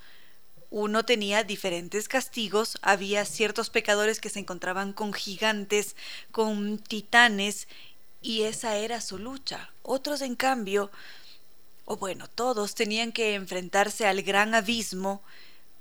uno 0.71 1.03
tenía 1.03 1.43
diferentes 1.43 2.07
castigos, 2.07 2.77
había 2.81 3.25
ciertos 3.25 3.69
pecadores 3.69 4.19
que 4.19 4.29
se 4.29 4.39
encontraban 4.39 4.93
con 4.93 5.13
gigantes, 5.13 5.95
con 6.31 6.77
titanes, 6.77 7.67
y 8.21 8.43
esa 8.43 8.77
era 8.77 9.01
su 9.01 9.17
lucha. 9.17 9.71
Otros, 9.81 10.21
en 10.21 10.35
cambio, 10.35 10.91
o 11.85 11.97
bueno, 11.97 12.27
todos 12.27 12.75
tenían 12.75 13.11
que 13.11 13.33
enfrentarse 13.33 14.05
al 14.05 14.21
gran 14.21 14.53
abismo, 14.53 15.23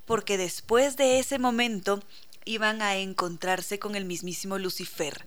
porque 0.07 0.39
después 0.39 0.97
de 0.97 1.19
ese 1.19 1.39
momento 1.39 2.03
iban 2.45 2.81
a 2.81 2.97
encontrarse 2.97 3.79
con 3.79 3.95
el 3.95 4.07
mismísimo 4.07 4.59
Lucifer 4.59 5.27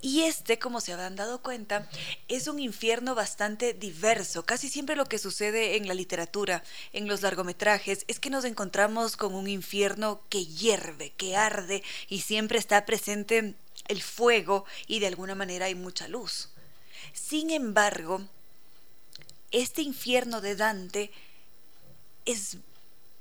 y 0.00 0.22
este, 0.22 0.58
como 0.58 0.80
se 0.80 0.92
habrán 0.92 1.16
dado 1.16 1.42
cuenta, 1.42 1.88
es 2.28 2.46
un 2.46 2.58
infierno 2.58 3.14
bastante 3.14 3.74
diverso. 3.74 4.44
Casi 4.44 4.68
siempre 4.68 4.96
lo 4.96 5.06
que 5.06 5.18
sucede 5.18 5.76
en 5.76 5.88
la 5.88 5.94
literatura, 5.94 6.62
en 6.92 7.06
los 7.06 7.22
largometrajes, 7.22 8.04
es 8.08 8.18
que 8.18 8.30
nos 8.30 8.44
encontramos 8.44 9.16
con 9.16 9.34
un 9.34 9.48
infierno 9.48 10.22
que 10.28 10.46
hierve, 10.46 11.10
que 11.10 11.36
arde 11.36 11.82
y 12.08 12.20
siempre 12.20 12.58
está 12.58 12.84
presente 12.86 13.54
el 13.88 14.02
fuego 14.02 14.64
y 14.86 15.00
de 15.00 15.06
alguna 15.06 15.34
manera 15.34 15.66
hay 15.66 15.74
mucha 15.74 16.08
luz. 16.08 16.50
Sin 17.12 17.50
embargo, 17.50 18.22
este 19.50 19.82
infierno 19.82 20.40
de 20.40 20.56
Dante 20.56 21.10
es 22.24 22.58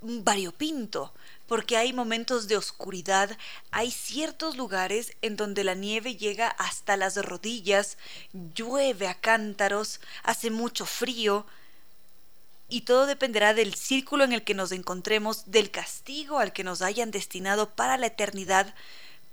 variopinto, 0.02 1.14
porque 1.48 1.78
hay 1.78 1.94
momentos 1.94 2.48
de 2.48 2.58
oscuridad, 2.58 3.38
hay 3.72 3.92
ciertos 3.92 4.58
lugares 4.58 5.16
en 5.22 5.36
donde 5.36 5.64
la 5.64 5.76
nieve 5.76 6.16
llega 6.16 6.48
hasta 6.48 6.98
las 6.98 7.16
rodillas, 7.18 7.98
llueve 8.56 9.08
a 9.08 9.16
cántaros, 9.16 10.00
hace 10.24 10.50
mucho 10.50 10.86
frío, 10.86 11.46
y 12.70 12.82
todo 12.82 13.06
dependerá 13.06 13.54
del 13.54 13.76
círculo 13.76 14.24
en 14.24 14.34
el 14.34 14.44
que 14.44 14.56
nos 14.56 14.72
encontremos, 14.72 15.52
del 15.52 15.70
castigo 15.70 16.40
al 16.40 16.54
que 16.54 16.64
nos 16.64 16.82
hayan 16.82 17.12
destinado 17.12 17.70
para 17.76 17.98
la 17.98 18.08
eternidad, 18.08 18.74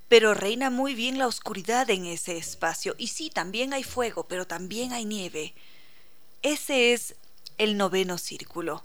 pero 0.08 0.34
reina 0.34 0.70
muy 0.70 0.94
bien 0.94 1.18
la 1.18 1.28
oscuridad 1.28 1.88
en 1.88 2.04
ese 2.04 2.36
espacio, 2.36 2.94
y 2.98 3.06
sí, 3.06 3.30
también 3.30 3.72
hay 3.72 3.84
fuego, 3.84 4.26
pero 4.26 4.46
también 4.46 4.92
hay 4.92 5.04
nieve. 5.04 5.54
Ese 6.42 6.92
es 6.92 7.14
el 7.58 7.76
noveno 7.76 8.18
círculo. 8.18 8.82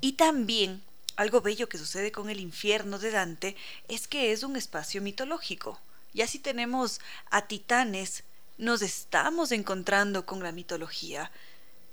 Y 0.00 0.12
también 0.12 0.82
algo 1.20 1.42
bello 1.42 1.68
que 1.68 1.76
sucede 1.76 2.12
con 2.12 2.30
el 2.30 2.40
infierno 2.40 2.98
de 2.98 3.10
Dante 3.10 3.54
es 3.88 4.08
que 4.08 4.32
es 4.32 4.42
un 4.42 4.56
espacio 4.56 5.02
mitológico. 5.02 5.78
Ya 6.14 6.26
si 6.26 6.38
tenemos 6.38 6.98
a 7.30 7.46
titanes, 7.46 8.24
nos 8.56 8.80
estamos 8.80 9.52
encontrando 9.52 10.24
con 10.24 10.42
la 10.42 10.50
mitología. 10.50 11.30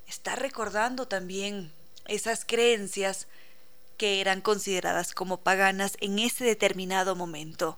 Está 0.08 0.38
recordando 0.38 1.10
también 1.10 1.74
esas 2.06 2.46
creencias 2.46 3.28
que 3.98 4.22
eran 4.22 4.40
consideradas 4.40 5.14
como 5.14 5.42
paganas 5.42 5.98
en 6.00 6.20
ese 6.20 6.46
determinado 6.46 7.14
momento. 7.14 7.78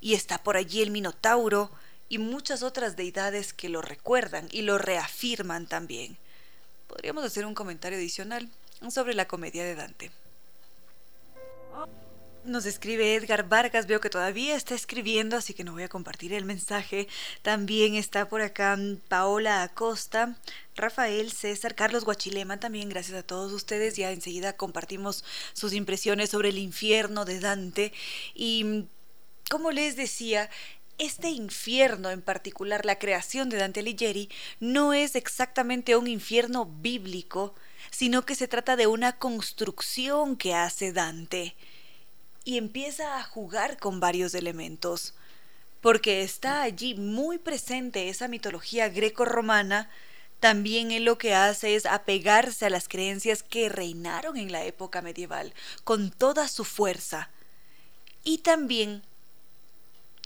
Y 0.00 0.14
está 0.14 0.42
por 0.42 0.56
allí 0.56 0.80
el 0.80 0.92
Minotauro 0.92 1.70
y 2.08 2.16
muchas 2.16 2.62
otras 2.62 2.96
deidades 2.96 3.52
que 3.52 3.68
lo 3.68 3.82
recuerdan 3.82 4.48
y 4.50 4.62
lo 4.62 4.78
reafirman 4.78 5.66
también. 5.66 6.16
Podríamos 6.88 7.22
hacer 7.22 7.44
un 7.44 7.54
comentario 7.54 7.98
adicional 7.98 8.48
sobre 8.90 9.12
la 9.12 9.28
comedia 9.28 9.62
de 9.64 9.74
Dante. 9.74 10.21
Nos 12.44 12.66
escribe 12.66 13.14
Edgar 13.14 13.48
Vargas, 13.48 13.86
veo 13.86 14.00
que 14.00 14.10
todavía 14.10 14.56
está 14.56 14.74
escribiendo, 14.74 15.36
así 15.36 15.54
que 15.54 15.62
no 15.62 15.74
voy 15.74 15.84
a 15.84 15.88
compartir 15.88 16.32
el 16.32 16.44
mensaje. 16.44 17.06
También 17.42 17.94
está 17.94 18.28
por 18.28 18.42
acá 18.42 18.76
Paola 19.06 19.62
Acosta, 19.62 20.36
Rafael, 20.74 21.30
César, 21.30 21.76
Carlos 21.76 22.04
Guachilema 22.04 22.58
también, 22.58 22.88
gracias 22.88 23.16
a 23.16 23.22
todos 23.22 23.52
ustedes. 23.52 23.94
Ya 23.94 24.10
enseguida 24.10 24.56
compartimos 24.56 25.24
sus 25.52 25.72
impresiones 25.72 26.30
sobre 26.30 26.48
el 26.48 26.58
infierno 26.58 27.24
de 27.24 27.38
Dante. 27.38 27.92
Y 28.34 28.86
como 29.48 29.70
les 29.70 29.94
decía, 29.94 30.50
este 30.98 31.30
infierno 31.30 32.10
en 32.10 32.22
particular, 32.22 32.84
la 32.84 32.98
creación 32.98 33.50
de 33.50 33.58
Dante 33.58 33.80
Alighieri, 33.80 34.28
no 34.58 34.92
es 34.92 35.14
exactamente 35.14 35.94
un 35.96 36.08
infierno 36.08 36.66
bíblico, 36.66 37.54
sino 37.92 38.24
que 38.24 38.34
se 38.34 38.48
trata 38.48 38.74
de 38.74 38.86
una 38.86 39.18
construcción 39.18 40.36
que 40.36 40.54
hace 40.54 40.92
Dante 40.92 41.54
y 42.42 42.56
empieza 42.56 43.18
a 43.18 43.22
jugar 43.22 43.78
con 43.78 44.00
varios 44.00 44.34
elementos, 44.34 45.14
porque 45.82 46.22
está 46.22 46.62
allí 46.62 46.94
muy 46.94 47.38
presente 47.38 48.08
esa 48.08 48.28
mitología 48.28 48.88
greco-romana, 48.88 49.90
también 50.40 50.90
él 50.90 51.04
lo 51.04 51.18
que 51.18 51.34
hace 51.34 51.76
es 51.76 51.86
apegarse 51.86 52.66
a 52.66 52.70
las 52.70 52.88
creencias 52.88 53.42
que 53.42 53.68
reinaron 53.68 54.38
en 54.38 54.50
la 54.50 54.64
época 54.64 55.02
medieval 55.02 55.52
con 55.84 56.10
toda 56.10 56.48
su 56.48 56.64
fuerza. 56.64 57.30
Y 58.24 58.38
también 58.38 59.02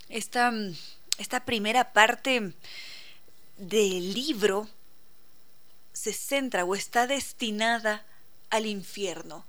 esta, 0.09 0.53
esta 1.19 1.45
primera 1.45 1.93
parte 1.93 2.55
del 3.59 4.15
libro 4.15 4.69
se 6.07 6.13
centra 6.13 6.65
o 6.65 6.77
está 6.77 7.09
destinada 7.09 8.07
al 8.51 8.65
infierno, 8.65 9.45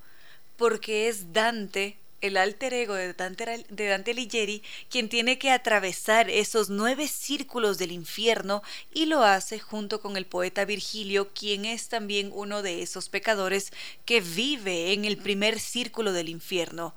porque 0.55 1.07
es 1.07 1.31
Dante, 1.31 1.97
el 2.21 2.35
alter 2.35 2.73
ego 2.73 2.95
de 2.95 3.13
Dante, 3.13 3.63
de 3.69 3.85
Dante 3.85 4.09
Alighieri, 4.09 4.63
quien 4.89 5.07
tiene 5.07 5.37
que 5.37 5.51
atravesar 5.51 6.31
esos 6.31 6.71
nueve 6.71 7.07
círculos 7.07 7.77
del 7.77 7.91
infierno 7.91 8.63
y 8.91 9.05
lo 9.05 9.21
hace 9.21 9.59
junto 9.59 10.01
con 10.01 10.17
el 10.17 10.25
poeta 10.25 10.65
Virgilio, 10.65 11.31
quien 11.31 11.63
es 11.63 11.89
también 11.89 12.31
uno 12.33 12.63
de 12.63 12.81
esos 12.81 13.07
pecadores 13.07 13.71
que 14.05 14.19
vive 14.19 14.93
en 14.93 15.05
el 15.05 15.17
primer 15.17 15.59
círculo 15.59 16.11
del 16.11 16.27
infierno. 16.27 16.95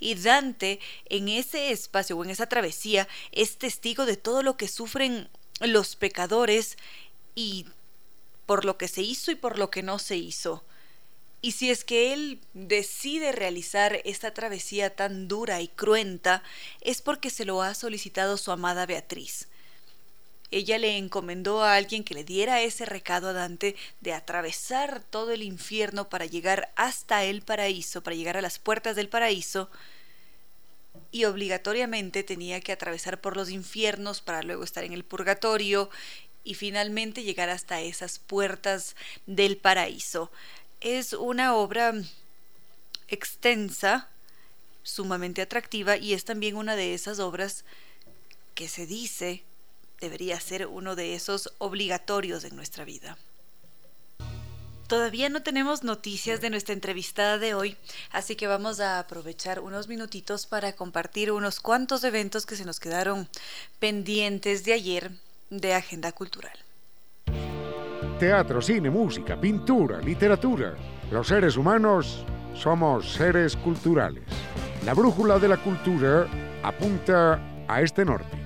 Y 0.00 0.14
Dante, 0.14 0.80
en 1.10 1.28
ese 1.28 1.72
espacio 1.72 2.16
o 2.16 2.24
en 2.24 2.30
esa 2.30 2.46
travesía, 2.46 3.06
es 3.32 3.58
testigo 3.58 4.06
de 4.06 4.16
todo 4.16 4.42
lo 4.42 4.56
que 4.56 4.66
sufren 4.66 5.28
los 5.60 5.94
pecadores 5.94 6.78
y 7.34 7.66
por 8.46 8.64
lo 8.64 8.78
que 8.78 8.88
se 8.88 9.02
hizo 9.02 9.30
y 9.30 9.34
por 9.34 9.58
lo 9.58 9.70
que 9.70 9.82
no 9.82 9.98
se 9.98 10.16
hizo. 10.16 10.64
Y 11.40 11.52
si 11.52 11.70
es 11.70 11.84
que 11.84 12.14
él 12.14 12.40
decide 12.54 13.30
realizar 13.32 14.00
esta 14.04 14.32
travesía 14.32 14.96
tan 14.96 15.28
dura 15.28 15.60
y 15.60 15.68
cruenta, 15.68 16.42
es 16.80 17.02
porque 17.02 17.28
se 17.28 17.44
lo 17.44 17.60
ha 17.60 17.74
solicitado 17.74 18.38
su 18.38 18.50
amada 18.50 18.86
Beatriz. 18.86 19.48
Ella 20.50 20.78
le 20.78 20.96
encomendó 20.96 21.62
a 21.62 21.74
alguien 21.74 22.04
que 22.04 22.14
le 22.14 22.24
diera 22.24 22.62
ese 22.62 22.86
recado 22.86 23.28
a 23.28 23.32
Dante 23.32 23.76
de 24.00 24.12
atravesar 24.12 25.02
todo 25.02 25.32
el 25.32 25.42
infierno 25.42 26.08
para 26.08 26.26
llegar 26.26 26.72
hasta 26.76 27.24
el 27.24 27.42
paraíso, 27.42 28.02
para 28.02 28.16
llegar 28.16 28.36
a 28.36 28.42
las 28.42 28.58
puertas 28.58 28.96
del 28.96 29.08
paraíso, 29.08 29.68
y 31.10 31.24
obligatoriamente 31.24 32.22
tenía 32.22 32.60
que 32.60 32.72
atravesar 32.72 33.20
por 33.20 33.36
los 33.36 33.50
infiernos 33.50 34.20
para 34.20 34.42
luego 34.42 34.64
estar 34.64 34.84
en 34.84 34.92
el 34.92 35.04
purgatorio 35.04 35.90
y 36.44 36.54
finalmente 36.54 37.22
llegar 37.22 37.48
hasta 37.48 37.80
esas 37.80 38.18
puertas 38.18 38.94
del 39.26 39.56
paraíso. 39.56 40.30
Es 40.80 41.14
una 41.14 41.54
obra 41.56 41.94
extensa, 43.08 44.08
sumamente 44.82 45.42
atractiva 45.42 45.96
y 45.96 46.12
es 46.12 46.24
también 46.24 46.56
una 46.56 46.76
de 46.76 46.94
esas 46.94 47.18
obras 47.18 47.64
que 48.54 48.68
se 48.68 48.86
dice 48.86 49.42
debería 50.00 50.38
ser 50.38 50.66
uno 50.66 50.94
de 50.94 51.14
esos 51.14 51.52
obligatorios 51.58 52.44
en 52.44 52.54
nuestra 52.54 52.84
vida. 52.84 53.16
Todavía 54.86 55.30
no 55.30 55.42
tenemos 55.42 55.82
noticias 55.82 56.42
de 56.42 56.50
nuestra 56.50 56.74
entrevistada 56.74 57.38
de 57.38 57.54
hoy, 57.54 57.76
así 58.10 58.36
que 58.36 58.46
vamos 58.46 58.80
a 58.80 58.98
aprovechar 58.98 59.60
unos 59.60 59.88
minutitos 59.88 60.46
para 60.46 60.74
compartir 60.74 61.32
unos 61.32 61.58
cuantos 61.58 62.04
eventos 62.04 62.44
que 62.44 62.54
se 62.54 62.66
nos 62.66 62.80
quedaron 62.80 63.26
pendientes 63.78 64.62
de 64.64 64.74
ayer 64.74 65.10
de 65.60 65.74
Agenda 65.74 66.12
Cultural. 66.12 66.52
Teatro, 68.18 68.62
cine, 68.62 68.90
música, 68.90 69.40
pintura, 69.40 69.98
literatura. 70.00 70.74
Los 71.10 71.28
seres 71.28 71.56
humanos 71.56 72.24
somos 72.54 73.12
seres 73.12 73.56
culturales. 73.56 74.24
La 74.84 74.94
brújula 74.94 75.38
de 75.38 75.48
la 75.48 75.56
cultura 75.56 76.26
apunta 76.62 77.40
a 77.68 77.80
este 77.82 78.04
norte. 78.04 78.44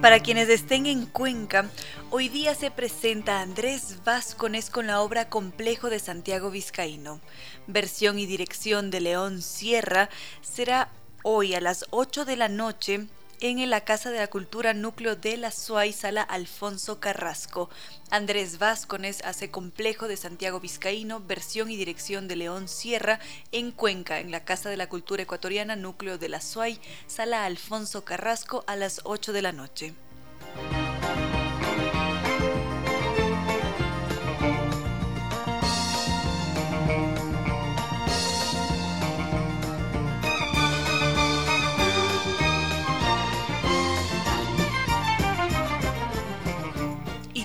Para 0.00 0.20
quienes 0.20 0.48
estén 0.48 0.86
en 0.86 1.06
Cuenca, 1.06 1.68
hoy 2.10 2.28
día 2.28 2.54
se 2.54 2.70
presenta 2.70 3.40
Andrés 3.40 3.98
Vázquez 4.04 4.70
con 4.70 4.86
la 4.86 5.00
obra 5.00 5.28
Complejo 5.28 5.90
de 5.90 5.98
Santiago 5.98 6.52
Vizcaíno. 6.52 7.20
Versión 7.68 8.18
y 8.18 8.24
dirección 8.24 8.90
de 8.90 9.02
León 9.02 9.42
Sierra 9.42 10.08
será 10.40 10.88
hoy 11.22 11.54
a 11.54 11.60
las 11.60 11.84
8 11.90 12.24
de 12.24 12.34
la 12.34 12.48
noche 12.48 13.06
en 13.40 13.68
la 13.68 13.82
Casa 13.82 14.10
de 14.10 14.16
la 14.16 14.28
Cultura 14.28 14.72
Núcleo 14.72 15.16
de 15.16 15.36
la 15.36 15.50
Suay, 15.50 15.92
Sala 15.92 16.22
Alfonso 16.22 16.98
Carrasco. 16.98 17.68
Andrés 18.10 18.58
Vázquez 18.58 19.22
hace 19.22 19.50
Complejo 19.50 20.08
de 20.08 20.16
Santiago 20.16 20.60
Vizcaíno, 20.60 21.20
versión 21.20 21.70
y 21.70 21.76
dirección 21.76 22.26
de 22.26 22.36
León 22.36 22.68
Sierra 22.68 23.20
en 23.52 23.70
Cuenca, 23.70 24.18
en 24.18 24.30
la 24.30 24.46
Casa 24.46 24.70
de 24.70 24.78
la 24.78 24.88
Cultura 24.88 25.24
Ecuatoriana 25.24 25.76
Núcleo 25.76 26.16
de 26.16 26.30
la 26.30 26.40
Suay, 26.40 26.80
Sala 27.06 27.44
Alfonso 27.44 28.02
Carrasco 28.02 28.64
a 28.66 28.76
las 28.76 29.02
8 29.04 29.34
de 29.34 29.42
la 29.42 29.52
noche. 29.52 29.94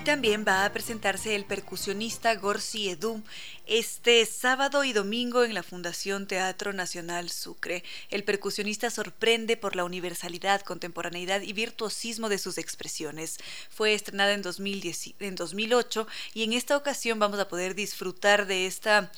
También 0.04 0.43
va 0.45 0.66
a 0.66 0.74
presentarse 0.74 1.34
el 1.34 1.45
percusionista 1.45 2.36
Gorsi 2.36 2.89
Edu 2.89 3.24
este 3.66 4.26
sábado 4.26 4.84
y 4.84 4.91
domingo 4.91 5.45
en 5.45 5.54
la 5.54 5.64
Fundación 5.64 6.28
Teatro 6.28 6.74
Nacional 6.74 7.30
Sucre. 7.30 7.86
El 8.10 8.26
percusionista 8.26 8.89
sorprende 8.89 9.56
por 9.56 9.78
la 9.78 9.86
universalidad, 9.86 10.62
contemporaneidad 10.62 11.41
y 11.41 11.54
virtuosismo 11.54 12.28
de 12.28 12.38
sus 12.38 12.58
expresiones. 12.58 13.38
Fue 13.70 13.93
estrenada 13.93 14.34
en, 14.34 14.41
2010, 14.41 15.16
en 15.20 15.36
2008 15.36 16.06
y 16.34 16.43
en 16.43 16.51
esta 16.51 16.76
ocasión 16.76 17.18
vamos 17.20 17.39
a 17.39 17.47
poder 17.47 17.74
disfrutar 17.74 18.45
de 18.45 18.68
esta 18.68 19.10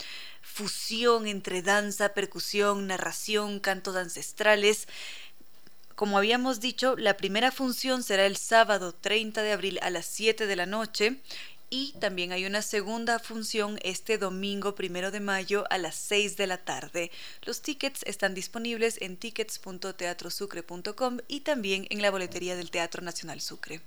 fusión 0.44 1.26
entre 1.26 1.64
danza, 1.64 2.10
percusión, 2.10 2.86
narración, 2.86 3.60
cantos 3.60 3.96
ancestrales 3.96 4.88
como 5.96 6.18
habíamos 6.18 6.60
dicho, 6.60 6.96
la 6.98 7.18
primera 7.18 7.52
función 7.52 8.04
será 8.04 8.26
el 8.26 8.38
sábado 8.38 8.93
30 8.93 9.43
de 9.43 9.52
abril 9.54 9.80
a 9.82 9.89
las 9.89 10.06
7 10.06 10.46
de 10.46 10.56
la 10.56 10.66
noche 10.66 11.20
y 11.70 11.93
también 12.00 12.32
hay 12.32 12.46
una 12.46 12.62
segunda 12.62 13.20
función 13.20 13.78
este 13.82 14.18
domingo 14.18 14.76
primero 14.76 15.12
de 15.12 15.20
mayo 15.20 15.66
a 15.70 15.78
las 15.78 15.96
6 15.96 16.38
de 16.38 16.48
la 16.48 16.58
tarde. 16.58 17.12
Los 17.43 17.62
tickets 17.62 18.04
están 18.06 18.34
disponibles 18.34 18.98
en 19.02 19.18
tickets.teatrosucre.com 19.18 21.18
y 21.28 21.41
también 21.41 21.86
en 21.90 22.02
la 22.02 22.11
boletería 22.11 22.56
del 22.56 22.72
Teatro 22.72 23.02
Nacional 23.02 23.41
Sucre. 23.41 23.82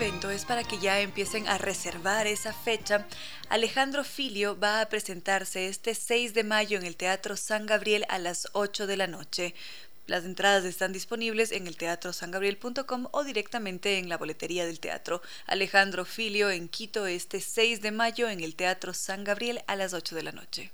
Evento 0.00 0.30
es 0.30 0.46
para 0.46 0.64
que 0.64 0.78
ya 0.78 1.00
empiecen 1.00 1.46
a 1.46 1.58
reservar 1.58 2.26
esa 2.26 2.54
fecha. 2.54 3.06
Alejandro 3.50 4.02
Filio 4.02 4.58
va 4.58 4.80
a 4.80 4.88
presentarse 4.88 5.68
este 5.68 5.94
6 5.94 6.32
de 6.32 6.42
mayo 6.42 6.78
en 6.78 6.86
el 6.86 6.96
Teatro 6.96 7.36
San 7.36 7.66
Gabriel 7.66 8.06
a 8.08 8.18
las 8.18 8.48
8 8.54 8.86
de 8.86 8.96
la 8.96 9.06
noche. 9.06 9.54
Las 10.06 10.24
entradas 10.24 10.64
están 10.64 10.94
disponibles 10.94 11.52
en 11.52 11.66
el 11.66 11.76
teatrosangabriel.com 11.76 13.08
o 13.10 13.24
directamente 13.24 13.98
en 13.98 14.08
la 14.08 14.16
boletería 14.16 14.64
del 14.64 14.80
teatro. 14.80 15.20
Alejandro 15.44 16.06
Filio 16.06 16.50
en 16.50 16.70
Quito 16.70 17.06
este 17.06 17.42
6 17.42 17.82
de 17.82 17.90
mayo 17.90 18.30
en 18.30 18.40
el 18.40 18.56
Teatro 18.56 18.94
San 18.94 19.22
Gabriel 19.22 19.62
a 19.66 19.76
las 19.76 19.92
8 19.92 20.14
de 20.14 20.22
la 20.22 20.32
noche. 20.32 20.72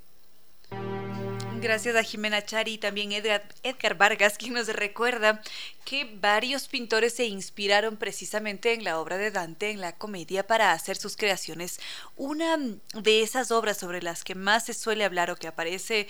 Gracias 1.60 1.96
a 1.96 2.02
Jimena 2.02 2.44
Chari 2.44 2.74
y 2.74 2.78
también 2.78 3.12
Edgar, 3.12 3.42
Edgar, 3.62 3.96
Vargas, 3.96 4.36
quien 4.36 4.52
nos 4.52 4.68
recuerda 4.68 5.40
que 5.84 6.04
varios 6.20 6.68
pintores 6.68 7.14
se 7.14 7.26
inspiraron 7.26 7.96
precisamente 7.96 8.74
en 8.74 8.84
la 8.84 9.00
obra 9.00 9.16
de 9.16 9.30
Dante, 9.30 9.70
en 9.70 9.80
la 9.80 9.92
comedia, 9.92 10.46
para 10.46 10.72
hacer 10.72 10.96
sus 10.96 11.16
creaciones. 11.16 11.80
Una 12.16 12.58
de 12.94 13.22
esas 13.22 13.50
obras 13.50 13.78
sobre 13.78 14.02
las 14.02 14.22
que 14.22 14.34
más 14.34 14.66
se 14.66 14.74
suele 14.74 15.04
hablar 15.04 15.30
o 15.30 15.36
que 15.36 15.48
aparece 15.48 16.08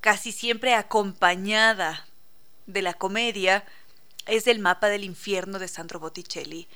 casi 0.00 0.32
siempre 0.32 0.74
acompañada 0.74 2.06
de 2.66 2.82
la 2.82 2.94
comedia 2.94 3.64
es 4.26 4.46
el 4.46 4.60
mapa 4.60 4.88
del 4.88 5.04
infierno 5.04 5.58
de 5.58 5.68
Sandro 5.68 6.00
Botticelli 6.00 6.68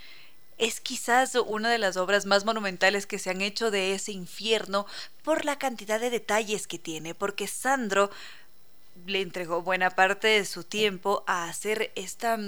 es 0.59 0.81
quizás 0.81 1.35
una 1.35 1.71
de 1.71 1.79
las 1.79 1.97
obras 1.97 2.27
más 2.27 2.45
monumentales 2.45 3.07
que 3.07 3.19
se 3.19 3.31
han 3.31 3.41
hecho 3.41 3.71
de 3.71 3.95
ese 3.95 4.13
infierno 4.13 4.87
por 5.23 5.45
la 5.45 5.59
cantidad 5.59 6.01
de 6.01 6.11
detalles 6.11 6.67
que 6.67 6.79
tiene, 6.79 7.15
porque 7.15 7.47
Sandro 7.47 8.11
le 9.07 9.21
entregó 9.21 9.63
buena 9.63 9.91
parte 9.91 10.29
de 10.29 10.45
su 10.45 10.63
tiempo 10.63 11.25
a 11.27 11.49
hacer 11.49 11.91
esta, 11.97 12.39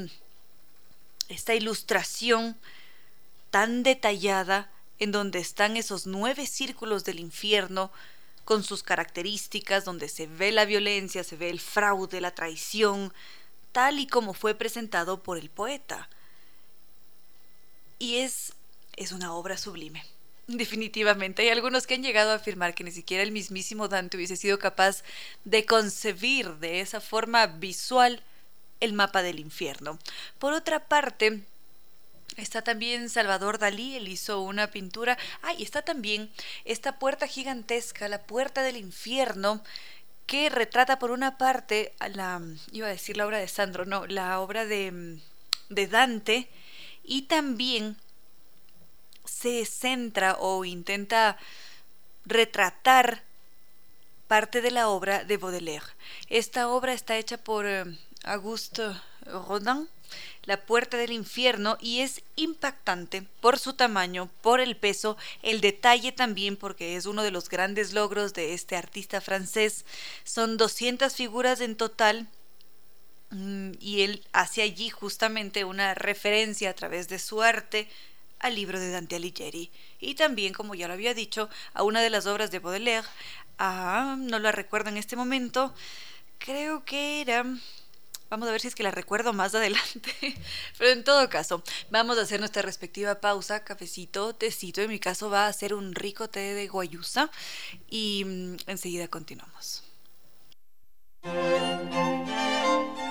esta 1.29 1.55
ilustración 1.55 2.57
tan 3.51 3.83
detallada 3.83 4.71
en 4.99 5.13
donde 5.13 5.41
están 5.41 5.77
esos 5.77 6.07
nueve 6.07 6.47
círculos 6.47 7.05
del 7.05 7.19
infierno 7.19 7.91
con 8.45 8.63
sus 8.63 8.85
características, 8.85 9.85
donde 9.85 10.09
se 10.09 10.29
ve 10.29 10.53
la 10.53 10.65
violencia, 10.65 11.25
se 11.25 11.37
ve 11.37 11.51
el 11.51 11.59
fraude, 11.59 12.21
la 12.21 12.35
traición, 12.35 13.13
tal 13.73 13.99
y 13.99 14.07
como 14.07 14.33
fue 14.33 14.55
presentado 14.55 15.23
por 15.23 15.37
el 15.37 15.51
poeta 15.51 16.09
y 17.99 18.17
es, 18.19 18.53
es 18.97 19.13
una 19.13 19.35
obra 19.35 19.57
sublime. 19.57 20.05
Definitivamente. 20.47 21.43
Hay 21.43 21.49
algunos 21.49 21.87
que 21.87 21.95
han 21.95 22.03
llegado 22.03 22.31
a 22.31 22.37
afirmar 22.37 22.75
que 22.75 22.85
ni 22.85 22.93
siquiera 22.93 23.23
el 23.23 23.33
mismísimo 23.33 23.89
Dante 23.89 24.17
hubiese 24.17 24.37
sido 24.37 24.59
capaz 24.59 25.03
de 25.45 25.65
concebir 25.65 26.55
de 26.57 26.81
esa 26.81 27.01
forma 27.01 27.47
visual 27.47 28.23
el 28.79 28.93
mapa 28.93 29.23
del 29.23 29.41
infierno. 29.41 29.99
Por 30.39 30.53
otra 30.53 30.87
parte, 30.87 31.43
Está 32.37 32.61
también 32.61 33.09
Salvador 33.09 33.59
Dalí, 33.59 33.97
él 33.97 34.09
hizo 34.09 34.43
una 34.43 34.71
pintura. 34.71 35.17
Ah, 35.43 35.55
y 35.55 35.63
está 35.63 35.81
también 35.83 36.31
esta 36.67 36.99
puerta 36.99 37.27
gigantesca, 37.27 38.09
la 38.09 38.23
puerta 38.25 38.63
del 38.63 38.77
infierno, 38.77 39.63
que 40.27 40.51
retrata 40.51 40.99
por 40.99 41.13
una 41.13 41.39
parte 41.39 41.95
la, 42.15 42.43
iba 42.73 42.89
a 42.89 42.91
decir 42.91 43.17
la 43.17 43.27
obra 43.27 43.39
de 43.39 43.49
Sandro, 43.49 43.87
no, 43.87 44.07
la 44.07 44.41
obra 44.41 44.67
de, 44.67 45.19
de 45.71 45.87
Dante, 45.87 46.49
y 47.07 47.23
también 47.23 47.97
se 49.25 49.65
centra 49.65 50.37
o 50.39 50.65
intenta 50.65 51.39
retratar 52.25 53.23
parte 54.27 54.61
de 54.61 54.73
la 54.73 54.89
obra 54.89 55.25
de 55.25 55.37
Baudelaire. 55.37 55.87
Esta 56.29 56.69
obra 56.69 56.93
está 56.93 57.17
hecha 57.17 57.39
por 57.39 57.67
eh, 57.67 57.85
Auguste 58.25 58.83
Rodin, 59.25 59.89
La 60.45 60.65
Puerta 60.65 60.97
del 60.97 61.13
Infierno, 61.13 61.79
y 61.81 62.01
es 62.01 62.23
impactante 62.35 63.23
por 63.41 63.59
su 63.59 63.75
tamaño, 63.75 64.29
por 64.41 64.61
el 64.61 64.77
peso, 64.77 65.17
el 65.43 65.61
detalle 65.61 66.13
también, 66.13 66.57
porque 66.57 66.97
es 66.97 67.07
uno 67.07 67.23
de 67.23 67.31
los 67.31 67.49
grandes 67.49 67.93
logros 67.93 68.35
de 68.35 68.55
este 68.55 68.77
artista 68.77 69.21
francés. 69.21 69.85
Son 70.25 70.57
200 70.57 71.15
figuras 71.15 71.61
en 71.61 71.77
total. 71.77 72.29
Mm, 73.31 73.73
y 73.81 74.03
él 74.03 74.25
hace 74.33 74.63
allí 74.63 74.89
justamente 74.91 75.65
una 75.65 75.95
referencia 75.95 76.71
a 76.71 76.75
través 76.75 77.09
de 77.09 77.19
su 77.19 77.43
arte 77.43 77.89
al 78.39 78.55
libro 78.55 78.79
de 78.79 78.91
Dante 78.91 79.17
Alighieri 79.17 79.71
y 79.99 80.15
también, 80.15 80.53
como 80.53 80.75
ya 80.75 80.89
lo 80.89 80.95
había 80.95 81.15
dicho, 81.15 81.49
a 81.75 81.83
una 81.83 82.03
de 82.03 82.11
las 82.11 82.27
obras 82.27 82.51
de 82.51 82.59
Baudelaire, 82.59 83.07
Ah, 83.59 84.17
no 84.19 84.39
la 84.39 84.53
recuerdo 84.53 84.91
en 84.91 84.97
este 84.97 85.17
momento. 85.17 85.75
Creo 86.39 86.85
que 86.85 87.21
era... 87.21 87.45
Vamos 88.29 88.49
a 88.49 88.53
ver 88.53 88.61
si 88.61 88.67
es 88.69 88.75
que 88.75 88.83
la 88.83 88.91
recuerdo 88.91 89.33
más 89.33 89.55
adelante. 89.55 90.37
Pero 90.79 90.91
en 90.91 91.05
todo 91.05 91.29
caso, 91.31 91.63
vamos 91.91 92.19
a 92.19 92.23
hacer 92.23 92.41
nuestra 92.41 92.63
respectiva 92.63 93.21
pausa. 93.21 93.65
Cafecito, 93.65 94.35
tecito. 94.35 94.83
En 94.83 94.91
mi 94.91 94.99
caso 94.99 95.31
va 95.31 95.47
a 95.47 95.53
ser 95.53 95.75
un 95.75 95.95
rico 95.95 96.29
té 96.29 96.55
de 96.55 96.69
guayusa. 96.69 97.31
Y 97.89 98.25
mm, 98.25 98.57
enseguida 98.67 99.09
continuamos. 99.09 99.83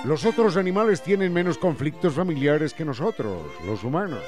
Los 0.04 0.24
otros 0.24 0.56
animales 0.56 1.02
tienen 1.02 1.32
menos 1.32 1.58
conflictos 1.58 2.14
familiares 2.14 2.72
que 2.74 2.84
nosotros, 2.84 3.42
los 3.66 3.82
humanos. 3.82 4.22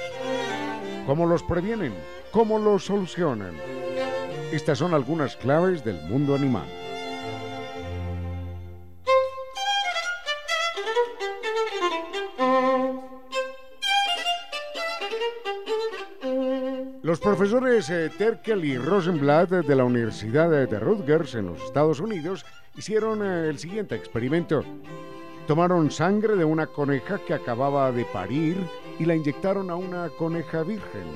¿Cómo 1.06 1.26
los 1.26 1.42
previenen? 1.42 1.94
¿Cómo 2.32 2.58
los 2.58 2.84
solucionan? 2.84 3.54
Estas 4.52 4.78
son 4.78 4.94
algunas 4.94 5.36
claves 5.36 5.84
del 5.84 6.00
mundo 6.08 6.34
animal. 6.34 6.66
Los 17.08 17.20
profesores 17.20 17.88
eh, 17.88 18.10
Terkel 18.18 18.66
y 18.66 18.76
Rosenblatt 18.76 19.48
de 19.48 19.74
la 19.74 19.84
Universidad 19.84 20.50
de 20.50 20.78
Rutgers 20.78 21.36
en 21.36 21.46
los 21.46 21.62
Estados 21.62 22.00
Unidos 22.00 22.44
hicieron 22.76 23.24
eh, 23.24 23.48
el 23.48 23.58
siguiente 23.58 23.94
experimento. 23.94 24.62
Tomaron 25.48 25.90
sangre 25.90 26.36
de 26.36 26.44
una 26.44 26.66
coneja 26.66 27.20
que 27.20 27.32
acababa 27.32 27.90
de 27.90 28.04
parir 28.04 28.58
y 28.98 29.06
la 29.06 29.14
inyectaron 29.14 29.70
a 29.70 29.76
una 29.76 30.10
coneja 30.10 30.62
virgen. 30.62 31.06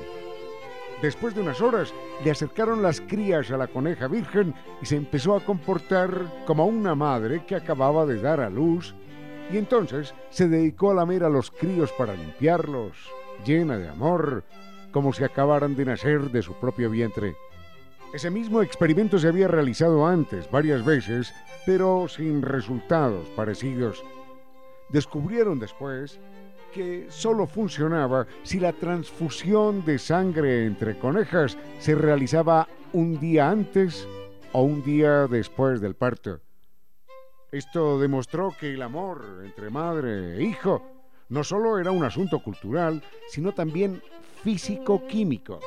Después 1.02 1.34
de 1.34 1.42
unas 1.42 1.60
horas, 1.60 1.92
le 2.24 2.30
acercaron 2.30 2.80
las 2.80 3.02
crías 3.02 3.50
a 3.50 3.58
la 3.58 3.66
coneja 3.66 4.08
virgen 4.08 4.54
y 4.80 4.86
se 4.86 4.96
empezó 4.96 5.36
a 5.36 5.44
comportar 5.44 6.44
como 6.46 6.64
una 6.64 6.94
madre 6.94 7.44
que 7.44 7.56
acababa 7.56 8.06
de 8.06 8.22
dar 8.22 8.40
a 8.40 8.48
luz 8.48 8.94
y 9.52 9.58
entonces 9.58 10.14
se 10.30 10.48
dedicó 10.48 10.92
a 10.92 10.94
lamer 10.94 11.24
a 11.24 11.28
los 11.28 11.50
críos 11.50 11.92
para 11.92 12.14
limpiarlos, 12.14 12.96
llena 13.44 13.76
de 13.76 13.90
amor, 13.90 14.44
como 14.92 15.12
si 15.12 15.24
acabaran 15.24 15.76
de 15.76 15.84
nacer 15.84 16.30
de 16.30 16.40
su 16.40 16.54
propio 16.54 16.88
vientre. 16.88 17.36
Ese 18.14 18.30
mismo 18.30 18.62
experimento 18.62 19.18
se 19.18 19.28
había 19.28 19.48
realizado 19.48 20.06
antes 20.06 20.50
varias 20.50 20.82
veces, 20.86 21.34
pero 21.66 22.08
sin 22.08 22.40
resultados 22.40 23.28
parecidos. 23.36 24.02
Descubrieron 24.92 25.58
después 25.58 26.20
que 26.72 27.06
solo 27.10 27.46
funcionaba 27.46 28.26
si 28.42 28.60
la 28.60 28.72
transfusión 28.72 29.84
de 29.84 29.98
sangre 29.98 30.66
entre 30.66 30.98
conejas 30.98 31.56
se 31.80 31.94
realizaba 31.94 32.68
un 32.92 33.18
día 33.18 33.50
antes 33.50 34.06
o 34.52 34.62
un 34.62 34.82
día 34.82 35.26
después 35.26 35.80
del 35.80 35.94
parto. 35.94 36.40
Esto 37.50 37.98
demostró 37.98 38.54
que 38.58 38.72
el 38.72 38.82
amor 38.82 39.42
entre 39.44 39.70
madre 39.70 40.36
e 40.36 40.42
hijo 40.42 40.82
no 41.28 41.44
solo 41.44 41.78
era 41.78 41.90
un 41.90 42.04
asunto 42.04 42.42
cultural, 42.42 43.02
sino 43.28 43.52
también 43.52 44.02
físico-químico, 44.42 45.60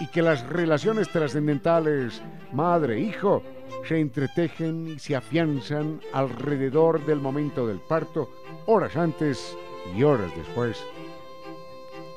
y 0.00 0.06
que 0.08 0.22
las 0.22 0.46
relaciones 0.48 1.08
trascendentales 1.08 2.22
madre-hijo 2.52 3.42
se 3.86 4.00
entretejen 4.00 4.88
y 4.88 4.98
se 4.98 5.16
afianzan 5.16 6.00
alrededor 6.12 7.04
del 7.04 7.20
momento 7.20 7.66
del 7.66 7.78
parto, 7.78 8.30
horas 8.66 8.96
antes 8.96 9.56
y 9.96 10.02
horas 10.02 10.30
después. 10.36 10.82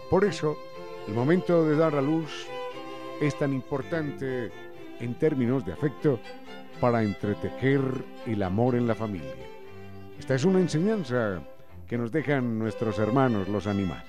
Por 0.09 0.23
eso, 0.23 0.57
el 1.07 1.13
momento 1.13 1.65
de 1.65 1.75
dar 1.75 1.95
a 1.95 2.01
luz 2.01 2.47
es 3.21 3.37
tan 3.37 3.53
importante 3.53 4.51
en 4.99 5.15
términos 5.15 5.65
de 5.65 5.73
afecto 5.73 6.19
para 6.79 7.03
entretejer 7.03 7.81
el 8.25 8.43
amor 8.43 8.75
en 8.75 8.87
la 8.87 8.95
familia. 8.95 9.33
Esta 10.19 10.35
es 10.35 10.45
una 10.45 10.59
enseñanza 10.59 11.41
que 11.87 11.97
nos 11.97 12.11
dejan 12.11 12.57
nuestros 12.59 12.99
hermanos 12.99 13.47
los 13.47 13.67
animales. 13.67 14.05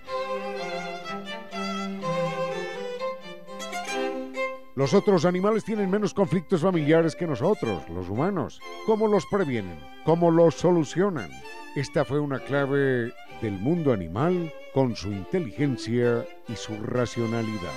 Los 4.78 4.94
otros 4.94 5.24
animales 5.24 5.64
tienen 5.64 5.90
menos 5.90 6.14
conflictos 6.14 6.60
familiares 6.60 7.16
que 7.16 7.26
nosotros, 7.26 7.82
los 7.88 8.08
humanos. 8.08 8.60
¿Cómo 8.86 9.08
los 9.08 9.26
previenen? 9.26 9.76
¿Cómo 10.04 10.30
los 10.30 10.54
solucionan? 10.54 11.32
Esta 11.74 12.04
fue 12.04 12.20
una 12.20 12.38
clave 12.38 13.12
del 13.42 13.58
mundo 13.58 13.92
animal 13.92 14.52
con 14.72 14.94
su 14.94 15.08
inteligencia 15.10 16.24
y 16.46 16.54
su 16.54 16.76
racionalidad. 16.80 17.72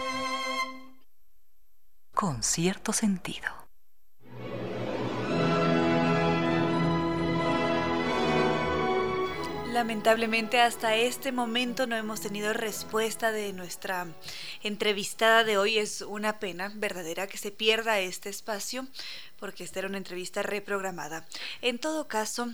Con 2.14 2.44
cierto 2.44 2.94
sentido. 2.94 3.61
Lamentablemente 9.72 10.60
hasta 10.60 10.98
este 10.98 11.32
momento 11.32 11.88
no 11.88 11.96
hemos 11.96 12.20
tenido 12.20 12.52
respuesta 12.52 13.32
de 13.32 13.54
nuestra 13.54 14.06
entrevistada 14.64 15.46
de 15.46 15.58
hoy. 15.58 15.78
Es 15.78 16.02
una 16.02 16.40
pena 16.40 16.74
verdadera 16.76 17.26
que 17.28 17.38
se 17.38 17.52
pierda 17.52 18.02
este 18.02 18.28
espacio 18.28 18.86
porque 19.40 19.64
esta 19.64 19.80
era 19.80 19.88
una 19.88 19.98
entrevista 19.98 20.44
reprogramada. 20.44 21.26
En 21.62 21.80
todo 21.80 22.10
caso, 22.10 22.50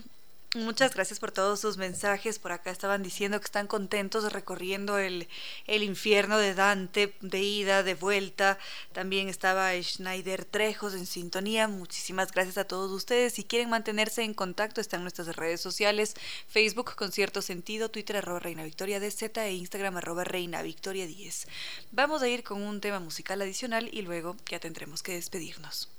Muchas 0.56 0.94
gracias 0.94 1.20
por 1.20 1.34
todos 1.34 1.60
sus 1.60 1.76
mensajes. 1.76 2.40
Por 2.40 2.54
acá 2.54 2.72
estaban 2.72 3.04
diciendo 3.04 3.38
que 3.38 3.46
están 3.46 3.68
contentos 3.68 4.32
recorriendo 4.32 4.98
el, 4.98 5.28
el, 5.66 5.84
infierno 5.84 6.38
de 6.38 6.54
Dante, 6.54 7.14
de 7.20 7.42
ida, 7.42 7.84
de 7.84 7.96
vuelta. 7.96 8.58
También 8.94 9.28
estaba 9.28 9.74
Schneider 9.82 10.46
Trejos 10.46 10.94
en 10.94 11.06
sintonía. 11.06 11.68
Muchísimas 11.68 12.32
gracias 12.32 12.58
a 12.58 12.64
todos 12.64 12.92
ustedes. 12.92 13.34
Si 13.34 13.44
quieren 13.44 13.70
mantenerse 13.70 14.24
en 14.24 14.34
contacto, 14.34 14.80
están 14.80 15.02
nuestras 15.02 15.36
redes 15.36 15.60
sociales: 15.60 16.14
Facebook 16.48 16.96
con 16.96 17.12
cierto 17.12 17.42
sentido, 17.42 17.90
Twitter 17.90 18.16
arroba 18.16 18.40
Reina 18.40 18.64
Victoria 18.64 19.02
DZ 19.02 19.24
e 19.40 19.54
Instagram 19.54 19.98
arroba 19.98 20.24
Reina 20.24 20.62
Victoria 20.62 21.08
10. 21.08 21.46
Vamos 21.92 22.22
a 22.22 22.30
ir 22.30 22.44
con 22.44 22.62
un 22.64 22.80
tema 22.80 23.02
musical 23.02 23.42
adicional 23.42 23.90
y 23.92 24.02
luego 24.02 24.38
ya 24.50 24.62
tendremos 24.62 25.04
que 25.04 25.14
despedirnos. 25.14 25.90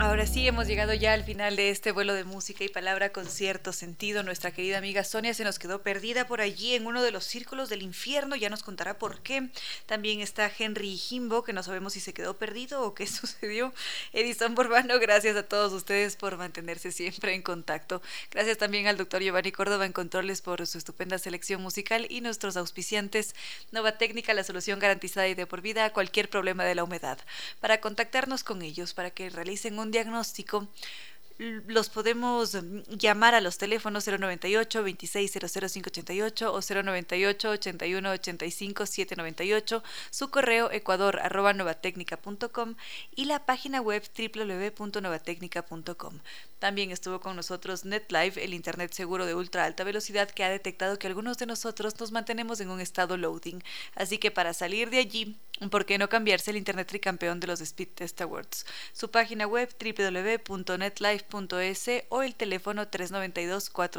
Ahora 0.00 0.26
sí, 0.26 0.46
hemos 0.46 0.68
llegado 0.68 0.94
ya 0.94 1.12
al 1.12 1.24
final 1.24 1.56
de 1.56 1.70
este 1.70 1.90
vuelo 1.90 2.14
de 2.14 2.22
música 2.22 2.62
y 2.62 2.68
palabra 2.68 3.10
con 3.10 3.26
cierto 3.26 3.72
sentido. 3.72 4.22
Nuestra 4.22 4.52
querida 4.52 4.78
amiga 4.78 5.02
Sonia 5.02 5.34
se 5.34 5.42
nos 5.42 5.58
quedó 5.58 5.82
perdida 5.82 6.28
por 6.28 6.40
allí 6.40 6.74
en 6.74 6.86
uno 6.86 7.02
de 7.02 7.10
los 7.10 7.24
círculos 7.24 7.68
del 7.68 7.82
infierno, 7.82 8.36
ya 8.36 8.48
nos 8.48 8.62
contará 8.62 8.96
por 8.96 9.22
qué. 9.22 9.48
También 9.86 10.20
está 10.20 10.52
Henry 10.56 10.96
Jimbo, 10.96 11.42
que 11.42 11.52
no 11.52 11.64
sabemos 11.64 11.94
si 11.94 12.00
se 12.00 12.14
quedó 12.14 12.38
perdido 12.38 12.82
o 12.82 12.94
qué 12.94 13.06
sucedió. 13.08 13.74
Edison 14.12 14.54
Borbano, 14.54 15.00
gracias 15.00 15.36
a 15.36 15.42
todos 15.42 15.72
ustedes 15.72 16.14
por 16.14 16.36
mantenerse 16.36 16.92
siempre 16.92 17.34
en 17.34 17.42
contacto. 17.42 18.00
Gracias 18.30 18.56
también 18.56 18.86
al 18.86 18.98
doctor 18.98 19.20
Giovanni 19.20 19.50
Córdoba 19.50 19.84
en 19.84 19.92
Controles 19.92 20.42
por 20.42 20.64
su 20.68 20.78
estupenda 20.78 21.18
selección 21.18 21.60
musical 21.60 22.06
y 22.08 22.20
nuestros 22.20 22.56
auspiciantes 22.56 23.34
Nova 23.72 23.98
Técnica, 23.98 24.32
la 24.32 24.44
solución 24.44 24.78
garantizada 24.78 25.26
y 25.26 25.34
de 25.34 25.48
por 25.48 25.60
vida 25.60 25.86
a 25.86 25.92
cualquier 25.92 26.30
problema 26.30 26.64
de 26.64 26.76
la 26.76 26.84
humedad. 26.84 27.18
Para 27.58 27.80
contactarnos 27.80 28.44
con 28.44 28.62
ellos, 28.62 28.94
para 28.94 29.10
que 29.10 29.28
realicen 29.28 29.76
un 29.76 29.87
diagnóstico 29.90 30.68
los 31.38 31.88
podemos 31.88 32.54
mm, 32.54 32.80
llamar 32.98 33.34
a 33.34 33.40
los 33.40 33.56
teléfonos 33.58 34.06
098 34.06 34.84
2600588 34.84 36.50
o 36.50 36.60
098 36.60 37.50
81 37.50 38.10
85 38.10 38.86
798, 38.86 39.82
su 40.10 40.30
correo 40.30 40.70
ecuador 40.72 41.20
arroba 41.20 41.54
y 43.14 43.26
la 43.26 43.46
página 43.46 43.80
web 43.80 44.02
www.novatecnica.com. 44.16 46.18
También 46.58 46.90
estuvo 46.90 47.20
con 47.20 47.36
nosotros 47.36 47.84
NetLife, 47.84 48.42
el 48.42 48.52
internet 48.52 48.92
seguro 48.92 49.24
de 49.24 49.36
ultra 49.36 49.64
alta 49.64 49.84
velocidad 49.84 50.28
que 50.28 50.42
ha 50.42 50.48
detectado 50.48 50.98
que 50.98 51.06
algunos 51.06 51.38
de 51.38 51.46
nosotros 51.46 51.94
nos 52.00 52.10
mantenemos 52.10 52.58
en 52.60 52.70
un 52.70 52.80
estado 52.80 53.16
loading. 53.16 53.62
Así 53.94 54.18
que 54.18 54.32
para 54.32 54.52
salir 54.54 54.90
de 54.90 54.98
allí, 54.98 55.36
¿por 55.70 55.86
qué 55.86 55.98
no 55.98 56.08
cambiarse 56.08 56.50
el 56.50 56.56
internet 56.56 56.88
tricampeón 56.88 57.38
de 57.40 57.48
los 57.48 57.60
Speed 57.60 57.88
Test 57.94 58.20
Awards? 58.20 58.66
Su 58.92 59.10
página 59.10 59.46
web 59.46 59.68
www.netlife.es 59.78 61.90
o 62.08 62.22
el 62.22 62.34
teléfono 62.34 62.88
392 62.88 63.70
40. 63.70 63.98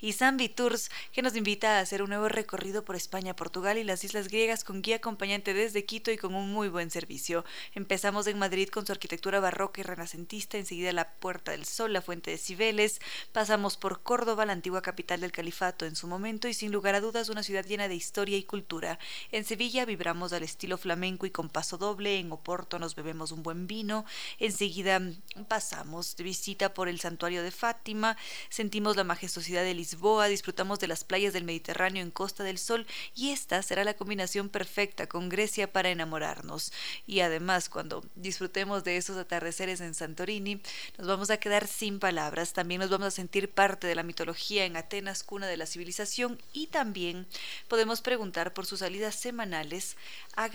Y 0.00 0.12
Zambi 0.12 0.48
Tours, 0.48 0.90
que 1.12 1.22
nos 1.22 1.36
invita 1.36 1.78
a 1.78 1.80
hacer 1.80 2.02
un 2.02 2.10
nuevo 2.10 2.28
recorrido 2.28 2.84
por 2.84 2.96
España, 2.96 3.36
Portugal 3.36 3.78
y 3.78 3.84
las 3.84 4.04
islas 4.04 4.28
griegas 4.28 4.64
con 4.64 4.82
guía 4.82 4.96
acompañante 4.96 5.54
desde 5.54 5.84
Quito 5.84 6.10
y 6.10 6.16
con 6.16 6.34
un 6.34 6.52
muy 6.52 6.68
buen 6.68 6.90
servicio. 6.90 7.44
Empezamos 7.74 8.26
en 8.26 8.38
Madrid 8.38 8.68
con 8.68 8.86
su 8.86 8.92
arquitectura 8.92 9.40
barroca 9.40 9.80
y 9.80 9.84
renacentista, 9.84 10.58
enseguida 10.58 10.92
la 10.92 11.12
Puerta 11.14 11.52
del 11.52 11.64
Sol, 11.64 11.92
la 11.92 12.02
Fuente 12.02 12.30
de 12.30 12.38
Cibeles, 12.38 13.00
pasamos 13.32 13.76
por 13.76 14.02
Córdoba, 14.02 14.46
la 14.46 14.52
antigua 14.52 14.82
capital 14.82 15.20
del 15.20 15.32
califato 15.32 15.86
en 15.86 15.96
su 15.96 16.06
momento 16.06 16.48
y 16.48 16.54
sin 16.54 16.72
lugar 16.72 16.94
a 16.94 17.00
dudas 17.00 17.28
una 17.28 17.42
ciudad 17.42 17.64
llena 17.64 17.88
de 17.88 17.94
historia 17.94 18.36
y 18.36 18.44
cultura. 18.44 18.98
En 19.30 19.44
Sevilla 19.44 19.84
vibramos 19.84 20.32
al 20.32 20.42
estilo 20.42 20.71
flamenco 20.78 21.26
y 21.26 21.30
con 21.30 21.48
paso 21.48 21.78
doble, 21.78 22.18
en 22.18 22.32
Oporto 22.32 22.78
nos 22.78 22.94
bebemos 22.94 23.32
un 23.32 23.42
buen 23.42 23.66
vino, 23.66 24.04
enseguida 24.38 25.00
pasamos 25.48 26.16
de 26.16 26.24
visita 26.24 26.74
por 26.74 26.88
el 26.88 27.00
santuario 27.00 27.42
de 27.42 27.50
Fátima, 27.50 28.16
sentimos 28.48 28.96
la 28.96 29.04
majestuosidad 29.04 29.62
de 29.62 29.74
Lisboa, 29.74 30.28
disfrutamos 30.28 30.78
de 30.80 30.88
las 30.88 31.04
playas 31.04 31.32
del 31.32 31.44
Mediterráneo 31.44 32.02
en 32.02 32.10
Costa 32.10 32.44
del 32.44 32.58
Sol 32.58 32.86
y 33.14 33.30
esta 33.30 33.62
será 33.62 33.84
la 33.84 33.94
combinación 33.94 34.48
perfecta 34.48 35.06
con 35.06 35.28
Grecia 35.28 35.72
para 35.72 35.90
enamorarnos. 35.90 36.72
Y 37.06 37.20
además 37.20 37.68
cuando 37.68 38.04
disfrutemos 38.14 38.84
de 38.84 38.96
esos 38.96 39.16
atardeceres 39.16 39.80
en 39.80 39.94
Santorini, 39.94 40.60
nos 40.98 41.06
vamos 41.06 41.30
a 41.30 41.38
quedar 41.38 41.66
sin 41.66 41.98
palabras, 41.98 42.52
también 42.52 42.80
nos 42.80 42.90
vamos 42.90 43.08
a 43.08 43.10
sentir 43.10 43.50
parte 43.50 43.86
de 43.86 43.94
la 43.94 44.02
mitología 44.02 44.64
en 44.64 44.76
Atenas, 44.76 45.22
cuna 45.22 45.46
de 45.46 45.56
la 45.56 45.66
civilización, 45.66 46.40
y 46.52 46.68
también 46.68 47.26
podemos 47.68 48.00
preguntar 48.00 48.52
por 48.54 48.66
sus 48.66 48.80
salidas 48.80 49.14
semanales 49.14 49.96
a 50.34 50.48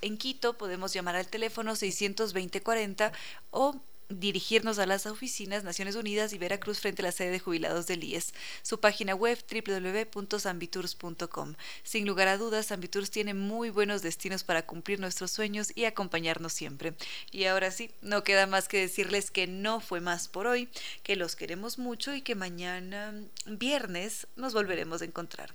En 0.00 0.18
Quito 0.18 0.58
podemos 0.58 0.92
llamar 0.92 1.14
al 1.14 1.28
teléfono 1.28 1.76
62040 1.76 3.12
o 3.52 3.80
dirigirnos 4.08 4.80
a 4.80 4.86
las 4.86 5.06
oficinas 5.06 5.62
Naciones 5.62 5.94
Unidas 5.94 6.32
y 6.32 6.38
Veracruz 6.38 6.80
frente 6.80 7.02
a 7.02 7.04
la 7.04 7.12
sede 7.12 7.30
de 7.30 7.38
jubilados 7.38 7.86
del 7.86 8.02
IES. 8.02 8.34
Su 8.62 8.80
página 8.80 9.14
web 9.14 9.38
www.sambitours.com. 9.48 11.54
Sin 11.84 12.08
lugar 12.08 12.26
a 12.26 12.38
dudas, 12.38 12.66
Sambitours 12.66 13.12
tiene 13.12 13.34
muy 13.34 13.70
buenos 13.70 14.02
destinos 14.02 14.42
para 14.42 14.66
cumplir 14.66 14.98
nuestros 14.98 15.30
sueños 15.30 15.70
y 15.76 15.84
acompañarnos 15.84 16.52
siempre. 16.52 16.94
Y 17.30 17.44
ahora 17.44 17.70
sí, 17.70 17.92
no 18.02 18.24
queda 18.24 18.48
más 18.48 18.66
que 18.66 18.80
decirles 18.80 19.30
que 19.30 19.46
no 19.46 19.78
fue 19.78 20.00
más 20.00 20.26
por 20.26 20.48
hoy, 20.48 20.68
que 21.04 21.14
los 21.14 21.36
queremos 21.36 21.78
mucho 21.78 22.12
y 22.14 22.22
que 22.22 22.34
mañana 22.34 23.14
viernes 23.46 24.26
nos 24.34 24.54
volveremos 24.54 25.02
a 25.02 25.04
encontrar. 25.04 25.54